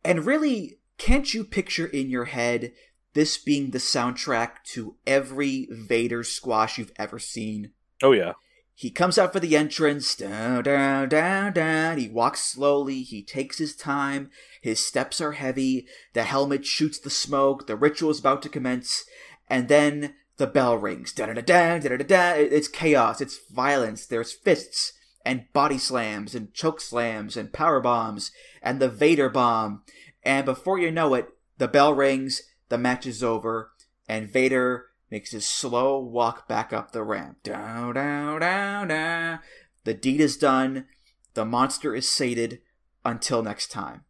And 0.05 0.25
really, 0.25 0.79
can't 1.01 1.33
you 1.33 1.43
picture 1.43 1.87
in 1.87 2.11
your 2.11 2.25
head 2.25 2.73
this 3.13 3.35
being 3.35 3.71
the 3.71 3.79
soundtrack 3.79 4.63
to 4.63 4.97
every 5.07 5.67
Vader 5.71 6.23
squash 6.23 6.77
you've 6.77 6.91
ever 6.95 7.17
seen? 7.17 7.71
Oh 8.03 8.11
yeah, 8.11 8.33
He 8.75 8.91
comes 8.91 9.17
out 9.17 9.33
for 9.33 9.39
the 9.39 9.57
entrance, 9.57 10.15
down, 10.15 10.63
down, 10.63 11.09
down, 11.09 11.53
down. 11.53 11.97
He 11.97 12.07
walks 12.07 12.43
slowly. 12.43 13.01
He 13.01 13.23
takes 13.23 13.57
his 13.57 13.75
time. 13.75 14.29
His 14.61 14.79
steps 14.79 15.19
are 15.19 15.31
heavy. 15.31 15.87
The 16.13 16.21
helmet 16.21 16.67
shoots 16.67 16.99
the 16.99 17.09
smoke. 17.09 17.65
The 17.65 17.75
ritual 17.75 18.11
is 18.11 18.19
about 18.19 18.43
to 18.43 18.49
commence. 18.49 19.03
And 19.49 19.69
then 19.69 20.13
the 20.37 20.45
bell 20.45 20.77
rings. 20.77 21.13
Da 21.13 21.25
da 21.25 21.33
da 21.33 21.41
da 21.41 21.79
da 21.79 21.97
da 21.97 22.03
da. 22.03 22.31
It's 22.35 22.67
chaos. 22.67 23.21
It's 23.21 23.39
violence. 23.51 24.05
There's 24.05 24.33
fists 24.33 24.93
and 25.25 25.51
body 25.51 25.77
slams 25.77 26.35
and 26.35 26.53
choke 26.53 26.81
slams 26.81 27.37
and 27.37 27.53
power 27.53 27.79
bombs 27.79 28.31
and 28.61 28.79
the 28.79 28.89
Vader 28.89 29.29
bomb. 29.29 29.83
And 30.23 30.45
before 30.45 30.79
you 30.79 30.91
know 30.91 31.13
it, 31.13 31.29
the 31.57 31.67
bell 31.67 31.93
rings. 31.93 32.43
The 32.69 32.77
match 32.77 33.05
is 33.05 33.23
over. 33.23 33.71
And 34.07 34.31
Vader 34.31 34.87
makes 35.09 35.31
his 35.31 35.47
slow 35.47 35.99
walk 35.99 36.47
back 36.47 36.71
up 36.71 36.91
the 36.91 37.03
ramp. 37.03 37.43
Down, 37.43 37.95
down, 37.95 38.39
down, 38.41 38.87
down. 38.87 39.39
The 39.83 39.93
deed 39.93 40.21
is 40.21 40.37
done. 40.37 40.85
The 41.33 41.45
monster 41.45 41.95
is 41.95 42.07
sated. 42.07 42.59
Until 43.03 43.41
next 43.41 43.71
time. 43.71 44.03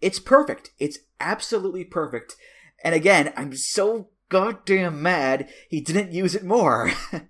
It's 0.00 0.18
perfect. 0.18 0.70
It's 0.78 0.98
absolutely 1.20 1.84
perfect. 1.84 2.36
And 2.82 2.94
again, 2.94 3.32
I'm 3.36 3.54
so 3.54 4.08
goddamn 4.30 5.02
mad 5.02 5.48
he 5.68 5.80
didn't 5.80 6.12
use 6.12 6.34
it 6.34 6.44
more. 6.44 6.90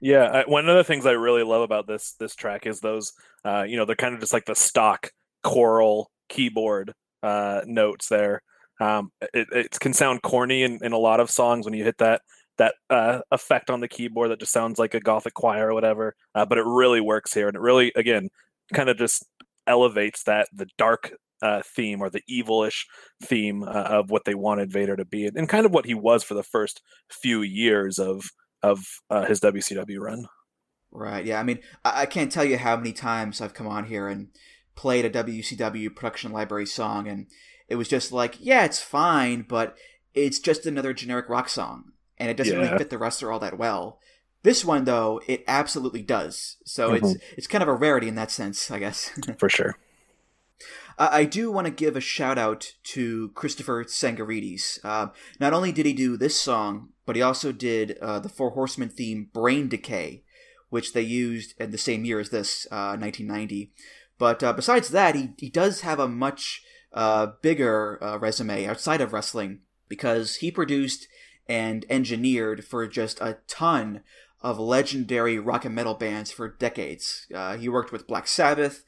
Yeah, 0.00 0.24
I, 0.24 0.44
one 0.48 0.68
of 0.68 0.76
the 0.76 0.84
things 0.84 1.06
I 1.06 1.12
really 1.12 1.42
love 1.42 1.62
about 1.62 1.86
this 1.86 2.12
this 2.12 2.34
track 2.34 2.66
is 2.66 2.80
those, 2.80 3.12
uh, 3.44 3.64
you 3.64 3.76
know, 3.76 3.84
they're 3.84 3.96
kind 3.96 4.14
of 4.14 4.20
just 4.20 4.32
like 4.32 4.46
the 4.46 4.54
stock 4.54 5.10
choral 5.42 6.10
keyboard 6.28 6.94
uh, 7.22 7.62
notes 7.66 8.08
there. 8.08 8.42
Um, 8.80 9.10
it, 9.34 9.48
it 9.52 9.80
can 9.80 9.92
sound 9.92 10.22
corny 10.22 10.62
in, 10.62 10.78
in 10.82 10.92
a 10.92 10.98
lot 10.98 11.20
of 11.20 11.30
songs 11.30 11.64
when 11.64 11.74
you 11.74 11.84
hit 11.84 11.98
that 11.98 12.22
that 12.58 12.74
uh, 12.90 13.20
effect 13.30 13.70
on 13.70 13.80
the 13.80 13.88
keyboard 13.88 14.30
that 14.30 14.40
just 14.40 14.52
sounds 14.52 14.80
like 14.80 14.92
a 14.92 15.00
gothic 15.00 15.34
choir 15.34 15.70
or 15.70 15.74
whatever. 15.74 16.16
Uh, 16.34 16.44
but 16.44 16.58
it 16.58 16.64
really 16.66 17.00
works 17.00 17.32
here, 17.32 17.46
and 17.48 17.56
it 17.56 17.60
really, 17.60 17.92
again, 17.94 18.28
kind 18.74 18.88
of 18.88 18.98
just 18.98 19.24
elevates 19.66 20.24
that 20.24 20.48
the 20.52 20.66
dark 20.76 21.12
uh, 21.40 21.62
theme 21.64 22.00
or 22.00 22.10
the 22.10 22.22
evilish 22.28 22.84
theme 23.22 23.62
uh, 23.62 23.66
of 23.66 24.10
what 24.10 24.24
they 24.24 24.34
wanted 24.34 24.72
Vader 24.72 24.96
to 24.96 25.04
be, 25.04 25.26
and 25.26 25.48
kind 25.48 25.66
of 25.66 25.72
what 25.72 25.86
he 25.86 25.94
was 25.94 26.22
for 26.24 26.34
the 26.34 26.42
first 26.42 26.82
few 27.10 27.42
years 27.42 27.98
of 27.98 28.24
of 28.62 28.84
uh, 29.08 29.24
his 29.24 29.40
WCW 29.40 30.00
run. 30.00 30.26
Right. 30.90 31.24
Yeah. 31.24 31.38
I 31.38 31.42
mean, 31.42 31.60
I-, 31.84 32.02
I 32.02 32.06
can't 32.06 32.32
tell 32.32 32.44
you 32.44 32.58
how 32.58 32.76
many 32.76 32.92
times 32.92 33.40
I've 33.40 33.54
come 33.54 33.66
on 33.66 33.84
here 33.84 34.08
and 34.08 34.28
played 34.78 35.04
a 35.04 35.10
WCW 35.10 35.92
production 35.92 36.30
library 36.30 36.64
song, 36.64 37.08
and 37.08 37.26
it 37.68 37.74
was 37.74 37.88
just 37.88 38.12
like, 38.12 38.36
yeah, 38.38 38.64
it's 38.64 38.78
fine, 38.80 39.42
but 39.42 39.76
it's 40.14 40.38
just 40.38 40.66
another 40.66 40.92
generic 40.94 41.28
rock 41.28 41.48
song, 41.48 41.90
and 42.16 42.30
it 42.30 42.36
doesn't 42.36 42.54
Yeah. 42.56 42.64
really 42.66 42.78
fit 42.78 42.88
the 42.88 42.96
roster 42.96 43.32
all 43.32 43.40
that 43.40 43.58
well. 43.58 43.98
This 44.44 44.64
one, 44.64 44.84
though, 44.84 45.20
it 45.26 45.42
absolutely 45.48 46.02
does. 46.02 46.58
So 46.64 46.92
it's 46.92 47.16
it's 47.36 47.48
kind 47.48 47.60
of 47.62 47.68
a 47.68 47.74
rarity 47.74 48.06
in 48.06 48.14
that 48.14 48.30
sense, 48.30 48.70
I 48.70 48.78
guess. 48.78 49.10
For 49.40 49.48
sure. 49.48 49.76
I 50.96 51.18
I 51.20 51.24
do 51.24 51.50
want 51.50 51.66
to 51.66 51.72
give 51.72 51.96
a 51.96 52.00
shout 52.00 52.38
out 52.38 52.72
to 52.94 53.30
Christopher 53.34 53.84
Tsangarides. 53.84 54.78
Uh, 54.84 55.08
not 55.40 55.52
only 55.52 55.72
did 55.72 55.86
he 55.86 55.92
do 55.92 56.16
this 56.16 56.40
song, 56.40 56.90
but 57.04 57.16
he 57.16 57.22
also 57.22 57.50
did 57.50 57.98
uh, 58.00 58.20
the 58.20 58.28
Four 58.28 58.50
Horsemen 58.50 58.90
theme 58.90 59.28
"Brain 59.34 59.68
Decay," 59.68 60.22
which 60.70 60.92
they 60.92 61.02
used 61.02 61.54
in 61.58 61.72
the 61.72 61.78
same 61.78 62.04
year 62.04 62.20
as 62.20 62.30
this, 62.30 62.66
uh, 62.70 62.94
1990. 62.96 63.72
But 64.18 64.42
uh, 64.42 64.52
besides 64.52 64.88
that, 64.90 65.14
he 65.14 65.30
he 65.38 65.48
does 65.50 65.82
have 65.82 65.98
a 66.00 66.08
much 66.08 66.62
uh, 66.92 67.28
bigger 67.42 68.02
uh, 68.02 68.18
resume 68.18 68.66
outside 68.66 69.00
of 69.00 69.12
wrestling 69.12 69.60
because 69.88 70.36
he 70.36 70.50
produced 70.50 71.06
and 71.48 71.86
engineered 71.88 72.64
for 72.64 72.86
just 72.86 73.20
a 73.20 73.38
ton 73.46 74.02
of 74.42 74.58
legendary 74.58 75.38
rock 75.38 75.64
and 75.64 75.74
metal 75.74 75.94
bands 75.94 76.30
for 76.30 76.48
decades. 76.48 77.26
Uh, 77.34 77.56
he 77.56 77.68
worked 77.68 77.90
with 77.92 78.06
Black 78.06 78.26
Sabbath, 78.28 78.84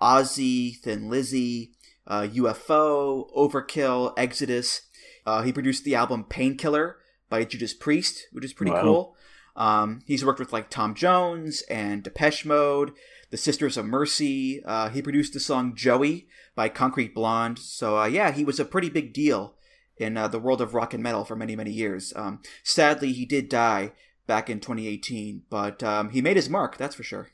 Ozzy, 0.00 0.76
Thin 0.78 1.08
Lizzy, 1.10 1.72
uh, 2.06 2.22
UFO, 2.32 3.30
Overkill, 3.34 4.12
Exodus. 4.16 4.82
Uh, 5.26 5.42
he 5.42 5.52
produced 5.52 5.84
the 5.84 5.94
album 5.94 6.24
Painkiller 6.24 6.96
by 7.28 7.44
Judas 7.44 7.74
Priest, 7.74 8.26
which 8.32 8.44
is 8.44 8.52
pretty 8.52 8.72
Wow. 8.72 8.82
cool. 8.82 9.16
Um, 9.56 10.02
he's 10.06 10.24
worked 10.24 10.40
with 10.40 10.52
like 10.52 10.68
Tom 10.70 10.94
Jones 10.94 11.62
and 11.70 12.02
Depeche 12.02 12.44
Mode, 12.44 12.92
the 13.34 13.38
Sisters 13.38 13.76
of 13.76 13.84
Mercy. 13.84 14.62
Uh, 14.64 14.90
he 14.90 15.02
produced 15.02 15.32
the 15.32 15.40
song 15.40 15.74
Joey 15.74 16.28
by 16.54 16.68
Concrete 16.68 17.16
Blonde. 17.16 17.58
So 17.58 17.98
uh, 17.98 18.04
yeah, 18.04 18.30
he 18.30 18.44
was 18.44 18.60
a 18.60 18.64
pretty 18.64 18.88
big 18.88 19.12
deal 19.12 19.56
in 19.96 20.16
uh, 20.16 20.28
the 20.28 20.38
world 20.38 20.60
of 20.60 20.72
rock 20.72 20.94
and 20.94 21.02
metal 21.02 21.24
for 21.24 21.34
many 21.34 21.56
many 21.56 21.72
years. 21.72 22.12
Um, 22.14 22.42
sadly, 22.62 23.12
he 23.12 23.26
did 23.26 23.48
die 23.48 23.90
back 24.28 24.48
in 24.48 24.60
2018, 24.60 25.42
but 25.50 25.82
um, 25.82 26.10
he 26.10 26.22
made 26.22 26.36
his 26.36 26.48
mark. 26.48 26.76
That's 26.76 26.94
for 26.94 27.02
sure. 27.02 27.30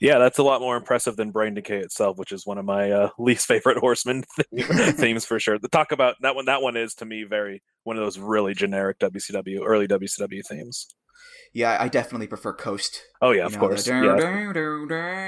Yeah, 0.00 0.18
that's 0.18 0.38
a 0.38 0.42
lot 0.42 0.62
more 0.62 0.76
impressive 0.76 1.14
than 1.14 1.30
Brain 1.30 1.54
Decay 1.54 1.78
itself, 1.78 2.18
which 2.18 2.32
is 2.32 2.44
one 2.44 2.58
of 2.58 2.64
my 2.64 2.90
uh, 2.90 3.10
least 3.20 3.46
favorite 3.46 3.78
Horseman 3.78 4.24
themes 4.58 5.24
for 5.24 5.38
sure. 5.38 5.60
The 5.60 5.68
talk 5.68 5.92
about 5.92 6.16
that 6.22 6.34
one, 6.34 6.46
that 6.46 6.60
one 6.60 6.76
is 6.76 6.94
to 6.94 7.04
me 7.04 7.22
very 7.22 7.62
one 7.84 7.96
of 7.96 8.02
those 8.02 8.18
really 8.18 8.54
generic 8.54 8.98
WCW 8.98 9.60
early 9.64 9.86
WCW 9.86 10.44
themes. 10.44 10.88
Yeah, 11.52 11.76
I 11.80 11.88
definitely 11.88 12.28
prefer 12.28 12.52
Coast. 12.52 13.02
Oh 13.20 13.32
yeah, 13.32 13.40
You 13.40 13.46
of 13.46 13.52
know, 13.54 13.58
course. 13.60 13.84
the 13.84 13.90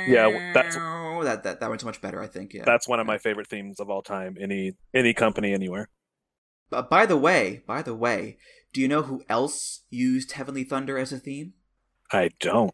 Yeah, 0.09 0.29
Yeah, 0.29 0.53
that's- 0.53 0.75
that 1.25 1.43
that 1.45 1.61
that 1.61 1.69
one's 1.69 1.85
much 1.85 2.01
better. 2.01 2.21
I 2.21 2.27
think. 2.27 2.53
Yeah. 2.53 2.65
that's 2.65 2.89
one 2.89 2.99
of 3.01 3.07
my 3.07 3.19
favorite 3.19 3.47
themes 3.49 3.79
of 3.81 3.89
all 3.91 4.03
time. 4.03 4.37
Any 4.41 4.73
any 4.95 5.15
company 5.15 5.53
anywhere. 5.55 5.89
But 6.71 6.89
by 6.91 7.07
the 7.07 7.17
way, 7.17 7.63
by 7.67 7.83
the 7.83 7.95
way, 7.95 8.39
do 8.73 8.81
you 8.81 8.89
know 8.89 9.03
who 9.03 9.23
else 9.29 9.83
used 9.91 10.33
Heavenly 10.33 10.65
Thunder 10.65 10.99
as 10.99 11.13
a 11.13 11.19
theme? 11.19 11.53
I 12.11 12.31
don't. 12.41 12.73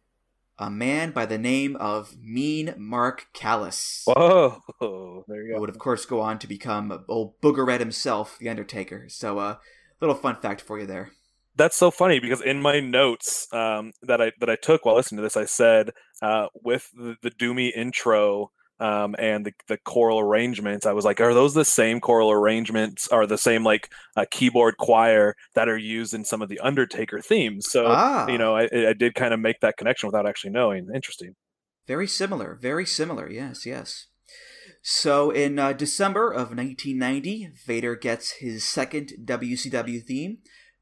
A 0.58 0.70
man 0.70 1.10
by 1.12 1.24
the 1.26 1.38
name 1.38 1.76
of 1.76 2.16
Mean 2.20 2.74
Mark 2.78 3.26
Callous. 3.32 4.02
Whoa, 4.06 4.62
there 5.28 5.42
you 5.44 5.54
go. 5.54 5.60
would 5.60 5.70
of 5.70 5.78
course 5.78 6.04
go 6.06 6.20
on 6.20 6.38
to 6.40 6.46
become 6.46 7.04
old 7.08 7.40
Booger 7.40 7.66
Red 7.66 7.80
himself, 7.80 8.38
the 8.38 8.48
Undertaker. 8.48 9.08
So, 9.08 9.38
uh, 9.38 9.56
little 10.00 10.16
fun 10.16 10.36
fact 10.40 10.60
for 10.60 10.78
you 10.80 10.86
there. 10.86 11.10
That's 11.58 11.76
so 11.76 11.90
funny 11.90 12.20
because 12.20 12.40
in 12.40 12.62
my 12.62 12.80
notes 12.80 13.46
um, 13.52 13.92
that 14.02 14.22
I 14.22 14.32
that 14.40 14.48
I 14.48 14.56
took 14.56 14.84
while 14.84 14.94
listening 14.94 15.18
to 15.18 15.22
this, 15.22 15.36
I 15.36 15.44
said 15.44 15.90
uh, 16.22 16.46
with 16.54 16.88
the, 16.96 17.16
the 17.20 17.30
Doomy 17.30 17.72
intro 17.76 18.52
um, 18.80 19.16
and 19.18 19.44
the, 19.44 19.52
the 19.66 19.76
choral 19.78 20.20
arrangements, 20.20 20.86
I 20.86 20.92
was 20.92 21.04
like, 21.04 21.20
are 21.20 21.34
those 21.34 21.54
the 21.54 21.64
same 21.64 22.00
choral 22.00 22.30
arrangements 22.30 23.08
or 23.08 23.26
the 23.26 23.38
same 23.38 23.64
like 23.64 23.90
uh, 24.16 24.24
keyboard 24.30 24.76
choir 24.78 25.34
that 25.54 25.68
are 25.68 25.76
used 25.76 26.14
in 26.14 26.24
some 26.24 26.42
of 26.42 26.48
the 26.48 26.60
Undertaker 26.60 27.20
themes? 27.20 27.66
So 27.68 27.86
Ah. 27.88 28.28
you 28.28 28.38
know, 28.38 28.56
I, 28.56 28.68
I 28.72 28.92
did 28.92 29.14
kind 29.14 29.34
of 29.34 29.40
make 29.40 29.60
that 29.60 29.76
connection 29.76 30.06
without 30.06 30.28
actually 30.28 30.52
knowing. 30.52 30.86
Interesting. 30.94 31.34
Very 31.86 32.06
similar, 32.06 32.56
very 32.60 32.86
similar. 32.86 33.28
Yes, 33.28 33.66
yes. 33.66 34.06
So 34.82 35.30
in 35.30 35.58
uh, 35.58 35.72
December 35.72 36.30
of 36.30 36.56
1990, 36.56 37.50
Vader 37.66 37.96
gets 37.96 38.32
his 38.38 38.64
second 38.64 39.12
WCW 39.24 40.04
theme, 40.04 40.38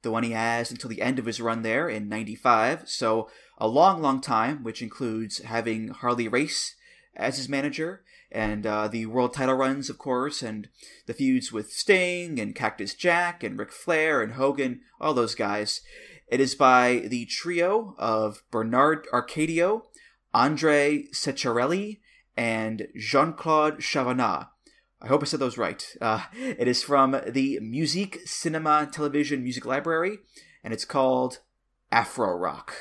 the 0.07 0.13
one 0.13 0.23
he 0.23 0.31
has 0.31 0.71
until 0.71 0.89
the 0.89 1.03
end 1.03 1.19
of 1.19 1.27
his 1.27 1.41
run 1.41 1.63
there 1.63 1.89
in 1.89 2.09
95. 2.09 2.89
So 2.89 3.29
a 3.59 3.67
long, 3.67 4.01
long 4.01 4.21
time, 4.21 4.63
which 4.63 4.81
includes 4.81 5.39
having 5.39 5.89
Harley 5.89 6.29
Race 6.29 6.77
as 7.17 7.39
his 7.39 7.49
manager 7.49 8.03
and 8.31 8.65
uh, 8.67 8.87
the 8.87 9.07
world 9.07 9.35
title 9.35 9.57
runs, 9.57 9.91
of 9.91 9.99
course, 9.99 10.43
and 10.43 10.69
the 11.07 11.15
feuds 11.15 11.53
with 11.53 11.73
Sting 11.73 12.39
and 12.39 12.55
Cactus 12.55 12.95
Jack 12.95 13.43
and 13.43 13.59
Ric 13.59 13.73
Flair 13.73 14.23
and 14.23 14.35
Hogan, 14.35 14.83
all 15.01 15.13
those 15.13 15.35
guys. 15.35 15.81
It 16.29 16.39
is 16.41 16.55
by 16.55 17.05
the 17.07 17.27
trio 17.27 17.97
of 17.99 18.43
Bernard 18.53 19.07
Arcadio, 19.13 19.83
Andre 20.33 21.05
Ceccarelli, 21.13 21.99
and 22.37 22.89
Jean 22.97 23.33
Claude 23.33 23.79
Chavanat. 23.79 24.49
I 25.01 25.09
hope 25.09 25.23
I 25.23 25.27
said 25.27 25.41
those 25.41 25.59
right. 25.59 25.85
Uh, 26.01 26.23
it 26.35 26.67
is 26.67 26.83
from 26.83 27.21
the 27.27 27.61
Musique 27.61 28.21
Cinema 28.25 28.89
Television 28.91 29.43
Music 29.43 29.67
Library, 29.67 30.19
and 30.65 30.73
it's 30.73 30.85
called 30.85 31.41
Afro 31.93 32.35
Rock. 32.37 32.75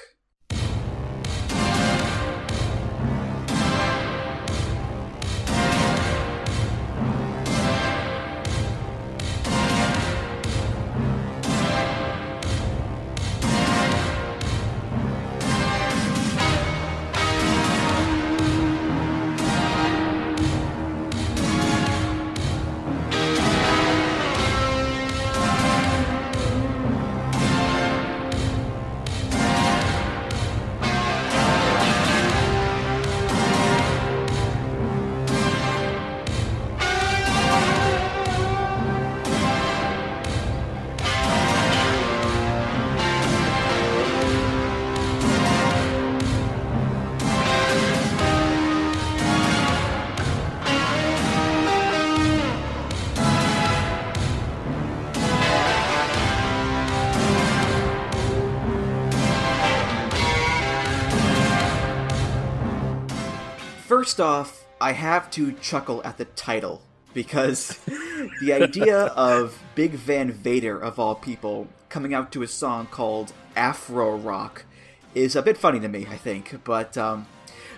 First 64.06 64.22
off, 64.22 64.68
I 64.80 64.92
have 64.92 65.32
to 65.32 65.54
chuckle 65.54 66.04
at 66.04 66.20
the 66.20 66.26
title 66.26 66.84
because 67.16 67.80
the 68.40 68.54
idea 68.54 69.06
of 69.06 69.60
Big 69.74 69.94
Van 69.94 70.32
Vader, 70.32 70.80
of 70.80 71.00
all 71.00 71.16
people, 71.16 71.68
coming 71.90 72.14
out 72.14 72.32
to 72.34 72.44
a 72.44 72.48
song 72.48 72.86
called 72.86 73.34
Afro 73.56 74.16
Rock 74.16 74.66
is 75.16 75.36
a 75.36 75.42
bit 75.42 75.58
funny 75.58 75.80
to 75.80 75.88
me, 75.88 76.06
I 76.08 76.18
think. 76.18 76.64
But 76.64 76.96
um, 77.00 77.26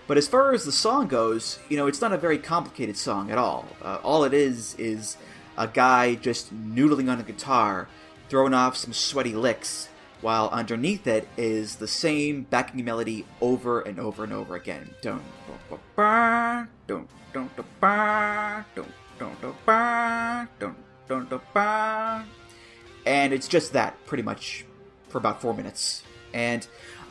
but 0.06 0.18
as 0.18 0.28
far 0.28 0.54
as 0.54 0.66
the 0.66 0.72
song 0.74 1.08
goes, 1.08 1.60
you 1.70 1.78
know, 1.78 1.88
it's 1.88 2.02
not 2.02 2.12
a 2.12 2.18
very 2.18 2.40
complicated 2.40 2.98
song 2.98 3.32
at 3.32 3.38
all. 3.38 3.66
Uh, 3.82 4.00
all 4.04 4.26
it 4.26 4.34
is 4.34 4.76
is 4.76 5.16
a 5.58 5.70
guy 5.70 6.16
just 6.16 6.54
noodling 6.54 7.10
on 7.10 7.22
a 7.22 7.24
guitar, 7.24 7.88
throwing 8.28 8.54
off 8.54 8.76
some 8.76 8.92
sweaty 8.92 9.34
licks, 9.34 9.88
while 10.20 10.50
underneath 10.50 11.08
it 11.08 11.26
is 11.38 11.78
the 11.78 11.88
same 11.88 12.42
backing 12.42 12.84
melody 12.84 13.26
over 13.40 13.80
and 13.80 13.98
over 13.98 14.26
and 14.26 14.34
over 14.34 14.56
again. 14.58 14.94
Dun, 15.02 15.22
And 23.05 23.34
it's 23.34 23.47
just 23.47 23.74
that, 23.74 24.05
pretty 24.05 24.24
much, 24.24 24.65
for 25.09 25.18
about 25.18 25.41
four 25.41 25.53
minutes. 25.53 26.03
And 26.34 26.68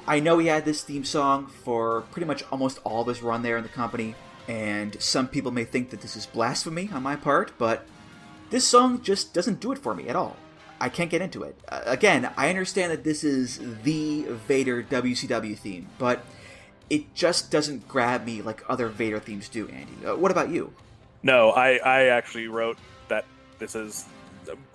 I 0.06 0.20
know 0.20 0.38
he 0.38 0.46
had 0.46 0.64
this 0.64 0.82
theme 0.82 1.04
song 1.04 1.46
for 1.46 2.02
pretty 2.12 2.26
much 2.26 2.44
almost 2.52 2.80
all 2.84 3.02
of 3.02 3.08
his 3.08 3.22
run 3.22 3.42
there 3.42 3.56
in 3.56 3.62
the 3.62 3.68
company, 3.68 4.14
and 4.46 5.00
some 5.02 5.26
people 5.26 5.50
may 5.50 5.64
think 5.64 5.90
that 5.90 6.00
this 6.00 6.16
is 6.16 6.26
blasphemy 6.26 6.90
on 6.92 7.02
my 7.02 7.16
part, 7.16 7.52
but 7.58 7.86
this 8.50 8.64
song 8.64 9.02
just 9.02 9.34
doesn't 9.34 9.58
do 9.58 9.72
it 9.72 9.78
for 9.78 9.94
me 9.94 10.08
at 10.08 10.14
all. 10.14 10.36
I 10.80 10.90
can't 10.90 11.10
get 11.10 11.22
into 11.22 11.42
it. 11.42 11.58
Uh, 11.68 11.80
again, 11.86 12.30
I 12.36 12.50
understand 12.50 12.92
that 12.92 13.02
this 13.02 13.24
is 13.24 13.58
the 13.82 14.22
Vader 14.46 14.82
WCW 14.82 15.58
theme, 15.58 15.88
but 15.98 16.24
it 16.90 17.14
just 17.14 17.50
doesn't 17.50 17.88
grab 17.88 18.24
me 18.24 18.42
like 18.42 18.62
other 18.68 18.88
Vader 18.88 19.18
themes 19.20 19.48
do, 19.48 19.68
Andy. 19.68 20.06
Uh, 20.06 20.16
what 20.16 20.30
about 20.30 20.50
you? 20.50 20.72
No, 21.22 21.50
I, 21.50 21.76
I 21.76 22.04
actually 22.06 22.48
wrote 22.48 22.78
that 23.08 23.24
this 23.58 23.74
is 23.74 24.04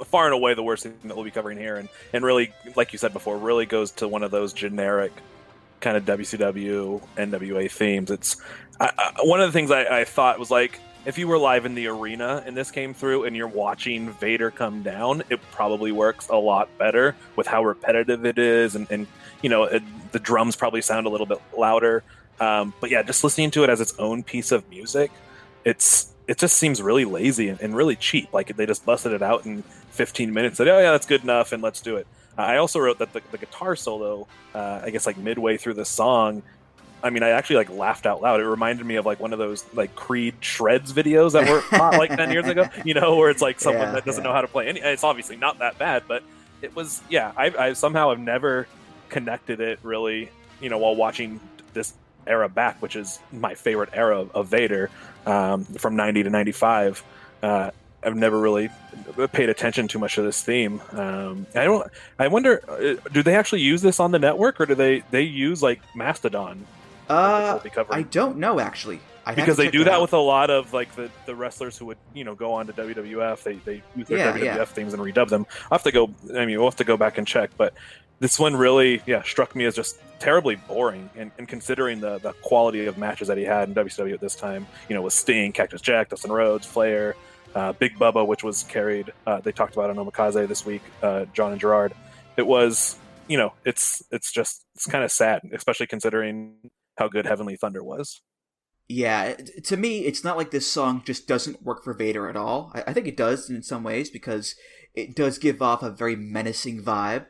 far 0.06 0.26
and 0.26 0.34
away 0.34 0.54
the 0.54 0.64
worst 0.64 0.84
thing 0.84 0.94
that 1.04 1.16
we'll 1.16 1.26
be 1.26 1.32
covering 1.32 1.58
here, 1.58 1.78
and, 1.78 1.88
and 2.12 2.26
really, 2.26 2.54
like 2.76 2.94
you 2.94 3.00
said 3.00 3.14
before, 3.14 3.38
really 3.38 3.66
goes 3.66 3.92
to 3.92 4.08
one 4.08 4.24
of 4.24 4.32
those 4.32 4.52
generic 4.54 5.14
kind 5.80 5.98
of 5.98 6.06
WCW 6.06 7.02
NWA 7.18 7.72
themes. 7.72 8.12
It's 8.12 8.42
I, 8.80 8.92
I, 8.98 9.14
one 9.24 9.42
of 9.42 9.48
the 9.48 9.54
things 9.54 9.72
I, 9.72 10.02
I 10.02 10.06
thought 10.06 10.40
was 10.40 10.52
like 10.52 10.80
if 11.06 11.18
you 11.18 11.28
were 11.28 11.38
live 11.38 11.66
in 11.66 11.74
the 11.74 11.88
arena 11.88 12.44
and 12.46 12.56
this 12.56 12.70
came 12.70 12.94
through 12.94 13.24
and 13.24 13.36
you're 13.36 13.48
watching 13.48 14.12
Vader 14.14 14.52
come 14.52 14.84
down, 14.84 15.24
it 15.30 15.42
probably 15.52 15.92
works 15.92 16.28
a 16.28 16.36
lot 16.36 16.70
better 16.78 17.16
with 17.36 17.48
how 17.48 17.64
repetitive 17.64 18.26
it 18.26 18.38
is, 18.38 18.76
and, 18.76 18.88
and 18.92 19.08
you 19.42 19.50
know 19.50 19.64
it, 19.64 19.84
the 20.12 20.20
drums 20.20 20.56
probably 20.56 20.82
sound 20.82 21.06
a 21.08 21.10
little 21.10 21.28
bit 21.28 21.40
louder. 21.58 22.04
Um, 22.40 22.74
but 22.80 22.90
yeah, 22.90 23.04
just 23.04 23.24
listening 23.24 23.52
to 23.52 23.64
it 23.64 23.70
as 23.70 23.80
its 23.82 23.94
own 24.00 24.24
piece 24.24 24.52
of 24.52 24.68
music, 24.70 25.12
it's 25.64 26.12
it 26.28 26.38
just 26.38 26.58
seems 26.58 26.82
really 26.82 27.06
lazy 27.06 27.50
and, 27.50 27.60
and 27.62 27.76
really 27.76 27.96
cheap. 27.96 28.34
Like 28.34 28.56
they 28.56 28.66
just 28.66 28.86
busted 28.86 29.12
it 29.12 29.22
out 29.22 29.46
in 29.46 29.64
15 29.92 30.34
minutes. 30.34 30.60
And 30.60 30.68
said, 30.68 30.76
"Oh 30.76 30.80
yeah, 30.80 30.92
that's 30.92 31.06
good 31.06 31.24
enough," 31.24 31.52
and 31.52 31.62
let's 31.62 31.82
do 31.82 31.98
it. 31.98 32.08
I 32.38 32.58
also 32.58 32.80
wrote 32.80 33.00
that 33.00 33.14
the, 33.14 33.22
the 33.32 33.38
guitar 33.38 33.76
solo, 33.76 34.28
uh, 34.56 34.82
I 34.84 34.90
guess 34.90 35.06
like 35.06 35.18
midway 35.18 35.58
through 35.58 35.74
the 35.76 35.86
song, 35.86 36.42
I 37.04 37.10
mean, 37.10 37.24
I 37.24 37.30
actually 37.30 37.58
like 37.58 37.70
laughed 37.70 38.06
out 38.06 38.22
loud. 38.22 38.40
It 38.40 38.48
reminded 38.48 38.86
me 38.86 38.96
of 38.96 39.06
like 39.06 39.20
one 39.20 39.34
of 39.34 39.40
those 39.40 39.66
like 39.74 39.96
Creed 39.96 40.36
shreds 40.40 40.94
videos 40.94 41.34
that 41.34 41.50
were 41.50 41.62
hot 41.62 41.98
like 41.98 42.10
ten 42.16 42.32
years 42.32 42.48
ago. 42.48 42.70
You 42.86 42.94
know, 42.94 43.16
where 43.18 43.30
it's 43.30 43.42
like 43.42 43.60
someone 43.60 43.88
Yeah, 43.88 43.92
that 43.94 44.06
doesn't 44.06 44.24
yeah. 44.24 44.30
know 44.30 44.34
how 44.34 44.42
to 44.42 44.48
play. 44.48 44.68
Any, 44.68 44.80
it's 44.80 45.04
obviously 45.04 45.36
not 45.36 45.60
that 45.60 45.78
bad, 45.78 46.04
but 46.08 46.24
it 46.62 46.76
was. 46.76 47.02
Yeah, 47.10 47.32
I, 47.36 47.46
I 47.58 47.74
somehow 47.74 48.10
have 48.10 48.20
never 48.20 48.68
connected 49.12 49.62
it 49.62 49.80
really. 49.84 50.32
You 50.60 50.70
know, 50.70 50.78
while 50.80 50.96
watching 50.96 51.40
this 51.74 51.94
era 52.28 52.48
back, 52.50 52.82
which 52.82 52.96
is 52.96 53.20
my 53.32 53.54
favorite 53.56 53.90
era 53.94 54.26
of 54.34 54.48
Vader 54.48 54.90
um, 55.26 55.66
from 55.66 55.96
'90 55.96 56.24
to 56.24 56.30
'95. 56.30 57.04
Uh, 57.44 57.72
I've 58.04 58.16
never 58.16 58.40
really 58.40 58.70
paid 59.32 59.50
attention 59.50 59.88
too 59.88 60.00
much 60.00 60.16
to 60.16 60.24
this 60.24 60.42
theme. 60.42 60.82
Um, 60.92 61.46
I 61.54 61.66
don't. 61.66 61.88
I 62.18 62.28
wonder, 62.30 62.62
uh, 62.68 63.10
do 63.12 63.22
they 63.22 63.36
actually 63.36 63.62
use 63.62 63.84
this 63.84 64.00
on 64.00 64.10
the 64.12 64.18
network, 64.20 64.60
or 64.60 64.66
do 64.66 64.74
they 64.76 65.04
they 65.12 65.22
use 65.22 65.62
like 65.62 65.82
Mastodon? 65.96 66.66
Uh, 67.10 67.52
We'll 67.54 67.64
be 67.64 67.70
covering. 67.70 68.00
I 68.00 68.04
don't 68.04 68.38
know 68.38 68.60
actually. 68.60 69.00
I'd 69.24 69.36
because 69.36 69.56
they 69.58 69.70
do 69.70 69.84
that 69.84 70.02
with 70.02 70.14
a 70.14 70.18
lot 70.18 70.50
of 70.50 70.74
like 70.74 70.96
the, 70.96 71.12
the 71.28 71.36
wrestlers 71.36 71.78
who 71.78 71.86
would 71.88 71.98
you 72.16 72.24
know 72.24 72.34
go 72.34 72.54
on 72.54 72.66
to 72.68 72.74
WWF. 72.74 73.44
They 73.44 73.54
they 73.54 73.84
use 73.96 74.08
their 74.08 74.18
Yeah, 74.18 74.34
WWF 74.34 74.44
yeah. 74.44 74.66
themes 74.66 74.94
and 74.96 75.02
redub 75.04 75.30
them. 75.30 75.46
I 75.70 75.76
have 75.76 75.84
to 75.84 75.92
go. 75.92 76.12
I 76.36 76.46
mean, 76.48 76.58
we'll 76.58 76.70
have 76.70 76.78
to 76.78 76.84
go 76.84 76.98
back 76.98 77.20
and 77.20 77.28
check. 77.28 77.52
But 77.56 77.76
this 78.22 78.40
one 78.40 78.56
really, 78.56 79.02
yeah, 79.08 79.24
struck 79.24 79.56
me 79.56 79.66
as 79.66 79.76
just 79.76 80.00
terribly 80.20 80.56
boring. 80.56 81.10
And, 81.18 81.32
and 81.40 81.48
considering 81.48 82.00
the 82.00 82.20
the 82.20 82.34
quality 82.44 82.86
of 82.86 82.98
matches 82.98 83.28
that 83.28 83.38
he 83.38 83.44
had 83.44 83.68
in 83.68 83.76
WCW 83.76 84.14
at 84.14 84.22
this 84.22 84.36
time, 84.36 84.68
you 84.88 84.96
know, 84.96 85.02
with 85.02 85.14
Sting, 85.14 85.52
Cactus 85.52 85.82
Jack, 85.82 86.10
Dustin 86.10 86.32
Rhodes, 86.32 86.66
Flair, 86.66 87.16
uh, 87.56 87.74
Big 87.74 87.96
Bubba, 87.96 88.26
which 88.26 88.44
was 88.44 88.64
carried. 88.64 89.12
Uh, 89.26 89.42
they 89.42 89.52
talked 89.52 89.74
about 89.74 89.90
on 89.90 89.98
Omakase 89.98 90.48
this 90.48 90.66
week. 90.66 90.84
Uh, 91.02 91.26
John 91.34 91.52
and 91.52 91.60
Gerard. 91.60 91.94
It 92.38 92.46
was, 92.46 92.98
you 93.28 93.38
know, 93.38 93.54
it's 93.66 94.04
it's 94.12 94.32
just 94.32 94.64
it's 94.76 94.86
kind 94.86 95.04
of 95.04 95.12
sad, 95.12 95.42
especially 95.52 95.88
considering 95.88 96.70
how 96.98 97.08
good 97.08 97.26
Heavenly 97.26 97.56
Thunder 97.56 97.84
was. 97.84 98.22
Yeah, 98.88 99.36
to 99.64 99.78
me, 99.78 100.02
it's 100.02 100.24
not 100.24 100.38
like 100.38 100.52
this 100.52 100.70
song 100.70 101.02
just 101.06 101.28
doesn't 101.28 101.64
work 101.64 101.84
for 101.84 101.94
Vader 101.94 102.30
at 102.30 102.36
all. 102.36 102.72
I, 102.76 102.84
I 102.88 102.94
think 102.94 103.08
it 103.08 103.18
does 103.18 103.50
in 103.50 103.64
some 103.64 103.84
ways 103.84 104.12
because 104.12 104.54
it 104.94 105.16
does 105.16 105.38
give 105.38 105.62
off 105.62 105.82
a 105.82 105.90
very 105.90 106.16
menacing 106.16 106.84
vibe. 106.84 107.26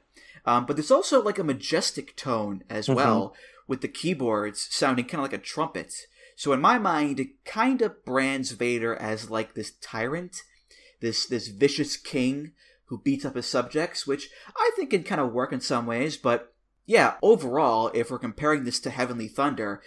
Um, 0.45 0.65
but 0.65 0.75
there's 0.75 0.91
also 0.91 1.21
like 1.21 1.39
a 1.39 1.43
majestic 1.43 2.15
tone 2.15 2.63
as 2.69 2.87
Mhm. 2.87 2.95
well, 2.95 3.35
with 3.67 3.81
the 3.81 3.87
keyboards 3.87 4.67
sounding 4.71 5.05
kind 5.05 5.23
of 5.23 5.31
like 5.31 5.39
a 5.39 5.43
trumpet. 5.43 5.93
So 6.35 6.53
in 6.53 6.61
my 6.61 6.77
mind, 6.79 7.19
it 7.19 7.43
kind 7.45 7.81
of 7.81 8.03
brands 8.03 8.51
Vader 8.51 8.95
as 8.95 9.29
like 9.29 9.53
this 9.53 9.73
tyrant, 9.81 10.41
this 10.99 11.25
this 11.25 11.47
vicious 11.49 11.97
king 11.97 12.53
who 12.85 12.97
beats 12.97 13.23
up 13.23 13.35
his 13.35 13.45
subjects, 13.45 14.05
which 14.05 14.29
I 14.57 14.71
think 14.75 14.89
can 14.89 15.03
kind 15.03 15.21
of 15.21 15.31
work 15.31 15.53
in 15.53 15.61
some 15.61 15.85
ways. 15.85 16.17
But 16.17 16.53
yeah, 16.85 17.15
overall, 17.21 17.91
if 17.93 18.09
we're 18.11 18.19
comparing 18.19 18.63
this 18.63 18.79
to 18.81 18.89
Heavenly 18.89 19.27
Thunder, 19.27 19.81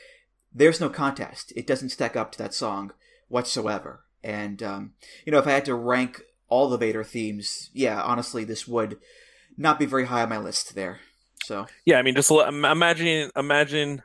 there's 0.55 0.81
no 0.81 0.89
contest. 0.89 1.53
It 1.57 1.67
doesn't 1.67 1.91
stack 1.91 2.17
up 2.17 2.33
to 2.33 2.39
that 2.39 2.55
song 2.55 2.93
whatsoever. 3.29 4.05
And 4.23 4.63
um, 4.63 4.95
you 5.27 5.33
know, 5.33 5.39
if 5.39 5.47
I 5.47 5.53
had 5.53 5.65
to 5.67 5.75
rank 5.75 6.23
all 6.49 6.69
the 6.69 6.79
Vader 6.79 7.05
themes, 7.05 7.71
yeah, 7.73 8.01
honestly, 8.01 8.45
this 8.45 8.67
would 8.69 8.99
not 9.57 9.79
be 9.79 9.87
very 9.87 10.07
high 10.07 10.23
on 10.23 10.29
my 10.29 10.39
list 10.39 10.75
there. 10.75 11.01
So 11.45 11.67
Yeah, 11.85 11.99
I 11.99 12.03
mean, 12.03 12.15
just 12.15 12.31
imagine, 12.31 13.31
imagine 13.37 14.03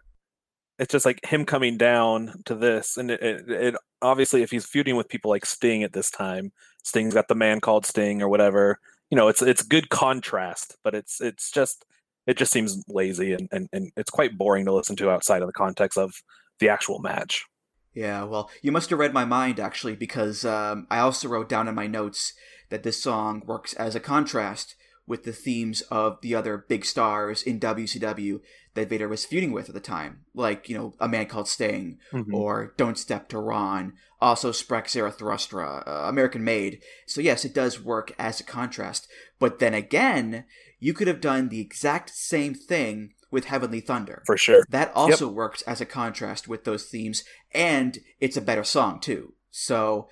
it's 0.77 0.91
just 0.91 1.05
like 1.05 1.19
him 1.25 1.45
coming 1.45 1.77
down 1.77 2.41
to 2.45 2.55
this, 2.55 2.97
and 2.97 3.11
it, 3.11 3.21
it, 3.21 3.49
it 3.49 3.75
obviously, 4.01 4.41
if 4.41 4.51
he's 4.51 4.65
feuding 4.65 4.95
with 4.95 5.09
people 5.09 5.29
like 5.29 5.45
Sting 5.45 5.83
at 5.83 5.93
this 5.93 6.09
time, 6.09 6.51
Sting's 6.83 7.13
got 7.13 7.27
the 7.27 7.35
man 7.35 7.59
called 7.59 7.85
Sting 7.85 8.21
or 8.21 8.29
whatever. 8.29 8.79
You 9.09 9.17
know, 9.17 9.27
it's 9.27 9.41
it's 9.41 9.61
good 9.61 9.89
contrast, 9.89 10.77
but 10.83 10.95
it's 10.95 11.19
it's 11.19 11.51
just 11.51 11.85
it 12.27 12.37
just 12.37 12.53
seems 12.53 12.83
lazy 12.87 13.33
and, 13.33 13.49
and, 13.51 13.67
and 13.73 13.91
it's 13.97 14.11
quite 14.11 14.37
boring 14.37 14.65
to 14.65 14.73
listen 14.73 14.95
to 14.97 15.09
outside 15.09 15.41
of 15.41 15.47
the 15.47 15.53
context 15.53 15.97
of 15.97 16.13
the 16.59 16.69
actual 16.69 16.99
match. 16.99 17.45
Yeah, 17.93 18.23
well, 18.23 18.51
you 18.61 18.71
must 18.71 18.91
have 18.91 18.99
read 18.99 19.13
my 19.13 19.25
mind 19.25 19.59
actually, 19.59 19.95
because 19.95 20.45
um, 20.45 20.85
I 20.91 20.99
also 20.99 21.27
wrote 21.27 21.49
down 21.49 21.67
in 21.67 21.75
my 21.75 21.87
notes 21.87 22.33
that 22.69 22.83
this 22.83 23.01
song 23.01 23.41
works 23.45 23.73
as 23.73 23.95
a 23.95 23.99
contrast 23.99 24.75
with 25.09 25.23
the 25.23 25.33
themes 25.33 25.81
of 25.89 26.21
the 26.21 26.35
other 26.35 26.55
big 26.69 26.85
stars 26.85 27.41
in 27.41 27.59
WCW 27.59 28.39
that 28.75 28.87
Vader 28.87 29.09
was 29.09 29.25
feuding 29.25 29.51
with 29.51 29.67
at 29.67 29.73
the 29.73 29.81
time, 29.81 30.19
like 30.35 30.69
you 30.69 30.77
know, 30.77 30.93
a 30.99 31.09
man 31.09 31.25
called 31.25 31.47
Sting 31.49 31.97
Mhm. 32.13 32.31
or 32.31 32.73
Don't 32.77 32.97
Step 32.97 33.27
to 33.29 33.39
Ron, 33.39 33.93
also 34.21 34.51
Sprach 34.51 34.87
Zarathustra, 34.87 35.83
uh, 35.85 36.07
American 36.07 36.43
Made. 36.43 36.81
So 37.07 37.19
yes, 37.21 37.43
it 37.43 37.55
does 37.55 37.81
work 37.83 38.13
as 38.19 38.39
a 38.39 38.43
contrast, 38.43 39.09
but 39.39 39.57
then 39.57 39.73
again, 39.73 40.45
you 40.79 40.93
could 40.93 41.07
have 41.07 41.19
done 41.19 41.49
the 41.49 41.59
exact 41.59 42.11
same 42.11 42.53
thing 42.53 43.15
with 43.31 43.45
Heavenly 43.45 43.81
Thunder. 43.81 44.21
For 44.27 44.37
sure. 44.37 44.63
That 44.69 44.91
also 44.95 45.27
works 45.27 45.63
as 45.63 45.81
a 45.81 45.85
contrast 45.85 46.47
with 46.47 46.63
those 46.65 46.85
themes, 46.85 47.23
and 47.51 47.97
it's 48.19 48.37
a 48.37 48.41
better 48.41 48.63
song 48.63 48.99
too. 48.99 49.33
So, 49.49 50.07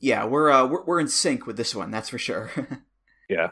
yeah, 0.00 0.24
we're 0.24 0.50
uh, 0.50 0.66
we're, 0.66 0.84
we're 0.84 1.00
in 1.00 1.08
sync 1.08 1.46
with 1.46 1.58
this 1.58 1.74
one, 1.74 1.90
that's 1.90 2.08
for 2.08 2.18
sure. 2.18 2.50
Yeah. 3.28 3.50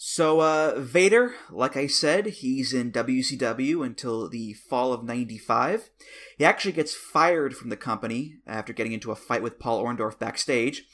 So, 0.00 0.40
uh, 0.40 0.78
Vader, 0.78 1.34
like 1.50 1.76
I 1.76 1.88
said, 1.88 2.26
he's 2.26 2.72
in 2.72 2.92
WCW 2.92 3.84
until 3.84 4.28
the 4.28 4.52
fall 4.54 4.92
of 4.92 5.02
'95. 5.02 5.90
He 6.36 6.44
actually 6.44 6.70
gets 6.70 6.94
fired 6.94 7.56
from 7.56 7.68
the 7.68 7.76
company 7.76 8.36
after 8.46 8.72
getting 8.72 8.92
into 8.92 9.10
a 9.10 9.16
fight 9.16 9.42
with 9.42 9.58
Paul 9.58 9.82
Orndorff 9.82 10.16
backstage. 10.16 10.84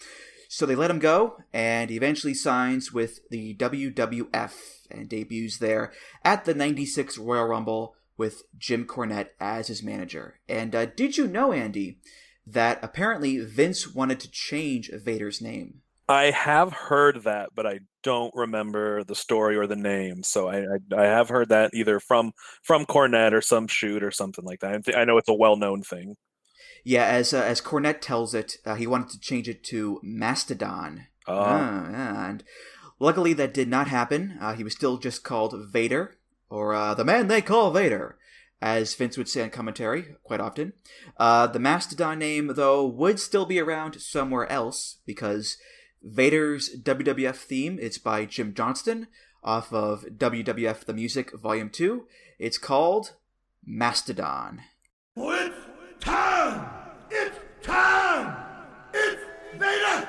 So 0.48 0.64
they 0.64 0.74
let 0.74 0.90
him 0.90 1.00
go, 1.00 1.36
and 1.52 1.90
he 1.90 1.96
eventually 1.96 2.32
signs 2.32 2.94
with 2.94 3.20
the 3.28 3.54
WWF 3.56 4.54
and 4.90 5.06
debuts 5.06 5.58
there 5.58 5.92
at 6.24 6.46
the 6.46 6.54
96 6.54 7.18
Royal 7.18 7.44
Rumble 7.44 7.96
with 8.16 8.44
Jim 8.56 8.86
Cornette 8.86 9.30
as 9.38 9.68
his 9.68 9.82
manager. 9.82 10.40
And 10.48 10.74
uh, 10.74 10.86
did 10.86 11.18
you 11.18 11.26
know, 11.26 11.52
Andy, 11.52 11.98
that 12.46 12.78
apparently 12.82 13.38
Vince 13.38 13.94
wanted 13.94 14.18
to 14.20 14.30
change 14.30 14.90
Vader's 14.94 15.42
name? 15.42 15.82
I 16.08 16.30
have 16.30 16.72
heard 16.72 17.24
that, 17.24 17.50
but 17.54 17.66
I 17.66 17.80
don't 18.02 18.34
remember 18.34 19.04
the 19.04 19.14
story 19.14 19.56
or 19.56 19.66
the 19.66 19.76
name. 19.76 20.22
So 20.22 20.48
I, 20.48 20.58
I, 20.58 21.02
I 21.02 21.04
have 21.04 21.30
heard 21.30 21.48
that 21.48 21.72
either 21.74 21.98
from 21.98 22.32
from 22.62 22.84
Cornette 22.84 23.32
or 23.32 23.40
some 23.40 23.66
shoot 23.66 24.02
or 24.02 24.10
something 24.10 24.44
like 24.44 24.60
that. 24.60 24.74
I, 24.74 24.78
thi- 24.78 24.94
I 24.94 25.04
know 25.04 25.16
it's 25.16 25.28
a 25.28 25.34
well 25.34 25.56
known 25.56 25.82
thing. 25.82 26.16
Yeah, 26.84 27.06
as 27.06 27.32
uh, 27.32 27.42
as 27.42 27.62
Cornette 27.62 28.02
tells 28.02 28.34
it, 28.34 28.58
uh, 28.66 28.74
he 28.74 28.86
wanted 28.86 29.08
to 29.10 29.20
change 29.20 29.48
it 29.48 29.64
to 29.64 30.00
Mastodon. 30.02 31.06
Oh. 31.26 31.38
Ah, 31.38 31.90
yeah, 31.90 32.28
and 32.28 32.44
luckily 32.98 33.32
that 33.32 33.54
did 33.54 33.68
not 33.68 33.88
happen. 33.88 34.36
Uh, 34.40 34.52
he 34.54 34.62
was 34.62 34.74
still 34.74 34.98
just 34.98 35.24
called 35.24 35.54
Vader, 35.72 36.18
or 36.50 36.74
uh, 36.74 36.92
the 36.92 37.04
man 37.04 37.28
they 37.28 37.40
call 37.40 37.70
Vader, 37.70 38.18
as 38.60 38.94
Vince 38.94 39.16
would 39.16 39.30
say 39.30 39.42
in 39.42 39.48
commentary 39.48 40.16
quite 40.22 40.40
often. 40.40 40.74
Uh, 41.16 41.46
the 41.46 41.58
Mastodon 41.58 42.18
name, 42.18 42.52
though, 42.54 42.86
would 42.86 43.18
still 43.18 43.46
be 43.46 43.58
around 43.58 43.98
somewhere 44.02 44.50
else 44.52 44.98
because 45.06 45.56
Vader's 46.04 46.76
WWF 46.76 47.36
theme 47.36 47.78
it's 47.80 47.96
by 47.98 48.26
Jim 48.26 48.52
Johnston 48.54 49.08
off 49.42 49.72
of 49.72 50.04
WWF 50.04 50.84
The 50.84 50.92
Music 50.92 51.32
Volume 51.32 51.70
Two. 51.70 52.06
It's 52.38 52.58
called 52.58 53.14
Mastodon. 53.64 54.60
It's 55.16 55.56
time! 56.00 56.68
It's 57.10 57.38
time! 57.62 58.36
It's 58.92 59.22
Vader 59.54 60.08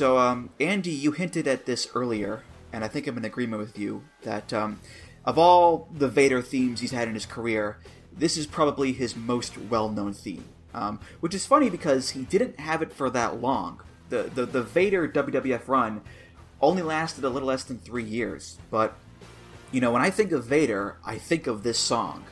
So, 0.00 0.16
um, 0.16 0.48
Andy, 0.58 0.92
you 0.92 1.12
hinted 1.12 1.46
at 1.46 1.66
this 1.66 1.86
earlier, 1.94 2.42
and 2.72 2.82
I 2.82 2.88
think 2.88 3.06
I'm 3.06 3.18
in 3.18 3.24
agreement 3.26 3.60
with 3.60 3.78
you 3.78 4.02
that 4.22 4.50
um, 4.50 4.80
of 5.26 5.36
all 5.36 5.90
the 5.92 6.08
Vader 6.08 6.40
themes 6.40 6.80
he's 6.80 6.92
had 6.92 7.06
in 7.06 7.12
his 7.12 7.26
career, 7.26 7.76
this 8.10 8.38
is 8.38 8.46
probably 8.46 8.94
his 8.94 9.14
most 9.14 9.58
well-known 9.58 10.14
theme. 10.14 10.46
um, 10.72 11.00
which 11.20 11.34
is 11.34 11.44
funny 11.44 11.68
because 11.68 12.08
he 12.12 12.22
didn't 12.22 12.58
have 12.58 12.80
it 12.80 12.94
for 12.94 13.10
that 13.10 13.42
long. 13.42 13.82
The, 14.08 14.22
the 14.34 14.46
the 14.46 14.62
Vader 14.62 15.06
WWF 15.06 15.68
run 15.68 16.00
only 16.62 16.80
lasted 16.80 17.22
a 17.22 17.28
little 17.28 17.48
less 17.48 17.64
than 17.64 17.78
three 17.78 18.02
years, 18.02 18.58
but 18.70 18.96
you 19.70 19.82
know 19.82 19.92
when 19.92 20.00
I 20.00 20.08
think 20.08 20.32
of 20.32 20.46
Vader, 20.46 20.96
I 21.04 21.18
think 21.18 21.46
of 21.46 21.62
this 21.62 21.78
song. 21.78 22.24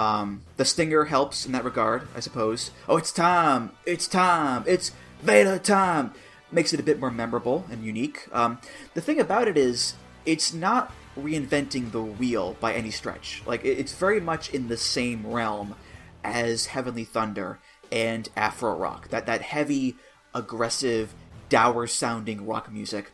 Um, 0.00 0.42
the 0.56 0.64
stinger 0.64 1.04
helps 1.04 1.46
in 1.46 1.52
that 1.52 1.62
regard, 1.62 2.08
I 2.16 2.18
suppose. 2.18 2.72
Oh, 2.88 2.96
it's 2.96 3.12
time! 3.12 3.70
It's 3.86 4.08
time! 4.08 4.64
It's 4.66 4.90
Vader 5.22 5.60
time! 5.60 6.12
Makes 6.54 6.72
it 6.72 6.78
a 6.78 6.84
bit 6.84 7.00
more 7.00 7.10
memorable 7.10 7.66
and 7.68 7.84
unique. 7.84 8.28
Um, 8.32 8.60
the 8.94 9.00
thing 9.00 9.18
about 9.18 9.48
it 9.48 9.58
is, 9.58 9.94
it's 10.24 10.54
not 10.54 10.92
reinventing 11.18 11.90
the 11.90 12.00
wheel 12.00 12.56
by 12.60 12.74
any 12.74 12.92
stretch. 12.92 13.42
Like, 13.44 13.64
it's 13.64 13.92
very 13.92 14.20
much 14.20 14.50
in 14.50 14.68
the 14.68 14.76
same 14.76 15.26
realm 15.26 15.74
as 16.22 16.66
Heavenly 16.66 17.02
Thunder 17.02 17.58
and 17.90 18.28
Afro 18.36 18.76
Rock. 18.76 19.08
That, 19.08 19.26
that 19.26 19.42
heavy, 19.42 19.96
aggressive, 20.32 21.12
dour 21.48 21.88
sounding 21.88 22.46
rock 22.46 22.70
music. 22.72 23.10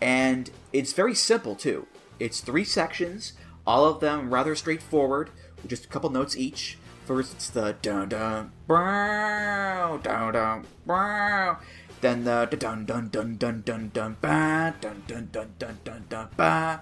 And 0.00 0.50
it's 0.72 0.92
very 0.92 1.14
simple, 1.14 1.54
too. 1.54 1.86
It's 2.20 2.40
three 2.40 2.64
sections, 2.64 3.32
all 3.66 3.86
of 3.86 4.00
them 4.00 4.32
rather 4.32 4.54
straightforward 4.54 5.30
with 5.56 5.70
just 5.70 5.86
a 5.86 5.88
couple 5.88 6.10
notes 6.10 6.36
each. 6.36 6.76
First, 7.04 7.34
it's 7.34 7.50
the 7.50 7.74
dun 7.82 8.10
dun 8.10 8.52
brow 8.68 9.98
dun 10.04 10.32
dun 10.32 10.64
brow. 10.86 11.58
Then 12.02 12.24
the 12.24 12.48
dun 12.50 12.84
dun 12.84 13.08
dun 13.10 13.36
dun 13.36 13.62
dun 13.64 13.90
dun 13.94 14.16
ba 14.20 14.74
dun 14.80 15.04
dun 15.06 15.28
dun 15.30 15.54
dun 15.56 15.78
dun 15.84 16.04
dun 16.08 16.28
ba, 16.36 16.80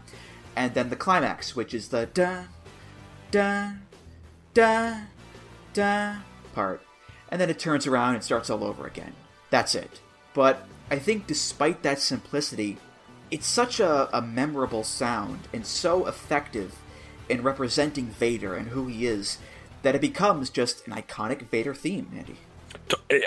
and 0.56 0.72
then 0.72 0.88
the 0.88 0.96
climax, 0.96 1.54
which 1.54 1.74
is 1.74 1.88
the 1.88 2.06
dun 2.06 2.48
dun 3.30 3.82
dun 4.54 5.08
dun 5.74 6.22
part, 6.54 6.80
and 7.30 7.38
then 7.38 7.50
it 7.50 7.58
turns 7.58 7.86
around 7.86 8.14
and 8.14 8.24
starts 8.24 8.48
all 8.48 8.64
over 8.64 8.86
again. 8.86 9.12
That's 9.50 9.74
it. 9.74 10.00
But 10.32 10.66
I 10.90 10.98
think 10.98 11.26
despite 11.26 11.82
that 11.82 12.00
simplicity, 12.00 12.78
it's 13.30 13.46
such 13.46 13.78
a, 13.78 14.08
a 14.16 14.22
memorable 14.22 14.84
sound 14.84 15.48
and 15.52 15.66
so 15.66 16.06
effective 16.06 16.76
in 17.28 17.42
representing 17.42 18.06
Vader 18.06 18.54
and 18.54 18.68
who 18.68 18.86
he 18.86 19.06
is 19.06 19.36
that 19.82 19.94
it 19.94 20.00
becomes 20.00 20.48
just 20.48 20.86
an 20.86 20.94
iconic 20.94 21.42
Vader 21.42 21.74
theme, 21.74 22.10
Andy. 22.16 22.38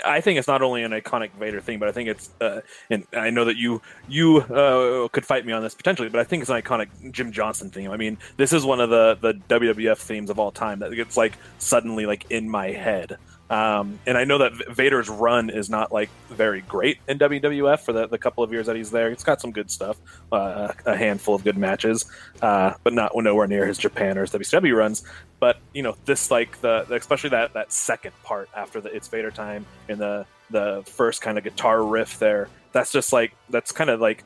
I 0.04 0.20
think 0.20 0.38
it's 0.38 0.48
not 0.48 0.62
only 0.62 0.82
an 0.82 0.92
iconic 0.92 1.32
Vader 1.32 1.60
thing, 1.60 1.78
but 1.78 1.88
I 1.88 1.92
think 1.92 2.08
it's, 2.08 2.30
uh, 2.40 2.60
and 2.90 3.06
I 3.12 3.30
know 3.30 3.44
that 3.44 3.56
you 3.56 3.82
you 4.08 4.38
uh, 4.38 5.08
could 5.08 5.26
fight 5.26 5.44
me 5.46 5.52
on 5.52 5.62
this 5.62 5.74
potentially, 5.74 6.08
but 6.08 6.20
I 6.20 6.24
think 6.24 6.42
it's 6.42 6.50
an 6.50 6.60
iconic 6.60 6.88
Jim 7.12 7.32
Johnston 7.32 7.70
theme. 7.70 7.90
I 7.90 7.96
mean, 7.96 8.18
this 8.36 8.52
is 8.52 8.64
one 8.64 8.80
of 8.80 8.90
the 8.90 9.18
the 9.20 9.34
WWF 9.48 9.98
themes 9.98 10.30
of 10.30 10.38
all 10.38 10.50
time 10.50 10.78
that 10.80 10.94
gets 10.94 11.16
like 11.16 11.34
suddenly 11.58 12.06
like 12.06 12.26
in 12.30 12.48
my 12.48 12.68
head. 12.68 13.18
Um, 13.54 14.00
and 14.04 14.18
I 14.18 14.24
know 14.24 14.38
that 14.38 14.52
Vader's 14.70 15.08
run 15.08 15.48
is 15.48 15.70
not 15.70 15.92
like 15.92 16.10
very 16.28 16.62
great 16.62 16.98
in 17.06 17.20
WWF 17.20 17.78
for 17.78 17.92
the, 17.92 18.08
the 18.08 18.18
couple 18.18 18.42
of 18.42 18.50
years 18.50 18.66
that 18.66 18.74
he's 18.74 18.90
there. 18.90 19.10
It's 19.12 19.22
got 19.22 19.40
some 19.40 19.52
good 19.52 19.70
stuff, 19.70 19.96
uh, 20.32 20.72
a 20.84 20.96
handful 20.96 21.36
of 21.36 21.44
good 21.44 21.56
matches, 21.56 22.04
uh, 22.42 22.74
but 22.82 22.92
not 22.92 23.12
nowhere 23.14 23.46
near 23.46 23.64
his 23.64 23.78
Japan 23.78 24.18
or 24.18 24.22
his 24.22 24.32
WCW 24.32 24.74
runs. 24.74 25.04
But 25.38 25.58
you 25.72 25.84
know, 25.84 25.94
this 26.04 26.32
like 26.32 26.60
the, 26.62 26.84
the 26.88 26.96
especially 26.96 27.30
that 27.30 27.52
that 27.52 27.72
second 27.72 28.12
part 28.24 28.48
after 28.56 28.80
the 28.80 28.92
It's 28.92 29.06
Vader 29.06 29.30
time 29.30 29.66
and 29.88 30.00
the 30.00 30.26
the 30.50 30.82
first 30.86 31.22
kind 31.22 31.38
of 31.38 31.44
guitar 31.44 31.80
riff 31.84 32.18
there. 32.18 32.48
That's 32.72 32.90
just 32.90 33.12
like 33.12 33.36
that's 33.50 33.70
kind 33.70 33.88
of 33.88 34.00
like 34.00 34.24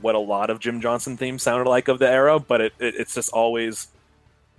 what 0.00 0.14
a 0.14 0.18
lot 0.18 0.48
of 0.48 0.60
Jim 0.60 0.80
Johnston 0.80 1.18
themes 1.18 1.42
sounded 1.42 1.68
like 1.68 1.88
of 1.88 1.98
the 1.98 2.08
era, 2.08 2.38
but 2.38 2.62
it, 2.62 2.72
it 2.78 2.94
it's 2.96 3.14
just 3.14 3.32
always 3.34 3.88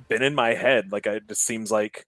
been 0.07 0.22
in 0.22 0.36
my 0.36 0.53
head. 0.53 0.91
Like 0.91 1.07
it 1.07 1.28
just 1.28 1.43
seems 1.43 1.72
like 1.72 2.05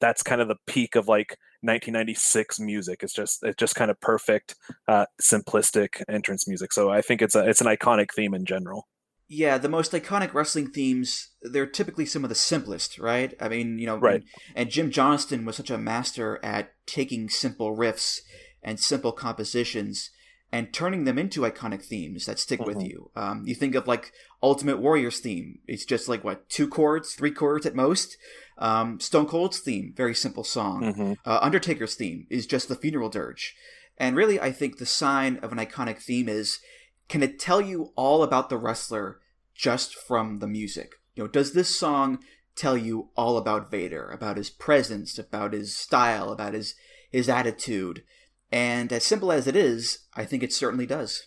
that's 0.00 0.22
kind 0.22 0.40
of 0.40 0.48
the 0.48 0.56
peak 0.66 0.96
of 0.96 1.08
like 1.08 1.36
1996 1.62 2.60
music. 2.60 3.02
It's 3.02 3.12
just 3.12 3.40
it's 3.42 3.56
just 3.56 3.74
kind 3.74 3.90
of 3.90 4.00
perfect, 4.00 4.56
uh, 4.88 5.06
simplistic 5.20 6.02
entrance 6.08 6.48
music. 6.48 6.72
So 6.72 6.90
I 6.90 7.02
think 7.02 7.22
it's 7.22 7.34
a 7.34 7.48
it's 7.48 7.60
an 7.60 7.66
iconic 7.66 8.12
theme 8.14 8.34
in 8.34 8.44
general. 8.44 8.88
Yeah, 9.32 9.58
the 9.58 9.68
most 9.68 9.92
iconic 9.92 10.34
wrestling 10.34 10.72
themes, 10.72 11.28
they're 11.40 11.64
typically 11.64 12.04
some 12.04 12.24
of 12.24 12.30
the 12.30 12.34
simplest, 12.34 12.98
right? 12.98 13.32
I 13.40 13.48
mean, 13.48 13.78
you 13.78 13.86
know, 13.86 13.96
right. 13.96 14.22
and, 14.22 14.24
and 14.56 14.70
Jim 14.70 14.90
Johnston 14.90 15.44
was 15.44 15.54
such 15.54 15.70
a 15.70 15.78
master 15.78 16.40
at 16.42 16.72
taking 16.84 17.28
simple 17.28 17.76
riffs 17.76 18.22
and 18.60 18.80
simple 18.80 19.12
compositions 19.12 20.10
and 20.52 20.72
turning 20.72 21.04
them 21.04 21.18
into 21.18 21.42
iconic 21.42 21.82
themes 21.82 22.26
that 22.26 22.38
stick 22.38 22.60
mm-hmm. 22.60 22.74
with 22.74 22.82
you. 22.82 23.10
Um, 23.14 23.44
you 23.46 23.54
think 23.54 23.74
of 23.74 23.86
like 23.86 24.12
Ultimate 24.42 24.80
Warrior's 24.80 25.20
theme. 25.20 25.60
It's 25.66 25.84
just 25.84 26.08
like 26.08 26.24
what 26.24 26.48
two 26.48 26.68
chords, 26.68 27.14
three 27.14 27.30
chords 27.30 27.66
at 27.66 27.74
most. 27.74 28.16
Um, 28.60 29.00
Stone 29.00 29.26
Cold's 29.26 29.58
theme, 29.58 29.92
very 29.96 30.14
simple 30.14 30.44
song. 30.44 30.82
Mm-hmm. 30.82 31.12
Uh, 31.24 31.38
Undertaker's 31.40 31.94
theme 31.94 32.26
is 32.28 32.46
just 32.46 32.68
the 32.68 32.76
funeral 32.76 33.08
dirge. 33.08 33.56
And 33.96 34.14
really, 34.14 34.38
I 34.38 34.52
think 34.52 34.78
the 34.78 34.86
sign 34.86 35.38
of 35.38 35.50
an 35.50 35.58
iconic 35.58 35.98
theme 35.98 36.28
is 36.28 36.60
can 37.08 37.22
it 37.22 37.40
tell 37.40 37.60
you 37.60 37.92
all 37.96 38.22
about 38.22 38.50
the 38.50 38.56
wrestler 38.56 39.20
just 39.54 39.94
from 39.94 40.38
the 40.38 40.46
music? 40.46 40.92
You 41.16 41.24
know, 41.24 41.28
does 41.28 41.54
this 41.54 41.76
song 41.76 42.20
tell 42.54 42.76
you 42.76 43.08
all 43.16 43.36
about 43.36 43.70
Vader, 43.70 44.08
about 44.10 44.36
his 44.36 44.50
presence, 44.50 45.18
about 45.18 45.52
his 45.52 45.76
style, 45.76 46.30
about 46.30 46.54
his 46.54 46.74
his 47.10 47.28
attitude? 47.28 48.04
And 48.52 48.92
as 48.92 49.04
simple 49.04 49.32
as 49.32 49.46
it 49.46 49.56
is, 49.56 50.06
I 50.14 50.24
think 50.24 50.42
it 50.42 50.52
certainly 50.52 50.86
does. 50.86 51.26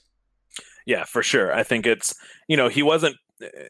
Yeah, 0.86 1.04
for 1.06 1.24
sure. 1.24 1.54
I 1.54 1.64
think 1.64 1.86
it's 1.86 2.16
you 2.48 2.58
know 2.58 2.70
he 2.70 2.84
wasn't 2.84 3.18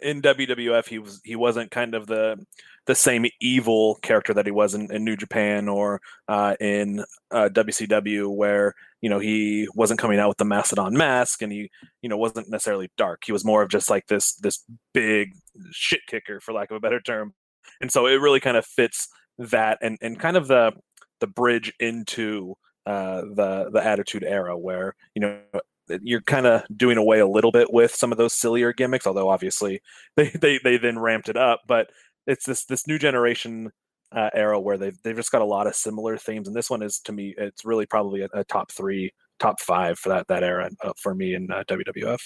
in 0.01 0.21
WWF. 0.21 0.87
He 0.87 0.99
was 0.99 1.21
he 1.23 1.35
wasn't 1.35 1.71
kind 1.71 1.95
of 1.95 2.07
the 2.07 2.45
the 2.85 2.95
same 2.95 3.25
evil 3.39 3.95
character 4.01 4.33
that 4.33 4.45
he 4.45 4.51
was 4.51 4.73
in, 4.73 4.91
in 4.91 5.03
New 5.03 5.15
Japan 5.15 5.67
or 5.67 6.01
uh, 6.27 6.55
in 6.59 7.03
uh, 7.31 7.49
WCW, 7.51 8.33
where 8.35 8.73
you 9.01 9.09
know 9.09 9.19
he 9.19 9.67
wasn't 9.75 9.99
coming 9.99 10.19
out 10.19 10.29
with 10.29 10.37
the 10.37 10.45
Mastodon 10.45 10.95
mask 10.95 11.41
and 11.41 11.51
he 11.51 11.69
you 12.01 12.09
know 12.09 12.17
wasn't 12.17 12.49
necessarily 12.49 12.91
dark. 12.97 13.23
He 13.25 13.31
was 13.31 13.45
more 13.45 13.61
of 13.61 13.69
just 13.69 13.89
like 13.89 14.07
this 14.07 14.35
this 14.35 14.63
big 14.93 15.33
shit 15.71 16.01
kicker, 16.07 16.39
for 16.41 16.53
lack 16.53 16.71
of 16.71 16.77
a 16.77 16.81
better 16.81 16.99
term. 16.99 17.33
And 17.81 17.91
so 17.91 18.07
it 18.07 18.21
really 18.21 18.39
kind 18.39 18.57
of 18.57 18.65
fits 18.65 19.07
that 19.37 19.77
and 19.81 19.97
and 20.01 20.19
kind 20.19 20.37
of 20.37 20.47
the 20.47 20.73
the 21.19 21.27
bridge 21.27 21.73
into 21.79 22.55
uh, 22.85 23.21
the 23.21 23.69
the 23.71 23.83
Attitude 23.83 24.23
Era, 24.23 24.57
where 24.57 24.95
you 25.15 25.21
know 25.21 25.39
you're 26.01 26.21
kind 26.21 26.45
of 26.45 26.63
doing 26.75 26.97
away 26.97 27.19
a 27.19 27.27
little 27.27 27.51
bit 27.51 27.71
with 27.71 27.93
some 27.93 28.11
of 28.11 28.17
those 28.17 28.33
sillier 28.33 28.73
gimmicks, 28.73 29.05
although 29.05 29.29
obviously 29.29 29.81
they, 30.15 30.29
they, 30.29 30.59
they 30.63 30.77
then 30.77 30.99
ramped 30.99 31.29
it 31.29 31.37
up. 31.37 31.61
But 31.67 31.89
it's 32.27 32.45
this 32.45 32.65
this 32.65 32.87
new 32.87 32.97
generation 32.97 33.71
uh, 34.11 34.29
era 34.33 34.59
where 34.59 34.77
they've 34.77 34.97
they've 35.03 35.15
just 35.15 35.31
got 35.31 35.41
a 35.41 35.45
lot 35.45 35.67
of 35.67 35.75
similar 35.75 36.17
themes, 36.17 36.47
and 36.47 36.55
this 36.55 36.69
one 36.69 36.81
is 36.81 36.99
to 36.99 37.11
me 37.11 37.33
it's 37.37 37.65
really 37.65 37.85
probably 37.85 38.21
a, 38.21 38.29
a 38.33 38.43
top 38.43 38.71
three, 38.71 39.11
top 39.39 39.59
five 39.59 39.97
for 39.97 40.09
that 40.09 40.27
that 40.27 40.43
era 40.43 40.69
uh, 40.83 40.93
for 41.01 41.15
me 41.15 41.33
in 41.33 41.49
uh, 41.51 41.63
WWF. 41.67 42.21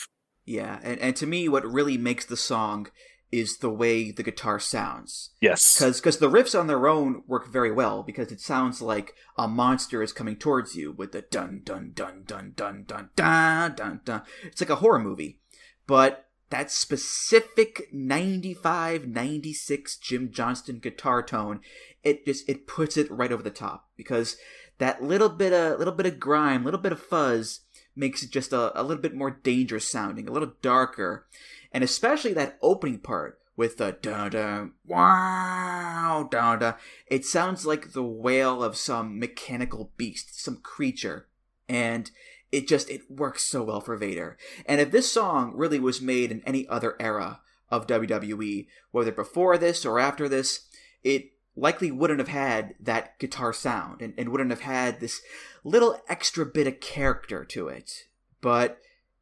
Yeah, 0.45 0.79
and 0.83 0.99
and 0.99 1.15
to 1.15 1.25
me, 1.27 1.49
what 1.49 1.65
really 1.65 1.97
makes 1.97 2.25
the 2.25 2.37
song 2.37 2.87
is 3.31 3.57
the 3.57 3.69
way 3.69 4.11
the 4.11 4.23
guitar 4.23 4.59
sounds. 4.59 5.31
Yes, 5.41 5.77
because 5.77 5.99
because 5.99 6.17
the 6.19 6.29
riffs 6.29 6.57
on 6.57 6.67
their 6.67 6.87
own 6.87 7.23
work 7.27 7.51
very 7.51 7.71
well 7.71 8.03
because 8.03 8.31
it 8.31 8.39
sounds 8.39 8.81
like 8.81 9.13
a 9.37 9.47
monster 9.47 10.01
is 10.01 10.13
coming 10.13 10.35
towards 10.35 10.75
you 10.75 10.91
with 10.91 11.11
the 11.11 11.21
dun 11.21 11.61
dun 11.63 11.91
dun 11.93 12.23
dun 12.25 12.53
dun 12.55 12.83
dun 12.85 13.09
dun 13.15 13.75
dun 13.75 14.01
dun. 14.03 14.21
It's 14.45 14.61
like 14.61 14.69
a 14.69 14.75
horror 14.75 14.99
movie, 14.99 15.39
but 15.85 16.26
that 16.49 16.71
specific 16.71 17.89
95 17.91 19.07
96 19.07 19.97
Jim 19.97 20.31
Johnston 20.31 20.79
guitar 20.79 21.21
tone 21.21 21.59
it 22.03 22.25
just 22.25 22.47
it 22.47 22.67
puts 22.67 22.97
it 22.97 23.11
right 23.11 23.31
over 23.31 23.43
the 23.43 23.49
top 23.49 23.89
because 23.95 24.37
that 24.77 25.03
little 25.03 25.29
bit 25.29 25.53
of 25.53 25.79
little 25.79 25.93
bit 25.93 26.05
of 26.05 26.19
grime 26.19 26.63
little 26.63 26.79
bit 26.79 26.91
of 26.91 27.01
fuzz 27.01 27.61
makes 27.97 28.23
it 28.23 28.29
just 28.29 28.53
a, 28.53 28.79
a 28.79 28.83
little 28.83 29.01
bit 29.01 29.15
more 29.15 29.31
dangerous 29.31 29.87
sounding 29.87 30.27
a 30.27 30.31
little 30.31 30.53
darker. 30.61 31.25
And 31.71 31.83
especially 31.83 32.33
that 32.33 32.57
opening 32.61 32.99
part 32.99 33.39
with 33.55 33.77
the 33.77 33.97
da 34.01 34.29
da 34.29 34.67
wow 34.85 36.27
da 36.29 36.55
da 36.55 36.73
it 37.07 37.25
sounds 37.25 37.65
like 37.65 37.93
the 37.93 38.03
wail 38.03 38.63
of 38.63 38.77
some 38.77 39.19
mechanical 39.19 39.91
beast 39.97 40.39
some 40.39 40.57
creature. 40.57 41.27
And 41.67 42.09
it 42.51 42.67
just 42.67 42.89
it 42.89 43.09
works 43.09 43.43
so 43.43 43.63
well 43.63 43.81
for 43.81 43.97
Vader. 43.97 44.37
And 44.65 44.79
if 44.79 44.91
this 44.91 45.11
song 45.11 45.53
really 45.55 45.79
was 45.79 46.01
made 46.01 46.31
in 46.31 46.41
any 46.45 46.67
other 46.67 46.95
era 46.99 47.41
of 47.69 47.87
WWE, 47.87 48.67
whether 48.91 49.11
before 49.11 49.57
this 49.57 49.85
or 49.85 49.99
after 49.99 50.29
this, 50.29 50.67
it 51.03 51.31
likely 51.55 51.91
wouldn't 51.91 52.19
have 52.19 52.29
had 52.29 52.75
that 52.79 53.17
guitar 53.19 53.51
sound 53.51 54.01
and, 54.01 54.13
and 54.17 54.29
wouldn't 54.29 54.51
have 54.51 54.61
had 54.61 54.99
this 54.99 55.21
little 55.63 55.99
extra 56.07 56.45
bit 56.45 56.67
of 56.67 56.79
character 56.79 57.43
to 57.43 57.67
it. 57.67 58.05
But 58.41 58.79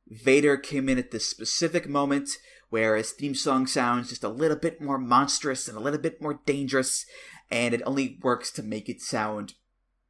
Vader 0.07 0.57
came 0.57 0.89
in 0.89 0.99
at 0.99 1.11
this 1.11 1.26
specific 1.26 1.88
moment 1.89 2.30
where 2.69 2.95
his 2.95 3.11
theme 3.11 3.36
song 3.36 3.65
sounds 3.67 4.09
just 4.09 4.23
a 4.23 4.30
little 4.30 4.57
bit 4.57 4.82
more 4.82 4.97
monstrous 4.97 5.67
and 5.67 5.78
a 5.78 5.82
little 5.82 5.99
bit 5.99 6.21
more 6.21 6.41
dangerous, 6.45 7.05
and 7.49 7.73
it 7.73 7.82
only 7.86 8.19
works 8.21 8.51
to 8.51 8.63
make 8.63 8.89
it 8.89 9.01
sound 9.01 9.53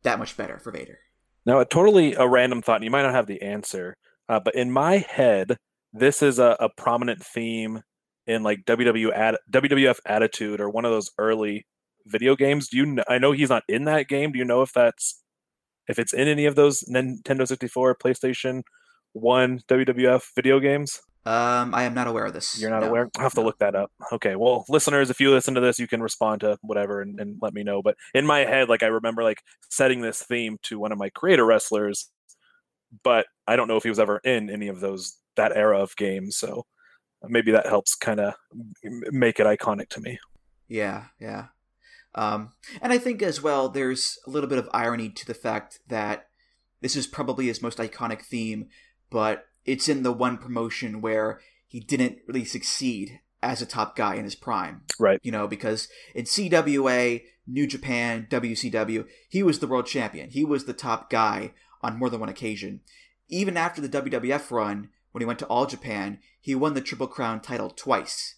that 0.03 0.19
much 0.19 0.35
better 0.35 0.57
for 0.57 0.71
Vader. 0.71 0.99
Now, 1.45 1.59
a 1.59 1.65
totally 1.65 2.13
a 2.13 2.27
random 2.27 2.61
thought, 2.61 2.77
and 2.77 2.83
you 2.83 2.91
might 2.91 3.03
not 3.03 3.13
have 3.13 3.27
the 3.27 3.41
answer, 3.41 3.95
uh, 4.27 4.39
but 4.39 4.55
in 4.55 4.71
my 4.71 4.97
head, 4.97 5.57
this 5.93 6.21
is 6.21 6.39
a, 6.39 6.57
a 6.59 6.69
prominent 6.69 7.23
theme 7.23 7.81
in 8.27 8.43
like 8.43 8.65
WW 8.65 9.11
ad, 9.13 9.37
WWF 9.51 9.99
Attitude 10.05 10.59
or 10.59 10.69
one 10.69 10.85
of 10.85 10.91
those 10.91 11.11
early 11.17 11.65
video 12.05 12.35
games. 12.35 12.69
Do 12.69 12.77
you? 12.77 12.85
Know, 12.85 13.03
I 13.07 13.17
know 13.17 13.31
he's 13.31 13.49
not 13.49 13.63
in 13.67 13.85
that 13.85 14.07
game. 14.07 14.31
Do 14.31 14.39
you 14.39 14.45
know 14.45 14.61
if 14.61 14.73
that's 14.73 15.21
if 15.87 15.99
it's 15.99 16.13
in 16.13 16.27
any 16.27 16.45
of 16.45 16.55
those 16.55 16.83
Nintendo 16.83 17.47
64, 17.47 17.95
PlayStation 17.95 18.63
1 19.13 19.59
WWF 19.69 20.23
video 20.35 20.59
games? 20.59 20.99
Um, 21.25 21.73
I 21.73 21.83
am 21.83 21.95
not 21.95 22.07
aware 22.07 22.25
of 22.25 22.33
this. 22.33 22.59
You're 22.61 22.69
not 22.69 22.81
no. 22.81 22.89
aware? 22.89 23.09
I'll 23.17 23.23
have 23.23 23.33
to 23.33 23.41
look 23.41 23.57
that 23.57 23.73
up. 23.73 23.91
Okay. 24.11 24.35
Well, 24.35 24.63
listeners, 24.69 25.09
if 25.09 25.19
you 25.19 25.31
listen 25.31 25.55
to 25.55 25.61
this, 25.61 25.79
you 25.79 25.87
can 25.87 26.01
respond 26.01 26.41
to 26.41 26.57
whatever 26.61 27.01
and, 27.01 27.19
and 27.19 27.37
let 27.41 27.53
me 27.53 27.63
know. 27.63 27.81
But 27.81 27.95
in 28.13 28.27
my 28.27 28.39
head, 28.39 28.69
like 28.69 28.83
I 28.83 28.87
remember 28.87 29.23
like 29.23 29.41
setting 29.69 30.01
this 30.01 30.21
theme 30.21 30.57
to 30.63 30.77
one 30.77 30.91
of 30.91 30.99
my 30.99 31.09
creator 31.09 31.43
wrestlers, 31.43 32.11
but 33.03 33.25
I 33.47 33.55
don't 33.55 33.67
know 33.67 33.77
if 33.77 33.83
he 33.83 33.89
was 33.89 33.99
ever 33.99 34.19
in 34.23 34.51
any 34.51 34.67
of 34.67 34.81
those 34.81 35.17
that 35.35 35.55
era 35.55 35.79
of 35.79 35.95
games. 35.95 36.37
So 36.37 36.65
maybe 37.23 37.51
that 37.51 37.65
helps 37.65 37.95
kind 37.95 38.19
of 38.19 38.35
make 38.83 39.39
it 39.39 39.47
iconic 39.47 39.89
to 39.89 40.01
me. 40.01 40.19
Yeah, 40.67 41.05
yeah. 41.19 41.47
Um, 42.13 42.53
and 42.81 42.93
I 42.93 42.99
think 42.99 43.23
as 43.23 43.41
well, 43.41 43.69
there's 43.69 44.19
a 44.27 44.29
little 44.29 44.49
bit 44.49 44.59
of 44.59 44.69
irony 44.73 45.09
to 45.09 45.25
the 45.25 45.33
fact 45.33 45.79
that 45.87 46.27
this 46.81 46.95
is 46.95 47.07
probably 47.07 47.47
his 47.47 47.61
most 47.61 47.79
iconic 47.79 48.21
theme, 48.21 48.67
but 49.09 49.45
it's 49.65 49.89
in 49.89 50.03
the 50.03 50.11
one 50.11 50.37
promotion 50.37 51.01
where 51.01 51.39
he 51.67 51.79
didn't 51.79 52.19
really 52.27 52.45
succeed 52.45 53.19
as 53.41 53.61
a 53.61 53.65
top 53.65 53.95
guy 53.95 54.15
in 54.15 54.23
his 54.23 54.35
prime. 54.35 54.81
Right. 54.99 55.19
You 55.23 55.31
know, 55.31 55.47
because 55.47 55.87
in 56.13 56.25
CWA, 56.25 57.23
New 57.47 57.67
Japan, 57.67 58.27
WCW, 58.29 59.05
he 59.29 59.43
was 59.43 59.59
the 59.59 59.67
world 59.67 59.85
champion. 59.85 60.29
He 60.29 60.43
was 60.43 60.65
the 60.65 60.73
top 60.73 61.09
guy 61.09 61.53
on 61.81 61.99
more 61.99 62.09
than 62.09 62.19
one 62.19 62.29
occasion. 62.29 62.81
Even 63.27 63.57
after 63.57 63.81
the 63.81 63.89
WWF 63.89 64.51
run, 64.51 64.89
when 65.11 65.21
he 65.21 65.25
went 65.25 65.39
to 65.39 65.45
All 65.45 65.65
Japan, 65.65 66.19
he 66.41 66.55
won 66.55 66.73
the 66.73 66.81
Triple 66.81 67.07
Crown 67.07 67.39
title 67.39 67.69
twice. 67.69 68.35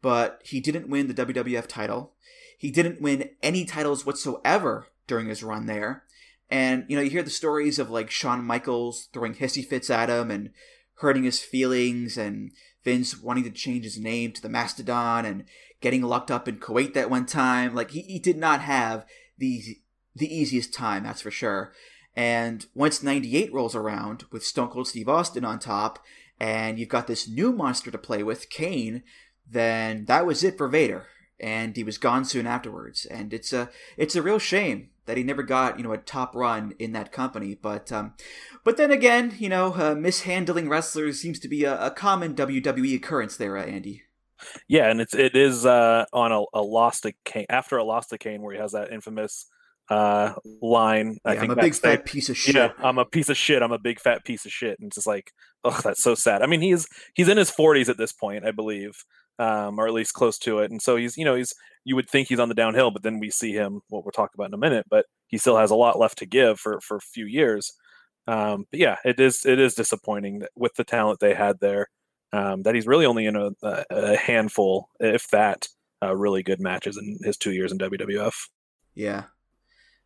But 0.00 0.40
he 0.44 0.60
didn't 0.60 0.88
win 0.88 1.08
the 1.08 1.14
WWF 1.14 1.66
title. 1.66 2.12
He 2.56 2.70
didn't 2.70 3.00
win 3.00 3.30
any 3.42 3.64
titles 3.64 4.04
whatsoever 4.04 4.86
during 5.06 5.28
his 5.28 5.42
run 5.42 5.66
there. 5.66 6.04
And, 6.50 6.84
you 6.88 6.96
know, 6.96 7.02
you 7.02 7.10
hear 7.10 7.22
the 7.22 7.30
stories 7.30 7.78
of 7.78 7.90
like 7.90 8.10
Shawn 8.10 8.44
Michaels 8.44 9.08
throwing 9.12 9.34
hissy 9.34 9.64
fits 9.64 9.90
at 9.90 10.08
him 10.08 10.30
and 10.30 10.50
hurting 10.94 11.24
his 11.24 11.40
feelings 11.40 12.16
and 12.16 12.52
Vince 12.84 13.20
wanting 13.20 13.44
to 13.44 13.50
change 13.50 13.84
his 13.84 13.98
name 13.98 14.32
to 14.32 14.42
the 14.42 14.48
Mastodon 14.48 15.24
and 15.24 15.44
getting 15.80 16.02
locked 16.02 16.30
up 16.30 16.48
in 16.48 16.58
Kuwait 16.58 16.94
that 16.94 17.10
one 17.10 17.26
time. 17.26 17.74
Like 17.74 17.90
he, 17.90 18.00
he 18.02 18.18
did 18.18 18.36
not 18.36 18.60
have 18.60 19.04
the 19.36 19.62
the 20.14 20.34
easiest 20.34 20.74
time, 20.74 21.04
that's 21.04 21.20
for 21.20 21.30
sure. 21.30 21.72
And 22.16 22.66
once 22.74 23.02
98 23.02 23.52
rolls 23.52 23.76
around 23.76 24.24
with 24.32 24.44
Stone 24.44 24.70
Cold 24.70 24.88
Steve 24.88 25.08
Austin 25.08 25.44
on 25.44 25.60
top, 25.60 26.04
and 26.40 26.78
you've 26.78 26.88
got 26.88 27.06
this 27.06 27.28
new 27.28 27.52
monster 27.52 27.92
to 27.92 27.98
play 27.98 28.24
with, 28.24 28.50
Kane, 28.50 29.04
then 29.48 30.06
that 30.06 30.26
was 30.26 30.42
it 30.42 30.58
for 30.58 30.66
Vader. 30.66 31.06
And 31.40 31.76
he 31.76 31.84
was 31.84 31.98
gone 31.98 32.24
soon 32.24 32.46
afterwards. 32.46 33.06
And 33.06 33.32
it's 33.32 33.52
a 33.52 33.70
it's 33.96 34.16
a 34.16 34.22
real 34.22 34.38
shame 34.38 34.90
that 35.06 35.16
he 35.16 35.22
never 35.22 35.42
got 35.42 35.78
you 35.78 35.84
know 35.84 35.92
a 35.92 35.98
top 35.98 36.34
run 36.34 36.74
in 36.78 36.92
that 36.92 37.12
company. 37.12 37.54
But 37.54 37.90
um, 37.92 38.14
but 38.64 38.76
then 38.76 38.90
again, 38.90 39.34
you 39.38 39.48
know, 39.48 39.74
uh, 39.74 39.94
mishandling 39.94 40.68
wrestlers 40.68 41.20
seems 41.20 41.38
to 41.40 41.48
be 41.48 41.64
a, 41.64 41.86
a 41.86 41.90
common 41.90 42.34
WWE 42.34 42.96
occurrence 42.96 43.36
there, 43.36 43.56
uh, 43.56 43.64
Andy. 43.64 44.02
Yeah, 44.68 44.88
and 44.90 45.00
it's 45.00 45.14
it 45.14 45.34
is 45.34 45.66
uh, 45.66 46.04
on 46.12 46.32
a, 46.32 46.42
a 46.54 46.62
lost 46.62 47.02
to 47.04 47.12
Kane 47.24 47.46
after 47.48 47.76
a 47.76 47.84
lost 47.84 48.10
to 48.10 48.18
Kane 48.18 48.42
where 48.42 48.54
he 48.54 48.60
has 48.60 48.72
that 48.72 48.92
infamous 48.92 49.46
uh, 49.90 50.34
line. 50.60 51.18
Yeah, 51.24 51.32
I 51.32 51.36
think 51.36 51.52
I'm 51.52 51.58
a 51.58 51.62
big 51.62 51.74
fat 51.74 52.04
piece 52.04 52.28
of 52.28 52.36
shit. 52.36 52.54
Yeah, 52.54 52.72
I'm 52.82 52.98
a 52.98 53.04
piece 53.04 53.28
of 53.28 53.36
shit. 53.36 53.62
I'm 53.62 53.72
a 53.72 53.78
big 53.78 54.00
fat 54.00 54.24
piece 54.24 54.44
of 54.44 54.52
shit. 54.52 54.78
And 54.78 54.88
it's 54.88 54.96
just 54.96 55.06
like, 55.06 55.32
oh, 55.64 55.78
that's 55.82 56.02
so 56.02 56.14
sad. 56.14 56.42
I 56.42 56.46
mean, 56.46 56.60
he's 56.60 56.86
he's 57.14 57.28
in 57.28 57.36
his 57.36 57.50
40s 57.50 57.88
at 57.88 57.98
this 57.98 58.12
point, 58.12 58.44
I 58.44 58.50
believe, 58.50 59.04
um, 59.38 59.78
or 59.78 59.86
at 59.86 59.94
least 59.94 60.14
close 60.14 60.38
to 60.38 60.58
it. 60.60 60.70
And 60.70 60.80
so 60.80 60.96
he's, 60.96 61.16
you 61.16 61.24
know, 61.24 61.34
he's 61.34 61.54
you 61.84 61.96
would 61.96 62.08
think 62.08 62.28
he's 62.28 62.40
on 62.40 62.48
the 62.48 62.54
downhill, 62.54 62.90
but 62.90 63.02
then 63.02 63.18
we 63.18 63.30
see 63.30 63.52
him. 63.52 63.80
What 63.88 64.04
we'll 64.04 64.12
talk 64.12 64.34
about 64.34 64.48
in 64.48 64.54
a 64.54 64.58
minute, 64.58 64.86
but 64.90 65.06
he 65.26 65.38
still 65.38 65.56
has 65.56 65.70
a 65.70 65.76
lot 65.76 65.98
left 65.98 66.18
to 66.18 66.26
give 66.26 66.60
for 66.60 66.80
for 66.80 66.96
a 66.96 67.00
few 67.00 67.26
years. 67.26 67.72
Um, 68.26 68.66
but 68.70 68.80
yeah, 68.80 68.96
it 69.04 69.18
is 69.18 69.46
it 69.46 69.58
is 69.58 69.74
disappointing 69.74 70.40
that 70.40 70.50
with 70.54 70.74
the 70.74 70.84
talent 70.84 71.20
they 71.20 71.34
had 71.34 71.60
there, 71.60 71.86
um, 72.32 72.62
that 72.62 72.74
he's 72.74 72.86
really 72.86 73.06
only 73.06 73.24
in 73.26 73.36
a, 73.36 73.50
a 73.62 74.16
handful, 74.16 74.90
if 75.00 75.28
that, 75.28 75.68
uh, 76.02 76.14
really 76.14 76.42
good 76.42 76.60
matches 76.60 76.98
in 76.98 77.18
his 77.24 77.38
two 77.38 77.52
years 77.52 77.72
in 77.72 77.78
WWF. 77.78 78.34
Yeah. 78.94 79.24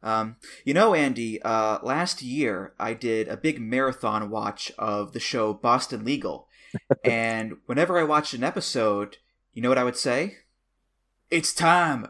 Um, 0.05 0.37
you 0.65 0.75
know, 0.75 0.95
Andy, 0.95 1.41
uh, 1.43 1.79
last 1.83 2.23
year 2.23 2.75
I 2.79 2.95
did 2.95 3.29
a 3.29 3.37
big 3.37 3.61
marathon 3.61 4.31
watch 4.31 4.73
of 4.79 5.13
the 5.13 5.21
show 5.21 5.53
Boston 5.53 6.05
Legal. 6.05 6.49
And 7.05 7.55
whenever 7.67 7.99
I 7.99 8.05
watched 8.05 8.35
an 8.35 8.45
episode, 8.45 9.19
you 9.53 9.63
know 9.63 9.69
what 9.69 9.79
I 9.79 9.85
would 9.85 9.97
say? 9.97 10.39
It's 11.31 11.53
time. 11.53 12.07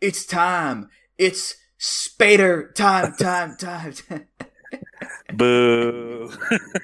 It's 0.00 0.26
time. 0.26 0.88
It's 1.18 1.56
Spader 1.78 2.74
time, 2.74 3.14
time, 3.16 3.56
time. 3.56 3.94
Boo! 5.34 6.32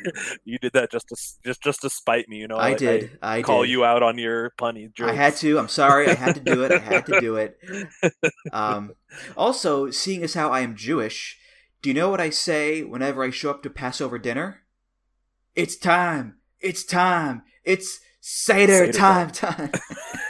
you 0.45 0.59
did 0.59 0.73
that 0.75 0.91
just 0.91 1.09
to 1.09 1.17
just 1.45 1.63
just 1.63 1.81
to 1.83 1.91
spite 1.91 2.29
me, 2.29 2.39
you 2.39 2.49
know. 2.49 2.59
I 2.59 2.75
did. 2.75 3.19
I 3.23 3.43
call 3.43 3.63
did. 3.63 3.71
you 3.71 3.85
out 3.85 4.03
on 4.03 4.19
your 4.19 4.51
punny 4.59 4.93
jokes. 4.93 5.11
I 5.11 5.15
had 5.15 5.37
to. 5.37 5.59
I'm 5.59 5.69
sorry. 5.69 6.09
I 6.09 6.15
had 6.15 6.35
to 6.35 6.41
do 6.41 6.63
it. 6.65 6.73
I 6.73 6.79
had 6.79 7.07
to 7.07 7.21
do 7.21 7.37
it. 7.37 7.59
Um, 8.53 8.93
also, 9.37 9.91
seeing 9.91 10.23
as 10.23 10.35
how 10.35 10.51
I 10.51 10.61
am 10.61 10.77
Jewish, 10.77 11.39
do 11.81 11.89
you 11.89 11.95
know 11.95 12.11
what 12.11 12.21
I 12.21 12.29
say 12.29 12.83
whenever 12.83 13.23
I 13.23 13.31
show 13.31 13.51
up 13.51 13.63
to 13.63 13.71
Passover 13.71 14.19
dinner? 14.19 14.63
It's 15.55 15.77
time. 15.77 16.37
It's 16.63 16.85
time. 16.85 17.43
It's 17.65 18.01
Seder, 18.21 18.87
Seder 18.87 18.93
time, 18.93 19.31
time. 19.31 19.73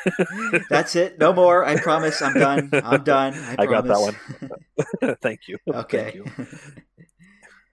That's 0.70 0.96
it. 0.96 1.18
No 1.18 1.34
more. 1.34 1.64
I 1.64 1.78
promise. 1.78 2.22
I'm 2.22 2.32
done. 2.32 2.70
I'm 2.72 3.04
done. 3.04 3.34
I, 3.34 3.56
I 3.58 3.66
got 3.66 3.84
that 3.84 4.00
one. 4.00 5.16
Thank 5.22 5.40
you. 5.46 5.58
Okay. 5.74 6.22
Thank 6.24 6.38
you. 6.38 6.46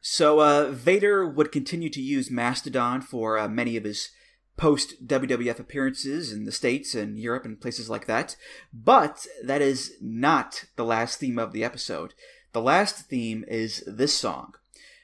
so 0.01 0.41
uh, 0.41 0.72
Vader 0.72 1.26
would 1.26 1.53
continue 1.53 1.89
to 1.89 2.01
use 2.01 2.30
Mastodon 2.30 3.01
for 3.01 3.39
uh, 3.39 3.47
many 3.47 3.78
of 3.78 3.86
his 3.86 4.10
post 4.57 5.07
WWF 5.07 5.57
appearances 5.57 6.34
in 6.34 6.43
the 6.43 6.51
States 6.51 6.93
and 6.93 7.18
Europe 7.18 7.45
and 7.45 7.62
places 7.62 7.89
like 7.89 8.05
that. 8.07 8.36
But 8.74 9.26
that 9.41 9.62
is 9.62 9.93
not 10.01 10.66
the 10.76 10.84
last 10.84 11.20
theme 11.20 11.39
of 11.39 11.53
the 11.53 11.64
episode. 11.64 12.14
The 12.51 12.62
last 12.62 13.07
theme 13.07 13.45
is 13.47 13.86
this 13.88 14.14
song. 14.14 14.55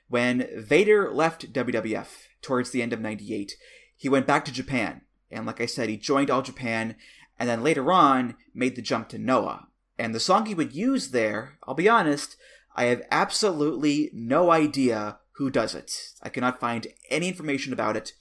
When 0.10 0.46
Vader 0.58 1.10
left 1.10 1.54
WWF 1.54 2.25
towards 2.46 2.70
the 2.70 2.82
end 2.84 2.94
of 2.94 3.02
98, 3.02 3.56
he 3.98 4.08
went 4.08 4.28
back 4.28 4.46
to 4.46 4.52
Japan. 4.52 5.02
And 5.32 5.46
like 5.46 5.60
I 5.60 5.66
said, 5.66 5.90
he 5.90 5.98
joined 5.98 6.30
All 6.30 6.44
Japan 6.44 6.96
and 7.40 7.50
then 7.50 7.64
later 7.64 7.92
on 7.92 8.36
made 8.54 8.76
the 8.76 8.82
jump 8.82 9.10
to 9.10 9.18
Noah. 9.18 9.68
And 9.98 10.14
the 10.14 10.20
song 10.20 10.46
he 10.46 10.54
would 10.54 10.74
use 10.74 11.10
there, 11.10 11.58
I'll 11.64 11.74
be 11.74 11.90
honest, 11.90 12.38
I 12.76 12.86
have 12.86 13.02
absolutely 13.10 14.12
no 14.14 14.52
idea 14.52 15.18
who 15.34 15.50
does 15.50 15.74
it. 15.74 15.92
I 16.22 16.30
cannot 16.30 16.60
find 16.60 16.88
any 17.10 17.28
information 17.28 17.74
about 17.74 17.98
it. 17.98 18.14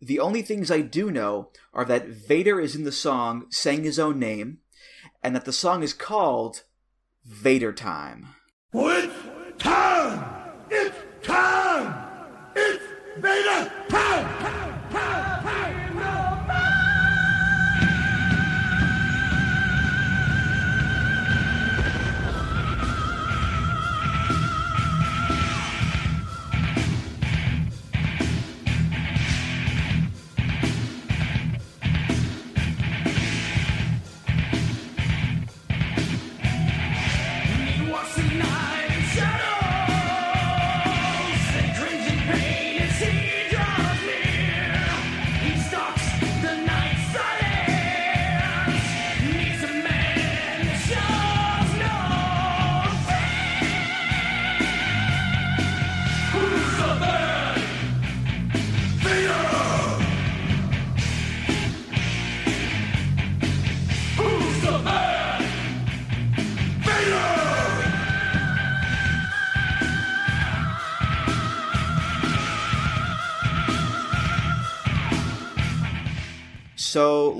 The 0.00 0.20
only 0.20 0.42
things 0.42 0.70
I 0.70 0.80
do 0.80 1.10
know 1.10 1.50
are 1.74 1.84
that 1.84 2.08
Vader 2.08 2.60
is 2.60 2.76
in 2.76 2.84
the 2.84 2.92
song 2.92 3.46
saying 3.50 3.84
his 3.84 3.98
own 3.98 4.18
name, 4.18 4.58
and 5.22 5.34
that 5.34 5.44
the 5.44 5.52
song 5.52 5.82
is 5.82 5.92
called 5.92 6.62
Vader 7.24 7.72
Time. 7.72 8.28
It's 8.72 9.14
time! 9.58 10.52
It's! 10.70 11.01
Vader 13.22 13.70
time! 13.88 14.26
So, 14.90 15.31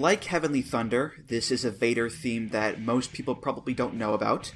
like 0.03 0.25
Heavenly 0.25 0.63
Thunder, 0.63 1.15
this 1.29 1.53
is 1.53 1.65
a 1.65 1.71
Vader 1.71 2.11
theme 2.11 2.49
that 2.49 2.81
most 2.81 3.13
people 3.13 3.37
probably 3.37 3.73
don't 3.73 3.95
know 3.95 4.15
about. 4.15 4.53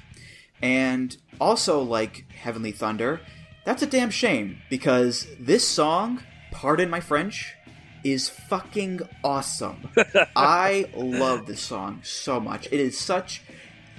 And 0.61 1.15
also, 1.39 1.81
like 1.81 2.29
Heavenly 2.31 2.73
Thunder, 2.73 3.21
That's 3.63 3.81
a 3.81 3.87
damn 3.87 4.11
shame 4.11 4.59
because 4.69 5.27
this 5.39 5.67
song, 5.67 6.23
pardon 6.51 6.89
my 6.89 6.99
French, 7.01 7.53
is 8.03 8.29
fucking 8.29 9.01
awesome. 9.23 9.89
I 10.35 10.89
love 10.95 11.47
this 11.47 11.61
song 11.61 11.99
so 12.03 12.39
much. 12.39 12.67
It 12.67 12.79
is 12.79 12.97
such 12.97 13.41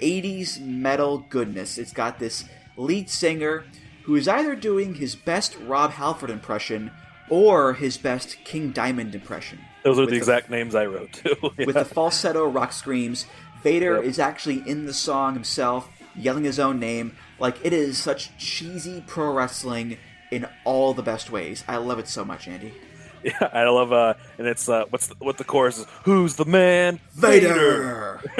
80s 0.00 0.58
metal 0.60 1.18
goodness. 1.28 1.76
It's 1.76 1.92
got 1.92 2.18
this 2.18 2.44
lead 2.78 3.10
singer 3.10 3.64
who 4.04 4.16
is 4.16 4.26
either 4.26 4.54
doing 4.54 4.94
his 4.94 5.14
best 5.14 5.56
Rob 5.58 5.92
Halford 5.92 6.30
impression 6.30 6.90
or 7.28 7.74
his 7.74 7.98
best 7.98 8.38
King 8.44 8.70
Diamond 8.70 9.14
impression. 9.14 9.58
Those 9.88 9.98
are 9.98 10.06
the 10.06 10.16
exact 10.16 10.50
names 10.50 10.74
I 10.74 10.86
wrote 10.86 11.12
too. 11.12 11.36
yeah. 11.58 11.66
With 11.66 11.74
the 11.74 11.84
falsetto 11.84 12.46
rock 12.46 12.72
screams, 12.72 13.26
Vader 13.62 13.96
yep. 13.96 14.04
is 14.04 14.18
actually 14.18 14.68
in 14.68 14.86
the 14.86 14.94
song 14.94 15.34
himself, 15.34 15.88
yelling 16.14 16.44
his 16.44 16.58
own 16.58 16.78
name. 16.78 17.16
Like 17.38 17.56
it 17.64 17.72
is 17.72 17.98
such 17.98 18.36
cheesy 18.38 19.02
pro 19.06 19.32
wrestling 19.32 19.98
in 20.30 20.46
all 20.64 20.94
the 20.94 21.02
best 21.02 21.30
ways. 21.30 21.64
I 21.66 21.76
love 21.76 21.98
it 21.98 22.08
so 22.08 22.24
much, 22.24 22.48
Andy. 22.48 22.72
Yeah, 23.24 23.50
I 23.52 23.64
love 23.64 23.92
uh 23.92 24.14
and 24.38 24.46
it's 24.46 24.68
uh 24.68 24.84
what's 24.90 25.08
the, 25.08 25.16
what 25.18 25.38
the 25.38 25.44
chorus 25.44 25.78
is 25.78 25.86
who's 26.04 26.36
the 26.36 26.44
man 26.44 27.00
Vader. 27.14 28.20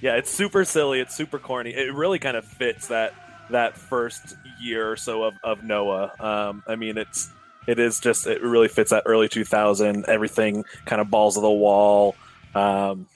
yeah, 0.00 0.14
it's 0.14 0.30
super 0.30 0.64
silly, 0.64 1.00
it's 1.00 1.12
super 1.12 1.40
corny. 1.40 1.70
It 1.70 1.92
really 1.92 2.20
kind 2.20 2.36
of 2.36 2.44
fits 2.44 2.86
that 2.86 3.12
that 3.50 3.76
first 3.76 4.36
year 4.60 4.88
or 4.88 4.96
so 4.96 5.24
of, 5.24 5.34
of 5.42 5.64
Noah. 5.64 6.12
Um 6.20 6.62
I 6.68 6.76
mean 6.76 6.96
it's 6.96 7.28
it 7.66 7.78
is 7.78 8.00
just 8.00 8.26
it 8.26 8.42
really 8.42 8.68
fits 8.68 8.90
that 8.90 9.02
early 9.06 9.28
2000 9.28 10.04
everything 10.08 10.64
kind 10.84 11.00
of 11.00 11.10
balls 11.10 11.36
of 11.36 11.42
the 11.42 11.50
wall 11.50 12.14
um 12.54 13.06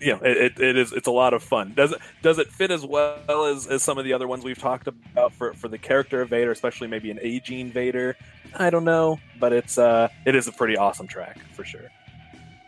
you 0.00 0.12
know, 0.12 0.20
it, 0.22 0.60
it 0.60 0.76
is 0.76 0.92
it's 0.92 1.08
a 1.08 1.12
lot 1.12 1.34
of 1.34 1.42
fun. 1.42 1.72
Does 1.74 1.92
it 1.92 1.98
does 2.22 2.38
it 2.38 2.48
fit 2.48 2.70
as 2.70 2.84
well 2.84 3.46
as, 3.46 3.66
as 3.66 3.82
some 3.82 3.98
of 3.98 4.04
the 4.04 4.12
other 4.12 4.28
ones 4.28 4.44
we've 4.44 4.58
talked 4.58 4.86
about 4.86 5.32
for, 5.32 5.54
for 5.54 5.68
the 5.68 5.78
character 5.78 6.22
of 6.22 6.30
Vader, 6.30 6.50
especially 6.50 6.86
maybe 6.86 7.10
an 7.10 7.18
aging 7.20 7.72
Vader? 7.72 8.16
I 8.54 8.70
don't 8.70 8.84
know, 8.84 9.18
but 9.40 9.52
it's 9.52 9.78
uh 9.78 10.08
it 10.24 10.34
is 10.34 10.46
a 10.46 10.52
pretty 10.52 10.76
awesome 10.76 11.06
track 11.06 11.38
for 11.52 11.64
sure. 11.64 11.90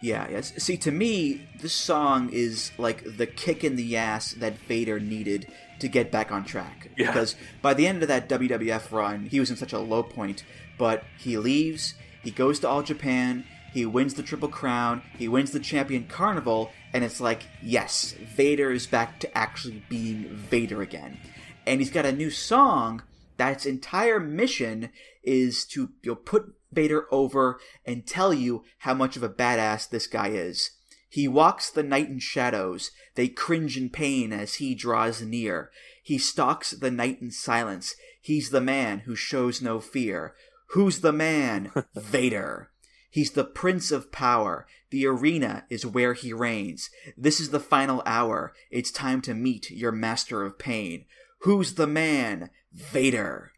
Yeah, 0.02 0.28
yes. 0.30 0.54
See, 0.56 0.78
to 0.78 0.90
me, 0.90 1.46
this 1.60 1.74
song 1.74 2.30
is 2.32 2.72
like 2.78 3.04
the 3.16 3.26
kick 3.26 3.64
in 3.64 3.76
the 3.76 3.96
ass 3.96 4.32
that 4.32 4.58
Vader 4.60 4.98
needed 4.98 5.46
to 5.80 5.88
get 5.88 6.10
back 6.10 6.32
on 6.32 6.44
track. 6.44 6.88
Yeah. 6.96 7.08
Because 7.08 7.36
by 7.60 7.74
the 7.74 7.86
end 7.86 8.02
of 8.02 8.08
that 8.08 8.28
WWF 8.28 8.90
run, 8.92 9.26
he 9.26 9.38
was 9.38 9.50
in 9.50 9.56
such 9.56 9.74
a 9.74 9.78
low 9.78 10.02
point, 10.02 10.42
but 10.80 11.04
he 11.18 11.36
leaves, 11.36 11.92
he 12.22 12.30
goes 12.30 12.58
to 12.60 12.68
All 12.68 12.82
Japan, 12.82 13.44
he 13.74 13.84
wins 13.84 14.14
the 14.14 14.22
Triple 14.22 14.48
Crown, 14.48 15.02
he 15.18 15.28
wins 15.28 15.50
the 15.50 15.60
Champion 15.60 16.04
Carnival, 16.04 16.72
and 16.94 17.04
it's 17.04 17.20
like, 17.20 17.42
yes, 17.62 18.14
Vader 18.34 18.72
is 18.72 18.86
back 18.86 19.20
to 19.20 19.36
actually 19.36 19.84
being 19.90 20.24
Vader 20.30 20.80
again. 20.80 21.18
And 21.66 21.82
he's 21.82 21.90
got 21.90 22.06
a 22.06 22.12
new 22.12 22.30
song 22.30 23.02
that's 23.36 23.66
entire 23.66 24.18
mission 24.18 24.88
is 25.22 25.66
to 25.66 25.90
you 26.02 26.12
know, 26.12 26.14
put 26.14 26.54
Vader 26.72 27.06
over 27.12 27.60
and 27.84 28.06
tell 28.06 28.32
you 28.32 28.64
how 28.78 28.94
much 28.94 29.18
of 29.18 29.22
a 29.22 29.28
badass 29.28 29.86
this 29.86 30.06
guy 30.06 30.28
is. 30.28 30.70
He 31.10 31.28
walks 31.28 31.68
the 31.68 31.82
night 31.82 32.08
in 32.08 32.20
shadows. 32.20 32.90
They 33.16 33.28
cringe 33.28 33.76
in 33.76 33.90
pain 33.90 34.32
as 34.32 34.54
he 34.54 34.74
draws 34.74 35.20
near. 35.20 35.70
He 36.02 36.16
stalks 36.16 36.70
the 36.70 36.90
night 36.90 37.20
in 37.20 37.32
silence. 37.32 37.96
He's 38.22 38.48
the 38.48 38.60
man 38.60 39.00
who 39.00 39.14
shows 39.14 39.60
no 39.60 39.78
fear. 39.78 40.34
Who's 40.72 41.00
the 41.00 41.12
man? 41.12 41.72
Vader. 41.94 42.70
He's 43.10 43.32
the 43.32 43.44
Prince 43.44 43.90
of 43.90 44.12
Power. 44.12 44.66
The 44.90 45.06
arena 45.06 45.64
is 45.68 45.84
where 45.84 46.14
he 46.14 46.32
reigns. 46.32 46.90
This 47.16 47.40
is 47.40 47.50
the 47.50 47.60
final 47.60 48.02
hour. 48.06 48.52
It's 48.70 48.92
time 48.92 49.20
to 49.22 49.34
meet 49.34 49.70
your 49.70 49.90
master 49.90 50.44
of 50.44 50.58
pain. 50.58 51.06
Who's 51.40 51.74
the 51.74 51.88
man? 51.88 52.50
Vader. 52.72 53.52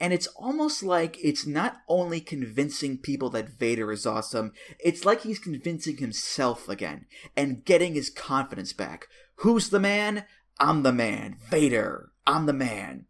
And 0.00 0.12
it's 0.12 0.26
almost 0.36 0.82
like 0.82 1.16
it's 1.22 1.46
not 1.46 1.78
only 1.88 2.20
convincing 2.20 2.98
people 2.98 3.30
that 3.30 3.48
Vader 3.48 3.90
is 3.90 4.04
awesome, 4.04 4.52
it's 4.78 5.04
like 5.04 5.22
he's 5.22 5.38
convincing 5.38 5.96
himself 5.96 6.68
again 6.68 7.06
and 7.36 7.64
getting 7.64 7.94
his 7.94 8.10
confidence 8.10 8.72
back. 8.72 9.06
Who's 9.36 9.70
the 9.70 9.80
man? 9.80 10.24
I'm 10.58 10.82
the 10.82 10.92
man. 10.92 11.36
Vader. 11.48 12.10
I'm 12.26 12.46
the 12.46 12.52
man. 12.52 13.06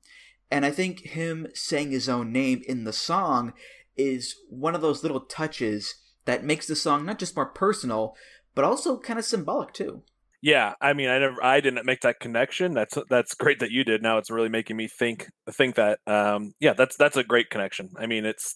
And 0.54 0.64
I 0.64 0.70
think 0.70 1.00
him 1.00 1.48
saying 1.52 1.90
his 1.90 2.08
own 2.08 2.30
name 2.30 2.62
in 2.68 2.84
the 2.84 2.92
song 2.92 3.54
is 3.96 4.36
one 4.48 4.76
of 4.76 4.82
those 4.82 5.02
little 5.02 5.18
touches 5.18 5.96
that 6.26 6.44
makes 6.44 6.68
the 6.68 6.76
song 6.76 7.04
not 7.04 7.18
just 7.18 7.34
more 7.34 7.46
personal, 7.46 8.14
but 8.54 8.64
also 8.64 9.00
kind 9.00 9.18
of 9.18 9.24
symbolic 9.24 9.72
too. 9.72 10.04
Yeah, 10.40 10.74
I 10.80 10.92
mean, 10.92 11.08
I 11.08 11.18
never, 11.18 11.42
I 11.44 11.58
didn't 11.60 11.84
make 11.84 12.02
that 12.02 12.20
connection. 12.20 12.72
That's 12.72 12.96
that's 13.10 13.34
great 13.34 13.58
that 13.58 13.72
you 13.72 13.82
did. 13.82 14.00
Now 14.00 14.18
it's 14.18 14.30
really 14.30 14.48
making 14.48 14.76
me 14.76 14.86
think 14.86 15.26
think 15.50 15.74
that. 15.74 15.98
Um, 16.06 16.54
yeah, 16.60 16.74
that's 16.74 16.96
that's 16.96 17.16
a 17.16 17.24
great 17.24 17.50
connection. 17.50 17.90
I 17.98 18.06
mean, 18.06 18.24
it's, 18.24 18.54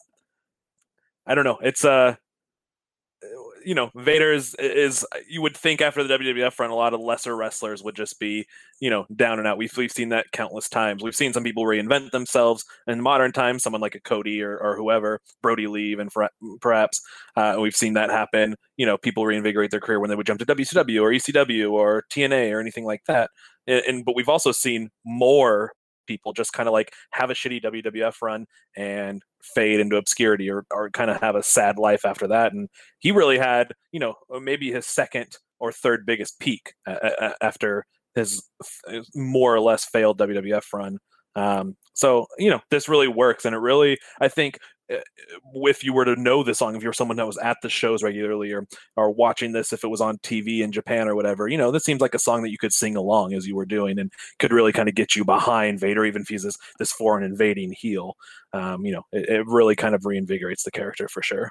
I 1.27 1.35
don't 1.35 1.45
know, 1.45 1.59
it's 1.61 1.85
uh 1.85 2.15
you 3.69 3.75
know, 3.75 3.91
Vader 3.95 4.33
is, 4.33 4.55
is 4.59 5.05
you 5.29 5.43
would 5.43 5.55
think 5.55 5.83
after 5.83 6.03
the 6.03 6.17
WWF 6.17 6.59
run, 6.59 6.71
a 6.71 6.75
lot 6.75 6.95
of 6.95 7.01
lesser 7.01 7.37
wrestlers 7.37 7.83
would 7.83 7.95
just 7.95 8.19
be, 8.19 8.47
you 8.81 8.89
know, 8.89 9.05
down 9.15 9.39
and 9.39 9.47
out. 9.47 9.59
We've 9.59 9.77
we've 9.77 9.93
seen 9.93 10.09
that 10.09 10.25
countless 10.33 10.71
times. 10.71 11.03
We've 11.03 11.15
seen 11.15 11.35
some 11.35 11.45
people 11.45 11.65
reinvent 11.65 12.11
themselves 12.11 12.65
in 12.87 13.03
modern 13.03 13.31
times. 13.31 13.63
Someone 13.63 13.83
like 13.83 13.95
a 13.95 14.01
Cody 14.01 14.43
or, 14.43 14.57
or 14.57 14.75
whoever, 14.75 15.21
Brodie 15.43 15.67
Lee, 15.67 15.93
and 15.93 16.11
perhaps 16.63 17.03
uh, 17.37 17.59
we've 17.61 17.77
seen 17.77 17.93
that 17.93 18.09
happen. 18.09 18.55
You 18.79 18.87
know, 18.87 18.97
people 18.97 19.27
reinvigorate 19.27 19.71
their 19.71 19.81
career 19.81 20.01
when 20.01 20.09
they 20.09 20.17
would 20.17 20.27
jump 20.27 20.41
to 20.41 20.47
WCW 20.47 21.03
or 21.03 21.11
ECW 21.11 21.71
or 21.71 22.05
TNA 22.11 22.51
or 22.55 22.61
anything 22.61 22.87
like 22.87 23.03
that. 23.07 23.29
And, 23.67 23.83
and 23.87 24.05
but 24.07 24.17
we've 24.17 24.31
also 24.31 24.51
seen 24.51 24.89
more 25.05 25.73
people 26.09 26.33
just 26.33 26.53
kind 26.53 26.69
of 26.69 26.73
like 26.73 26.93
have 27.13 27.31
a 27.31 27.35
shitty 27.35 27.63
WWF 27.63 28.15
run 28.21 28.47
and 28.77 29.23
fade 29.55 29.79
into 29.79 29.97
obscurity 29.97 30.51
or, 30.51 30.65
or 30.73 30.91
kind 30.91 31.11
of 31.11 31.21
have 31.21 31.37
a 31.37 31.43
sad 31.43 31.79
life 31.79 32.05
after 32.05 32.27
that. 32.27 32.53
And 32.53 32.69
he 32.99 33.13
really 33.13 33.39
had, 33.39 33.73
you 33.93 34.01
know, 34.01 34.15
uh, 34.35 34.41
maybe 34.41 34.73
his 34.73 34.87
second 34.87 35.37
or 35.61 35.71
third 35.71 36.05
biggest 36.07 36.41
peak 36.41 36.73
uh, 36.87 36.97
uh, 37.03 37.11
uh 37.21 37.33
after 37.41 37.85
his 38.15 38.43
more 39.15 39.55
or 39.55 39.61
less 39.61 39.85
failed 39.85 40.19
WWF 40.19 40.65
run. 40.73 40.99
Um, 41.39 41.77
so 41.95 42.27
you 42.39 42.51
know 42.51 42.61
this 42.71 42.89
really 42.89 43.09
works, 43.09 43.45
and 43.45 43.55
it 43.55 43.59
really 43.59 43.99
I 44.21 44.29
think 44.29 44.59
uh, 44.93 44.97
if 45.55 45.85
you 45.85 45.93
were 45.93 46.05
to 46.05 46.17
know 46.17 46.43
the 46.43 46.55
song, 46.55 46.75
if 46.75 46.83
you're 46.83 46.93
someone 46.93 47.17
that 47.17 47.27
was 47.27 47.39
at 47.39 47.59
the 47.63 47.69
shows 47.69 48.03
regularly 48.03 48.53
or 48.53 48.67
or 48.97 49.11
watching 49.11 49.53
this, 49.53 49.73
if 49.73 49.85
it 49.85 49.89
was 49.89 50.01
on 50.01 50.19
TV 50.19 50.61
in 50.61 50.73
Japan 50.73 51.09
or 51.09 51.15
whatever, 51.15 51.49
you 51.49 51.59
know, 51.59 51.71
this 51.71 51.85
seems 51.85 52.01
like 52.01 52.15
a 52.15 52.19
song 52.19 52.43
that 52.43 52.51
you 52.51 52.59
could 52.59 52.73
sing 52.73 52.97
along 52.97 53.35
as 53.35 53.47
you 53.47 53.55
were 53.55 53.67
doing, 53.67 53.99
and 53.99 54.13
could 54.39 54.53
really 54.53 54.73
kind 54.73 54.89
of 54.89 54.95
get 54.95 55.15
you 55.15 55.25
behind 55.25 55.81
Vader, 55.81 56.05
even 56.05 56.23
if 56.23 56.29
he's 56.29 56.43
this 56.43 56.57
this 56.79 56.93
foreign 56.93 57.25
invading 57.25 57.73
heel. 57.73 58.15
Um, 58.53 58.85
you 58.85 58.93
know, 58.93 59.03
it, 59.13 59.29
it 59.29 59.47
really 59.47 59.77
kind 59.77 59.95
of 59.95 60.03
reinvigorates 60.03 60.65
the 60.65 60.71
character 60.71 61.09
for 61.09 61.23
sure. 61.23 61.51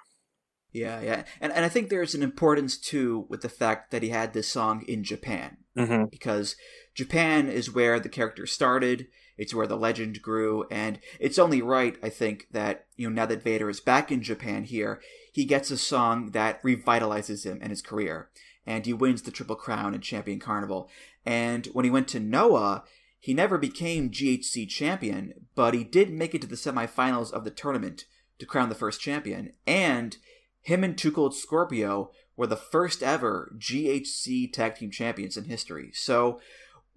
Yeah, 0.74 1.02
yeah, 1.02 1.24
and 1.40 1.54
and 1.54 1.64
I 1.64 1.70
think 1.70 1.90
there's 1.90 2.16
an 2.16 2.24
importance 2.24 2.78
too 2.78 3.26
with 3.30 3.42
the 3.42 3.50
fact 3.50 3.92
that 3.92 4.04
he 4.04 4.10
had 4.10 4.34
this 4.34 4.48
song 4.48 4.84
in 4.88 5.04
Japan 5.04 5.58
mm-hmm. 5.78 6.06
because 6.12 6.56
Japan 6.94 7.48
is 7.48 7.74
where 7.74 8.00
the 8.00 8.10
character 8.10 8.46
started. 8.46 9.08
It's 9.38 9.54
where 9.54 9.68
the 9.68 9.78
legend 9.78 10.22
grew, 10.22 10.66
and 10.72 11.00
it's 11.20 11.38
only 11.38 11.62
right, 11.62 11.98
I 12.02 12.10
think, 12.10 12.48
that 12.52 12.86
you 12.96 13.10
know 13.10 13.16
now 13.16 13.26
that 13.28 13.44
Vader 13.44 13.70
is 13.70 13.80
back 13.80 14.12
in 14.12 14.22
Japan 14.22 14.64
here, 14.64 15.02
he 15.32 15.46
gets 15.46 15.70
a 15.70 15.78
song 15.78 16.32
that 16.32 16.62
revitalizes 16.64 17.46
him 17.46 17.60
and 17.62 17.70
his 17.70 17.82
career, 17.82 18.30
and 18.66 18.86
he 18.86 18.94
wins 18.94 19.22
the 19.22 19.32
Triple 19.32 19.56
Crown 19.56 19.94
and 19.94 20.04
Champion 20.04 20.40
Carnival. 20.40 20.90
And 21.26 21.68
when 21.68 21.86
he 21.86 21.92
went 21.92 22.08
to 22.10 22.20
Noah, 22.20 22.84
he 23.20 23.34
never 23.34 23.58
became 23.58 24.10
GHC 24.10 24.68
champion, 24.70 25.34
but 25.56 25.74
he 25.74 25.84
did 25.84 26.12
make 26.12 26.34
it 26.34 26.42
to 26.42 26.48
the 26.48 26.56
semifinals 26.56 27.32
of 27.32 27.44
the 27.44 27.52
tournament 27.52 28.06
to 28.40 28.46
crown 28.46 28.70
the 28.70 28.76
first 28.76 29.02
champion, 29.02 29.54
and 29.66 30.18
him 30.62 30.84
and 30.84 30.98
Too 30.98 31.12
Cold 31.12 31.36
Scorpio 31.36 32.12
were 32.36 32.48
the 32.48 32.56
first 32.56 33.02
ever 33.02 33.54
GHC 33.58 34.52
tag 34.54 34.76
team 34.76 34.92
champions 34.92 35.38
in 35.38 35.46
history. 35.46 35.92
So 35.94 36.40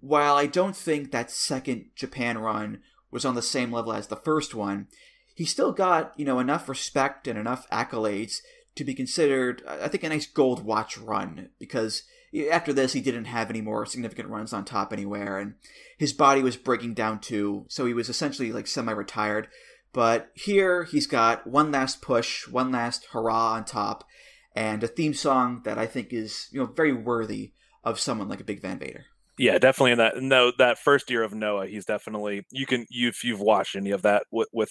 while 0.01 0.35
I 0.35 0.47
don't 0.47 0.75
think 0.75 1.11
that 1.11 1.31
second 1.31 1.85
Japan 1.95 2.37
run 2.37 2.81
was 3.11 3.25
on 3.25 3.35
the 3.35 3.41
same 3.41 3.71
level 3.71 3.93
as 3.93 4.07
the 4.07 4.15
first 4.15 4.53
one, 4.53 4.87
he 5.35 5.45
still 5.45 5.71
got, 5.71 6.13
you 6.17 6.25
know, 6.25 6.39
enough 6.39 6.67
respect 6.67 7.27
and 7.27 7.39
enough 7.39 7.69
accolades 7.69 8.37
to 8.75 8.83
be 8.83 8.93
considered, 8.93 9.63
I 9.67 9.87
think, 9.87 10.03
a 10.03 10.09
nice 10.09 10.25
gold 10.25 10.65
watch 10.65 10.97
run 10.97 11.49
because 11.59 12.03
after 12.51 12.71
this 12.71 12.93
he 12.93 13.01
didn't 13.01 13.25
have 13.25 13.49
any 13.49 13.61
more 13.61 13.85
significant 13.85 14.29
runs 14.29 14.53
on 14.53 14.63
top 14.63 14.93
anywhere 14.93 15.37
and 15.37 15.55
his 15.97 16.13
body 16.13 16.41
was 16.41 16.57
breaking 16.57 16.93
down 16.93 17.19
too, 17.19 17.65
so 17.67 17.85
he 17.85 17.93
was 17.93 18.09
essentially 18.09 18.51
like 18.51 18.67
semi-retired. 18.67 19.47
But 19.93 20.31
here 20.33 20.85
he's 20.85 21.07
got 21.07 21.45
one 21.45 21.71
last 21.71 22.01
push, 22.01 22.47
one 22.47 22.71
last 22.71 23.07
hurrah 23.11 23.53
on 23.53 23.65
top, 23.65 24.05
and 24.55 24.83
a 24.83 24.87
theme 24.87 25.13
song 25.13 25.61
that 25.65 25.77
I 25.77 25.85
think 25.85 26.13
is, 26.13 26.47
you 26.51 26.59
know, 26.59 26.65
very 26.65 26.93
worthy 26.93 27.51
of 27.83 27.99
someone 27.99 28.29
like 28.29 28.39
a 28.39 28.45
Big 28.45 28.61
Van 28.61 28.79
Vader. 28.79 29.05
Yeah, 29.41 29.57
definitely 29.57 29.93
in 29.93 29.97
that 29.97 30.21
no 30.21 30.51
that 30.59 30.77
first 30.77 31.09
year 31.09 31.23
of 31.23 31.33
Noah, 31.33 31.65
he's 31.65 31.83
definitely 31.83 32.45
you 32.51 32.67
can 32.67 32.85
you 32.91 33.07
if 33.07 33.23
you've 33.23 33.39
watched 33.39 33.75
any 33.75 33.89
of 33.89 34.03
that 34.03 34.27
with, 34.29 34.47
with 34.53 34.69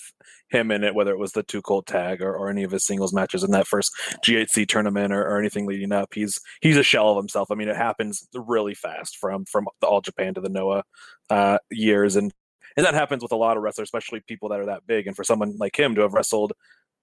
him 0.48 0.70
in 0.70 0.84
it, 0.84 0.94
whether 0.94 1.10
it 1.10 1.18
was 1.18 1.32
the 1.32 1.42
two 1.42 1.60
Cold 1.60 1.88
tag 1.88 2.22
or, 2.22 2.32
or 2.32 2.48
any 2.48 2.62
of 2.62 2.70
his 2.70 2.86
singles 2.86 3.12
matches 3.12 3.42
in 3.42 3.50
that 3.50 3.66
first 3.66 3.90
GHC 4.24 4.68
tournament 4.68 5.12
or, 5.12 5.26
or 5.26 5.40
anything 5.40 5.66
leading 5.66 5.90
up, 5.90 6.14
he's 6.14 6.38
he's 6.60 6.76
a 6.76 6.84
shell 6.84 7.08
of 7.10 7.16
himself. 7.16 7.50
I 7.50 7.56
mean, 7.56 7.66
it 7.66 7.74
happens 7.74 8.28
really 8.32 8.74
fast 8.74 9.16
from 9.16 9.44
from 9.44 9.66
the 9.80 9.88
All 9.88 10.02
Japan 10.02 10.34
to 10.34 10.40
the 10.40 10.48
Noah 10.48 10.84
uh, 11.30 11.58
years, 11.72 12.14
and 12.14 12.32
and 12.76 12.86
that 12.86 12.94
happens 12.94 13.24
with 13.24 13.32
a 13.32 13.36
lot 13.36 13.56
of 13.56 13.64
wrestlers, 13.64 13.86
especially 13.86 14.20
people 14.20 14.50
that 14.50 14.60
are 14.60 14.66
that 14.66 14.86
big. 14.86 15.08
And 15.08 15.16
for 15.16 15.24
someone 15.24 15.56
like 15.58 15.76
him 15.76 15.96
to 15.96 16.02
have 16.02 16.14
wrestled 16.14 16.52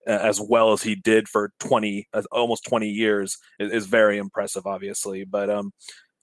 as 0.05 0.39
well 0.39 0.71
as 0.71 0.81
he 0.81 0.95
did 0.95 1.27
for 1.27 1.51
20 1.59 2.07
almost 2.31 2.65
20 2.65 2.87
years 2.87 3.37
is, 3.59 3.85
very 3.87 4.17
impressive 4.17 4.65
obviously 4.65 5.25
but 5.25 5.49
um 5.49 5.73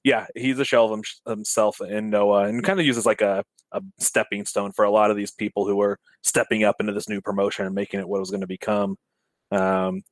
yeah 0.05 0.27
he's 0.37 0.59
a 0.59 0.65
shell 0.65 0.93
of 0.93 1.05
himself 1.27 1.81
in 1.81 2.11
noah 2.11 2.45
and 2.45 2.63
kind 2.63 2.79
of 2.79 2.87
uses 2.87 3.07
like 3.07 3.21
a, 3.21 3.45
a 3.73 3.83
stepping 3.99 4.45
stone 4.45 4.73
for 4.73 4.85
a 4.85 4.91
lot 4.91 5.11
of 5.11 5.17
these 5.17 5.33
people 5.33 5.67
who 5.67 5.81
are 5.81 5.99
stepping 6.23 6.63
up 6.63 6.77
into 6.79 6.93
this 6.93 7.09
new 7.09 7.21
promotion 7.21 7.67
and 7.67 7.75
making 7.75 8.01
it 8.01 8.09
what 8.09 8.19
it 8.19 8.21
was 8.21 8.31
going 8.31 8.41
to 8.41 8.47
become 8.47 8.97
um 9.51 10.03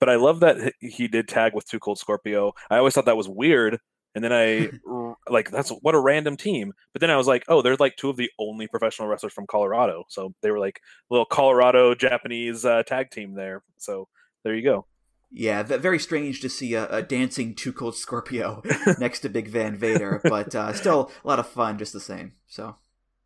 but 0.00 0.08
i 0.08 0.16
love 0.16 0.40
that 0.40 0.72
he 0.80 1.06
did 1.06 1.28
tag 1.28 1.54
with 1.54 1.66
Too 1.66 1.78
Cold 1.78 1.98
Scorpio 1.98 2.52
i 2.70 2.78
always 2.78 2.94
thought 2.94 3.06
that 3.06 3.16
was 3.16 3.28
weird 3.28 3.78
and 4.14 4.22
then 4.22 4.32
I 4.32 4.70
like 5.28 5.50
that's 5.50 5.70
what 5.70 5.94
a 5.94 6.00
random 6.00 6.36
team. 6.36 6.72
But 6.92 7.00
then 7.00 7.10
I 7.10 7.16
was 7.16 7.26
like, 7.26 7.44
oh, 7.48 7.62
they're 7.62 7.76
like 7.76 7.96
two 7.96 8.10
of 8.10 8.16
the 8.16 8.30
only 8.38 8.66
professional 8.66 9.08
wrestlers 9.08 9.32
from 9.32 9.46
Colorado. 9.46 10.04
So 10.08 10.34
they 10.42 10.50
were 10.50 10.58
like 10.58 10.80
a 11.10 11.14
little 11.14 11.24
Colorado 11.24 11.94
Japanese 11.94 12.64
uh, 12.64 12.82
tag 12.82 13.10
team 13.10 13.34
there. 13.34 13.62
So 13.78 14.08
there 14.44 14.54
you 14.54 14.62
go. 14.62 14.86
Yeah, 15.34 15.62
very 15.62 15.98
strange 15.98 16.40
to 16.42 16.50
see 16.50 16.74
a, 16.74 16.86
a 16.88 17.02
dancing 17.02 17.54
Too 17.54 17.72
Cold 17.72 17.96
Scorpio 17.96 18.62
next 18.98 19.20
to 19.20 19.30
Big 19.30 19.48
Van 19.48 19.76
Vader, 19.76 20.20
but 20.22 20.54
uh, 20.54 20.74
still 20.74 21.10
a 21.24 21.28
lot 21.28 21.38
of 21.38 21.48
fun 21.48 21.78
just 21.78 21.94
the 21.94 22.00
same. 22.00 22.32
So 22.46 22.76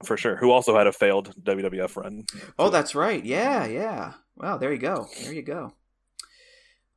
for 0.05 0.17
sure, 0.17 0.37
who 0.37 0.53
also 0.53 0.77
had 0.77 0.87
a 0.87 0.93
failed 0.93 1.35
WWF 1.43 1.97
run. 1.97 2.25
Oh, 2.59 2.71
that's 2.71 2.95
right. 2.95 3.25
Yeah, 3.25 3.67
yeah. 3.67 4.15
Wow, 4.37 4.57
there 4.57 4.73
you 4.73 4.79
go. 4.79 5.09
There 5.23 5.33
you 5.33 5.43
go. 5.43 5.73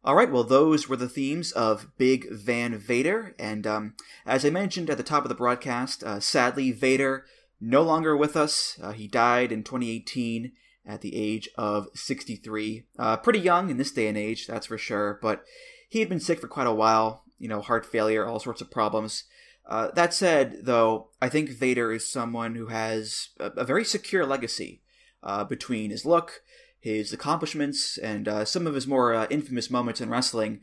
All 0.04 0.16
right, 0.16 0.32
well, 0.32 0.44
those 0.44 0.88
were 0.88 0.96
the 0.96 1.10
themes 1.10 1.52
of 1.52 1.88
Big 1.98 2.32
Van 2.32 2.78
Vader. 2.78 3.36
And 3.38 3.68
um, 3.68 3.96
as 4.26 4.46
I 4.46 4.50
mentioned 4.50 4.90
at 4.90 4.98
the 4.98 5.04
top 5.04 5.24
of 5.24 5.30
the 5.30 5.36
broadcast, 5.36 6.04
uh, 6.04 6.20
sadly, 6.20 6.72
Vader 6.72 7.26
no 7.60 7.82
longer 7.82 8.16
with 8.16 8.38
us. 8.38 8.80
Uh, 8.82 8.92
he 8.92 9.08
died 9.08 9.52
in 9.52 9.64
2018 9.64 10.54
at 10.86 11.02
the 11.02 11.16
age 11.16 11.50
of 11.56 11.88
63. 11.94 12.86
Uh, 12.98 13.18
pretty 13.18 13.40
young 13.40 13.70
in 13.70 13.78
this 13.78 13.92
day 13.92 14.08
and 14.08 14.18
age, 14.18 14.48
that's 14.48 14.68
for 14.68 14.78
sure. 14.78 15.20
But 15.22 15.44
he 15.90 16.00
had 16.00 16.10
been 16.10 16.20
sick 16.20 16.40
for 16.40 16.48
quite 16.48 16.68
a 16.68 16.74
while, 16.74 17.24
you 17.38 17.48
know, 17.48 17.62
heart 17.62 17.86
failure, 17.86 18.26
all 18.26 18.40
sorts 18.40 18.62
of 18.62 18.72
problems. 18.72 19.26
Uh, 19.66 19.90
that 19.92 20.14
said, 20.14 20.62
though, 20.64 21.10
I 21.22 21.30
think 21.30 21.50
Vader 21.50 21.92
is 21.92 22.12
someone 22.12 22.56
who 22.56 22.68
has 22.68 23.30
a, 23.40 23.48
a 23.58 23.64
very 23.64 23.86
secure 23.86 24.26
legacy 24.26 24.82
uh, 25.22 25.44
between 25.44 25.92
his 25.92 26.06
look 26.06 26.42
his 26.80 27.12
accomplishments 27.12 27.98
and 27.98 28.28
uh, 28.28 28.46
some 28.46 28.66
of 28.66 28.74
his 28.74 28.88
more 28.88 29.14
uh, 29.14 29.28
infamous 29.30 29.70
moments 29.70 30.00
in 30.00 30.10
wrestling, 30.10 30.62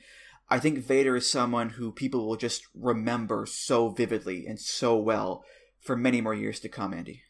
I 0.48 0.58
think 0.58 0.78
Vader 0.78 1.16
is 1.16 1.30
someone 1.30 1.70
who 1.70 1.92
people 1.92 2.26
will 2.26 2.36
just 2.36 2.66
remember 2.74 3.46
so 3.46 3.90
vividly 3.90 4.46
and 4.46 4.58
so 4.58 4.96
well 4.96 5.44
for 5.80 5.96
many 5.96 6.20
more 6.20 6.34
years 6.34 6.60
to 6.60 6.68
come, 6.68 6.94
Andy. 6.94 7.22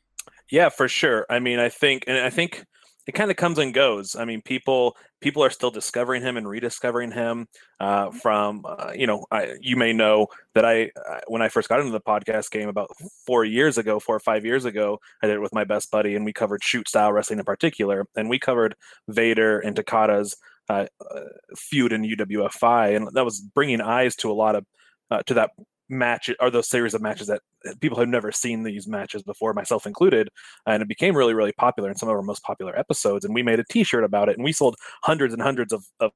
Yeah, 0.51 0.69
for 0.69 0.87
sure. 0.87 1.27
I 1.29 1.41
mean, 1.41 1.59
I 1.59 1.69
think, 1.69 2.05
and 2.07 2.19
I 2.19 2.31
think 2.31 2.65
it 3.07 3.13
kind 3.13 3.31
of 3.31 3.37
comes 3.37 3.59
and 3.59 3.73
goes. 3.73 4.17
I 4.17 4.25
mean, 4.25 4.43
people 4.43 4.97
people 5.21 5.43
are 5.43 5.51
still 5.51 5.71
discovering 5.71 6.23
him 6.23 6.37
and 6.37 6.49
rediscovering 6.49 7.13
him. 7.13 7.47
Uh, 7.79 8.11
from 8.11 8.65
uh, 8.65 8.93
you 8.95 9.07
know, 9.07 9.25
I, 9.31 9.55
you 9.61 9.77
may 9.77 9.93
know 9.93 10.27
that 10.55 10.65
I 10.65 10.91
when 11.29 11.43
I 11.43 11.49
first 11.49 11.69
got 11.69 11.81
into 11.81 11.93
the 11.93 12.01
podcast 12.01 12.51
game 12.51 12.69
about 12.69 12.91
four 13.25 13.45
years 13.45 13.79
ago, 13.79 14.01
four 14.01 14.17
or 14.17 14.21
five 14.21 14.45
years 14.45 14.65
ago, 14.65 14.99
I 15.23 15.29
did 15.29 15.37
it 15.37 15.43
with 15.43 15.55
my 15.55 15.65
best 15.65 15.91
buddy, 15.91 16.17
and 16.17 16.25
we 16.25 16.33
covered 16.33 16.65
shoot 16.65 16.89
style 16.89 17.13
wrestling 17.13 17.39
in 17.39 17.45
particular, 17.45 18.07
and 18.17 18.29
we 18.29 18.39
covered 18.39 18.75
Vader 19.09 19.61
and 19.61 19.77
Takada's 19.77 20.37
uh, 20.69 20.87
uh 21.01 21.21
feud 21.57 21.93
in 21.93 22.03
UWFI, 22.03 22.97
and 22.97 23.09
that 23.15 23.25
was 23.25 23.41
bringing 23.41 23.81
eyes 23.81 24.17
to 24.17 24.31
a 24.31 24.35
lot 24.35 24.57
of 24.57 24.67
uh, 25.11 25.23
to 25.27 25.35
that 25.35 25.51
match 25.89 26.31
or 26.41 26.51
those 26.51 26.69
series 26.69 26.95
of 26.95 27.03
matches 27.03 27.29
that 27.29 27.41
people 27.81 27.99
have 27.99 28.09
never 28.09 28.33
seen 28.33 28.63
these 28.63 28.87
matches 28.87 29.23
before 29.23 29.53
myself 29.53 29.87
included 29.87 30.29
and 30.67 30.83
it 30.83 30.89
became 30.89 31.17
really 31.17 31.35
really 31.35 31.53
popular 31.53 31.89
in 31.89 31.97
some 31.97 32.09
of 32.09 32.15
our 32.15 32.23
most 32.23 32.43
popular 32.43 32.77
episodes 32.79 33.25
and 33.25 33.35
we 33.35 33.43
made 33.43 33.61
a 33.61 33.65
t-shirt 33.71 34.05
about 34.05 34.29
it 34.29 34.37
and 34.37 34.45
we 34.45 34.53
sold 34.53 34.77
hundreds 35.03 35.33
and 35.33 35.43
hundreds 35.43 35.73
of, 35.73 35.85
of 36.01 36.13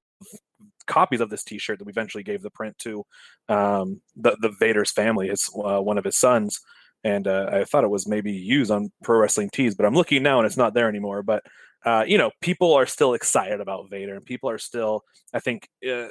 copies 0.87 1.21
of 1.21 1.31
this 1.31 1.45
t-shirt 1.45 1.79
that 1.79 1.85
we 1.85 1.93
eventually 1.93 2.25
gave 2.25 2.43
the 2.43 2.51
print 2.51 2.77
to 2.79 3.05
um, 3.49 4.01
the, 4.17 4.37
the 4.41 4.51
vader's 4.59 4.91
family 4.91 5.29
his 5.29 5.51
uh, 5.65 5.81
one 5.81 5.99
of 5.99 6.05
his 6.05 6.17
sons 6.17 6.61
and 7.05 7.27
uh, 7.27 7.49
i 7.53 7.65
thought 7.65 7.85
it 7.85 7.91
was 7.91 8.07
maybe 8.07 8.33
used 8.33 8.71
on 8.71 8.91
pro 9.03 9.19
wrestling 9.19 9.51
tees 9.51 9.75
but 9.75 9.87
i'm 9.87 9.95
looking 9.95 10.23
now 10.23 10.39
and 10.39 10.47
it's 10.47 10.57
not 10.57 10.75
there 10.75 10.89
anymore 10.89 11.23
but 11.23 11.43
uh, 11.85 12.05
you 12.07 12.19
know, 12.19 12.31
people 12.41 12.75
are 12.75 12.87
still 12.87 13.15
excited 13.15 13.61
about 13.61 13.89
Vader, 13.91 14.15
and 14.15 14.25
people 14.25 14.51
are 14.51 14.59
still, 14.59 15.03
I 15.33 15.41
think, 15.41 15.69
uh, 15.89 16.09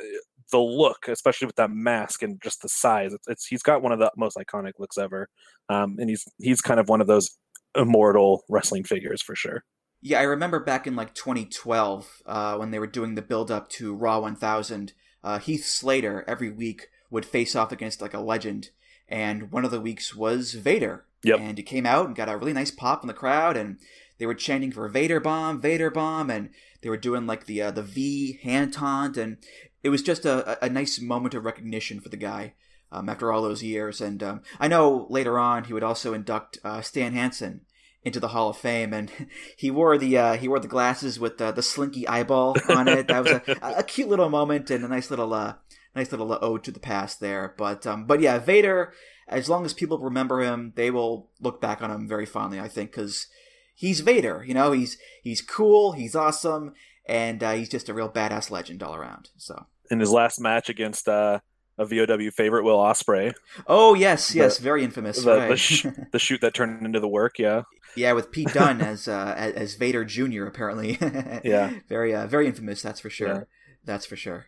the 0.51 0.59
look, 0.59 1.07
especially 1.07 1.47
with 1.47 1.55
that 1.55 1.71
mask 1.71 2.23
and 2.23 2.41
just 2.41 2.61
the 2.61 2.69
size. 2.69 3.13
It's, 3.13 3.27
it's 3.27 3.45
he's 3.45 3.63
got 3.63 3.81
one 3.81 3.91
of 3.91 3.99
the 3.99 4.11
most 4.17 4.37
iconic 4.37 4.73
looks 4.79 4.97
ever, 4.97 5.29
um, 5.69 5.95
and 5.99 6.09
he's 6.09 6.25
he's 6.39 6.61
kind 6.61 6.79
of 6.79 6.89
one 6.89 7.01
of 7.01 7.07
those 7.07 7.29
immortal 7.75 8.43
wrestling 8.49 8.83
figures 8.83 9.21
for 9.21 9.35
sure. 9.35 9.63
Yeah, 10.01 10.19
I 10.19 10.23
remember 10.23 10.59
back 10.59 10.87
in 10.87 10.95
like 10.95 11.13
2012 11.13 12.21
uh, 12.25 12.55
when 12.57 12.71
they 12.71 12.79
were 12.79 12.87
doing 12.87 13.15
the 13.15 13.21
build 13.21 13.51
up 13.51 13.69
to 13.71 13.93
Raw 13.93 14.19
1000. 14.19 14.93
Uh, 15.21 15.39
Heath 15.39 15.65
Slater 15.65 16.23
every 16.27 16.49
week 16.49 16.87
would 17.09 17.25
face 17.25 17.55
off 17.55 17.71
against 17.71 18.01
like 18.01 18.13
a 18.13 18.21
legend, 18.21 18.69
and 19.09 19.51
one 19.51 19.65
of 19.65 19.71
the 19.71 19.81
weeks 19.81 20.15
was 20.15 20.53
Vader. 20.53 21.05
Yep. 21.23 21.39
And 21.39 21.57
he 21.57 21.63
came 21.63 21.85
out 21.85 22.05
and 22.05 22.15
got 22.15 22.29
a 22.29 22.37
really 22.37 22.53
nice 22.53 22.71
pop 22.71 23.03
in 23.03 23.07
the 23.07 23.13
crowd, 23.13 23.57
and 23.57 23.77
they 24.19 24.25
were 24.25 24.35
chanting 24.35 24.71
for 24.71 24.87
Vader 24.87 25.19
bomb, 25.19 25.59
Vader 25.59 25.89
bomb, 25.89 26.29
and 26.29 26.49
they 26.81 26.89
were 26.89 26.97
doing 26.97 27.27
like 27.27 27.45
the 27.45 27.61
uh, 27.61 27.71
the 27.71 27.83
V 27.83 28.39
hand 28.41 28.73
taunt, 28.73 29.17
and 29.17 29.37
it 29.83 29.89
was 29.89 30.01
just 30.01 30.25
a, 30.25 30.63
a 30.63 30.69
nice 30.69 30.99
moment 30.99 31.33
of 31.33 31.45
recognition 31.45 31.99
for 31.99 32.09
the 32.09 32.17
guy 32.17 32.53
um, 32.91 33.09
after 33.09 33.31
all 33.31 33.41
those 33.41 33.63
years. 33.63 34.01
And 34.01 34.21
um, 34.21 34.41
I 34.59 34.67
know 34.67 35.07
later 35.09 35.39
on 35.39 35.65
he 35.65 35.73
would 35.73 35.83
also 35.83 36.13
induct 36.13 36.59
uh, 36.63 36.81
Stan 36.81 37.13
Hansen 37.13 37.61
into 38.03 38.19
the 38.19 38.29
Hall 38.29 38.49
of 38.49 38.57
Fame, 38.57 38.93
and 38.93 39.11
he 39.57 39.71
wore 39.71 39.97
the 39.97 40.17
uh, 40.17 40.33
he 40.35 40.47
wore 40.47 40.59
the 40.59 40.67
glasses 40.67 41.19
with 41.19 41.37
the, 41.37 41.51
the 41.51 41.61
slinky 41.61 42.07
eyeball 42.07 42.55
on 42.69 42.87
it. 42.87 43.07
That 43.07 43.23
was 43.23 43.31
a, 43.31 43.57
a 43.77 43.83
cute 43.83 44.09
little 44.09 44.29
moment 44.29 44.69
and 44.69 44.83
a 44.83 44.87
nice 44.87 45.09
little 45.09 45.33
uh, 45.33 45.55
nice 45.95 46.11
little 46.11 46.37
ode 46.41 46.63
to 46.65 46.71
the 46.71 46.79
past 46.79 47.19
there. 47.19 47.53
But 47.57 47.85
um, 47.85 48.05
but 48.05 48.21
yeah, 48.21 48.39
Vader. 48.39 48.93
As 49.27 49.47
long 49.47 49.63
as 49.63 49.75
people 49.75 49.99
remember 49.99 50.41
him, 50.41 50.73
they 50.75 50.89
will 50.89 51.29
look 51.39 51.61
back 51.61 51.83
on 51.83 51.91
him 51.91 52.07
very 52.07 52.25
fondly. 52.25 52.59
I 52.59 52.67
think 52.67 52.89
because 52.89 53.27
he's 53.75 54.01
Vader. 54.01 54.43
You 54.45 54.55
know, 54.55 54.71
he's 54.71 54.97
he's 55.21 55.41
cool, 55.41 55.91
he's 55.91 56.15
awesome, 56.15 56.73
and 57.09 57.43
uh, 57.43 57.53
he's 57.53 57.67
just 57.67 57.89
a 57.89 57.93
real 57.93 58.07
badass 58.07 58.51
legend 58.51 58.83
all 58.83 58.95
around. 58.95 59.31
So 59.35 59.65
in 59.89 59.99
his 59.99 60.11
last 60.11 60.39
match 60.39 60.69
against 60.69 61.09
uh, 61.09 61.39
a 61.77 61.85
VOW 61.85 62.29
favorite, 62.29 62.63
Will 62.63 62.77
Ospreay. 62.77 63.33
Oh 63.67 63.95
yes, 63.95 64.33
yes, 64.35 64.57
the, 64.57 64.63
very 64.63 64.83
infamous. 64.83 65.23
The, 65.23 65.35
right. 65.35 65.49
the, 65.49 65.57
sh- 65.57 65.87
the, 66.11 66.19
shoot 66.19 66.39
that 66.41 66.53
turned 66.53 66.85
into 66.85 66.99
the 66.99 67.07
work, 67.07 67.39
yeah. 67.39 67.63
Yeah, 67.95 68.13
with 68.13 68.31
Pete 68.31 68.53
Dunne 68.53 68.81
as 68.81 69.07
uh, 69.07 69.33
as 69.37 69.73
Vader 69.73 70.05
Jr. 70.05 70.45
Apparently. 70.45 70.97
yeah. 71.43 71.73
Very 71.89 72.13
uh, 72.13 72.27
very 72.27 72.45
infamous. 72.47 72.81
That's 72.81 72.99
for 72.99 73.09
sure. 73.09 73.27
Yeah. 73.27 73.41
That's 73.83 74.05
for 74.05 74.15
sure. 74.15 74.45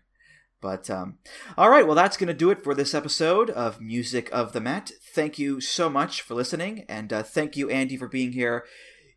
But 0.62 0.92
um, 0.92 1.18
all 1.58 1.72
right, 1.72 1.88
well, 1.88 1.96
that's 1.96 2.18
going 2.18 2.28
to 2.28 2.36
do 2.36 2.52
it 2.52 2.64
for 2.64 2.76
this 2.76 2.94
episode 2.94 3.50
of 3.50 3.82
Music 3.82 4.30
of 4.32 4.54
the 4.54 4.62
Mat. 4.62 4.92
Thank 5.02 5.40
you 5.40 5.60
so 5.60 5.90
much 5.90 6.22
for 6.22 6.36
listening, 6.36 6.86
and 6.88 7.12
uh, 7.12 7.24
thank 7.24 7.58
you, 7.58 7.68
Andy, 7.72 7.98
for 7.98 8.08
being 8.08 8.34
here 8.34 8.66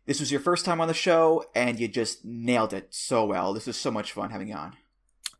this 0.05 0.19
was 0.19 0.31
your 0.31 0.41
first 0.41 0.65
time 0.65 0.79
on 0.81 0.87
the 0.87 0.93
show, 0.93 1.45
and 1.55 1.79
you 1.79 1.87
just 1.87 2.23
nailed 2.23 2.73
it 2.73 2.87
so 2.91 3.25
well. 3.25 3.53
This 3.53 3.67
was 3.67 3.77
so 3.77 3.91
much 3.91 4.11
fun 4.11 4.29
having 4.29 4.49
you 4.49 4.55
on. 4.55 4.73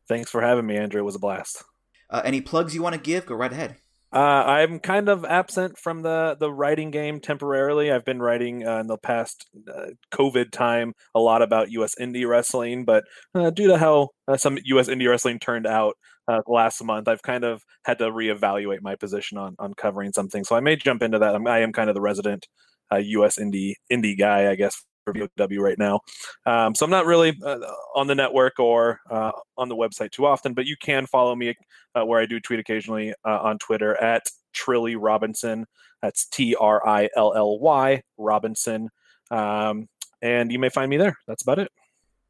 Thanks 0.08 0.30
for 0.30 0.42
having 0.42 0.66
me, 0.66 0.78
Andrew. 0.78 1.02
It 1.02 1.06
was 1.06 1.16
a 1.16 1.20
blast. 1.20 1.64
Uh, 2.10 2.22
any 2.24 2.42
plugs 2.42 2.76
you 2.76 2.84
want 2.84 2.96
to 2.96 3.02
give? 3.02 3.26
Go 3.26 3.36
right 3.36 3.52
ahead. 3.52 3.78
Uh, 4.14 4.44
I'm 4.46 4.80
kind 4.80 5.10
of 5.10 5.26
absent 5.26 5.78
from 5.78 6.02
the 6.02 6.38
the 6.40 6.52
writing 6.52 6.90
game 6.90 7.20
temporarily. 7.20 7.92
I've 7.92 8.06
been 8.06 8.22
writing 8.22 8.66
uh, 8.66 8.78
in 8.78 8.88
the 8.88 8.98
past 8.98 9.46
uh, 9.68 9.88
COVID 10.14 10.52
time 10.52 10.94
a 11.14 11.20
lot 11.20 11.42
about 11.42 11.72
U.S. 11.72 11.96
indie 12.00 12.28
wrestling, 12.28 12.86
but 12.86 13.04
uh, 13.34 13.50
due 13.50 13.68
to 13.68 13.78
how 13.78 14.10
uh, 14.28 14.38
some 14.38 14.58
U.S. 14.64 14.88
indie 14.88 15.10
wrestling 15.10 15.40
turned 15.40 15.68
out 15.68 15.98
uh, 16.30 16.42
last 16.48 16.82
month, 16.82 17.10
I've 17.10 17.24
kind 17.24 17.44
of 17.44 17.64
had 17.84 17.98
to 17.98 18.06
reevaluate 18.06 18.82
my 18.82 18.96
position 18.96 19.38
on 19.38 19.56
on 19.60 19.74
covering 19.74 20.14
something. 20.14 20.46
So 20.46 20.56
I 20.56 20.62
may 20.62 20.78
jump 20.78 21.04
into 21.04 21.20
that. 21.20 21.36
I'm, 21.36 21.46
I 21.46 21.60
am 21.60 21.74
kind 21.74 21.90
of 21.90 21.94
the 21.94 22.02
resident 22.02 22.48
a 22.92 23.00
US 23.00 23.38
indie 23.38 23.74
indie 23.92 24.18
guy, 24.18 24.50
I 24.50 24.56
guess, 24.56 24.84
for 25.06 25.14
VOW 25.14 25.62
right 25.62 25.78
now. 25.78 26.02
Um, 26.46 26.76
so 26.76 26.86
I'm 26.86 26.92
not 26.92 27.06
really 27.06 27.38
uh, 27.44 27.60
on 27.96 28.08
the 28.08 28.16
network 28.16 28.60
or 28.60 29.00
uh, 29.10 29.32
on 29.58 29.70
the 29.70 29.76
website 29.76 30.12
too 30.12 30.26
often, 30.26 30.54
but 30.54 30.66
you 30.66 30.76
can 30.78 31.06
follow 31.06 31.36
me 31.36 31.54
uh, 31.94 32.06
where 32.06 32.20
I 32.20 32.26
do 32.26 32.40
tweet 32.40 32.60
occasionally 32.60 33.14
uh, 33.24 33.40
on 33.42 33.60
Twitter 33.60 33.96
at 33.96 34.24
Trilly 34.54 34.96
Robinson. 35.00 35.66
That's 36.02 36.26
T 36.28 36.56
R 36.56 36.86
I 36.88 37.10
L 37.16 37.34
L 37.36 37.60
Y 37.60 38.02
Robinson. 38.18 38.90
Um, 39.32 39.88
and 40.22 40.52
you 40.52 40.60
may 40.60 40.70
find 40.70 40.90
me 40.90 40.98
there. 40.98 41.18
That's 41.28 41.44
about 41.44 41.60
it. 41.60 41.72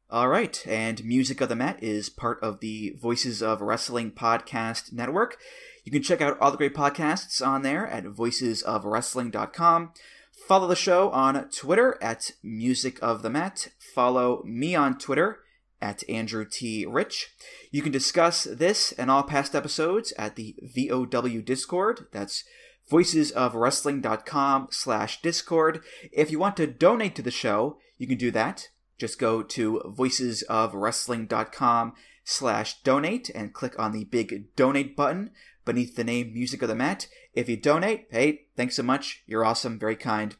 All 0.08 0.28
right. 0.28 0.64
And 0.68 1.04
Music 1.04 1.40
of 1.40 1.48
the 1.48 1.56
Mat 1.56 1.82
is 1.82 2.08
part 2.08 2.38
of 2.40 2.60
the 2.60 2.94
Voices 3.00 3.42
of 3.42 3.60
Wrestling 3.60 4.12
podcast 4.12 4.92
network. 4.92 5.36
You 5.84 5.90
can 5.90 6.02
check 6.02 6.20
out 6.20 6.38
all 6.40 6.52
the 6.52 6.56
great 6.56 6.74
podcasts 6.74 7.44
on 7.44 7.62
there 7.62 7.86
at 7.88 8.04
voicesofwrestling.com. 8.04 9.92
Follow 10.36 10.68
the 10.68 10.76
show 10.76 11.10
on 11.10 11.48
Twitter 11.48 11.98
at 12.00 12.32
Music 12.42 12.98
of 13.02 13.22
the 13.22 13.30
Mat. 13.30 13.68
Follow 13.78 14.42
me 14.44 14.74
on 14.74 14.98
Twitter 14.98 15.40
at 15.80 16.06
Andrew 16.08 16.46
T. 16.48 16.86
Rich. 16.86 17.34
You 17.70 17.82
can 17.82 17.90
discuss 17.90 18.44
this 18.44 18.92
and 18.92 19.10
all 19.10 19.22
past 19.22 19.54
episodes 19.54 20.12
at 20.18 20.36
the 20.36 20.54
VOW 20.62 21.40
Discord. 21.40 22.06
That's 22.12 22.44
voicesofwrestling.com 22.90 24.68
slash 24.70 25.22
discord. 25.22 25.80
If 26.12 26.30
you 26.30 26.38
want 26.38 26.58
to 26.58 26.66
donate 26.66 27.14
to 27.16 27.22
the 27.22 27.30
show, 27.30 27.78
you 27.98 28.06
can 28.06 28.18
do 28.18 28.30
that. 28.30 28.68
Just 28.98 29.18
go 29.18 29.42
to 29.42 29.82
voicesofwrestling.com 29.84 31.92
slash 32.24 32.82
donate 32.82 33.30
and 33.34 33.52
click 33.52 33.78
on 33.78 33.92
the 33.92 34.04
big 34.04 34.54
donate 34.56 34.96
button 34.96 35.32
beneath 35.66 35.96
the 35.96 36.04
name 36.04 36.32
Music 36.32 36.62
of 36.62 36.68
the 36.68 36.74
Mat. 36.74 37.06
If 37.34 37.50
you 37.50 37.58
donate, 37.58 38.06
hey, 38.10 38.46
thanks 38.56 38.76
so 38.76 38.82
much. 38.82 39.22
You're 39.26 39.44
awesome, 39.44 39.78
very 39.78 39.96
kind. 39.96 40.34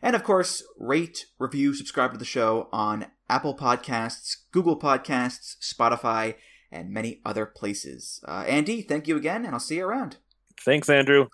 And 0.00 0.16
of 0.16 0.24
course, 0.24 0.62
rate, 0.78 1.26
review, 1.38 1.74
subscribe 1.74 2.12
to 2.12 2.18
the 2.18 2.24
show 2.24 2.70
on 2.72 3.08
Apple 3.28 3.54
Podcasts, 3.54 4.36
Google 4.52 4.78
Podcasts, 4.78 5.56
Spotify, 5.60 6.36
and 6.72 6.90
many 6.90 7.20
other 7.24 7.44
places. 7.44 8.24
Uh, 8.26 8.44
Andy, 8.46 8.80
thank 8.80 9.06
you 9.06 9.16
again, 9.16 9.44
and 9.44 9.52
I'll 9.52 9.60
see 9.60 9.76
you 9.76 9.86
around. 9.86 10.16
Thanks, 10.64 10.88
Andrew. 10.88 11.26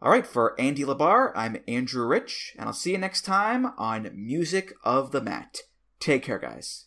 All 0.00 0.10
right, 0.10 0.26
for 0.26 0.60
Andy 0.60 0.82
LaBarre, 0.82 1.32
I'm 1.34 1.58
Andrew 1.68 2.06
Rich, 2.06 2.54
and 2.58 2.66
I'll 2.66 2.72
see 2.72 2.92
you 2.92 2.98
next 2.98 3.22
time 3.22 3.72
on 3.78 4.10
Music 4.14 4.72
of 4.84 5.12
the 5.12 5.20
Mat. 5.20 5.58
Take 6.00 6.24
care, 6.24 6.40
guys. 6.40 6.86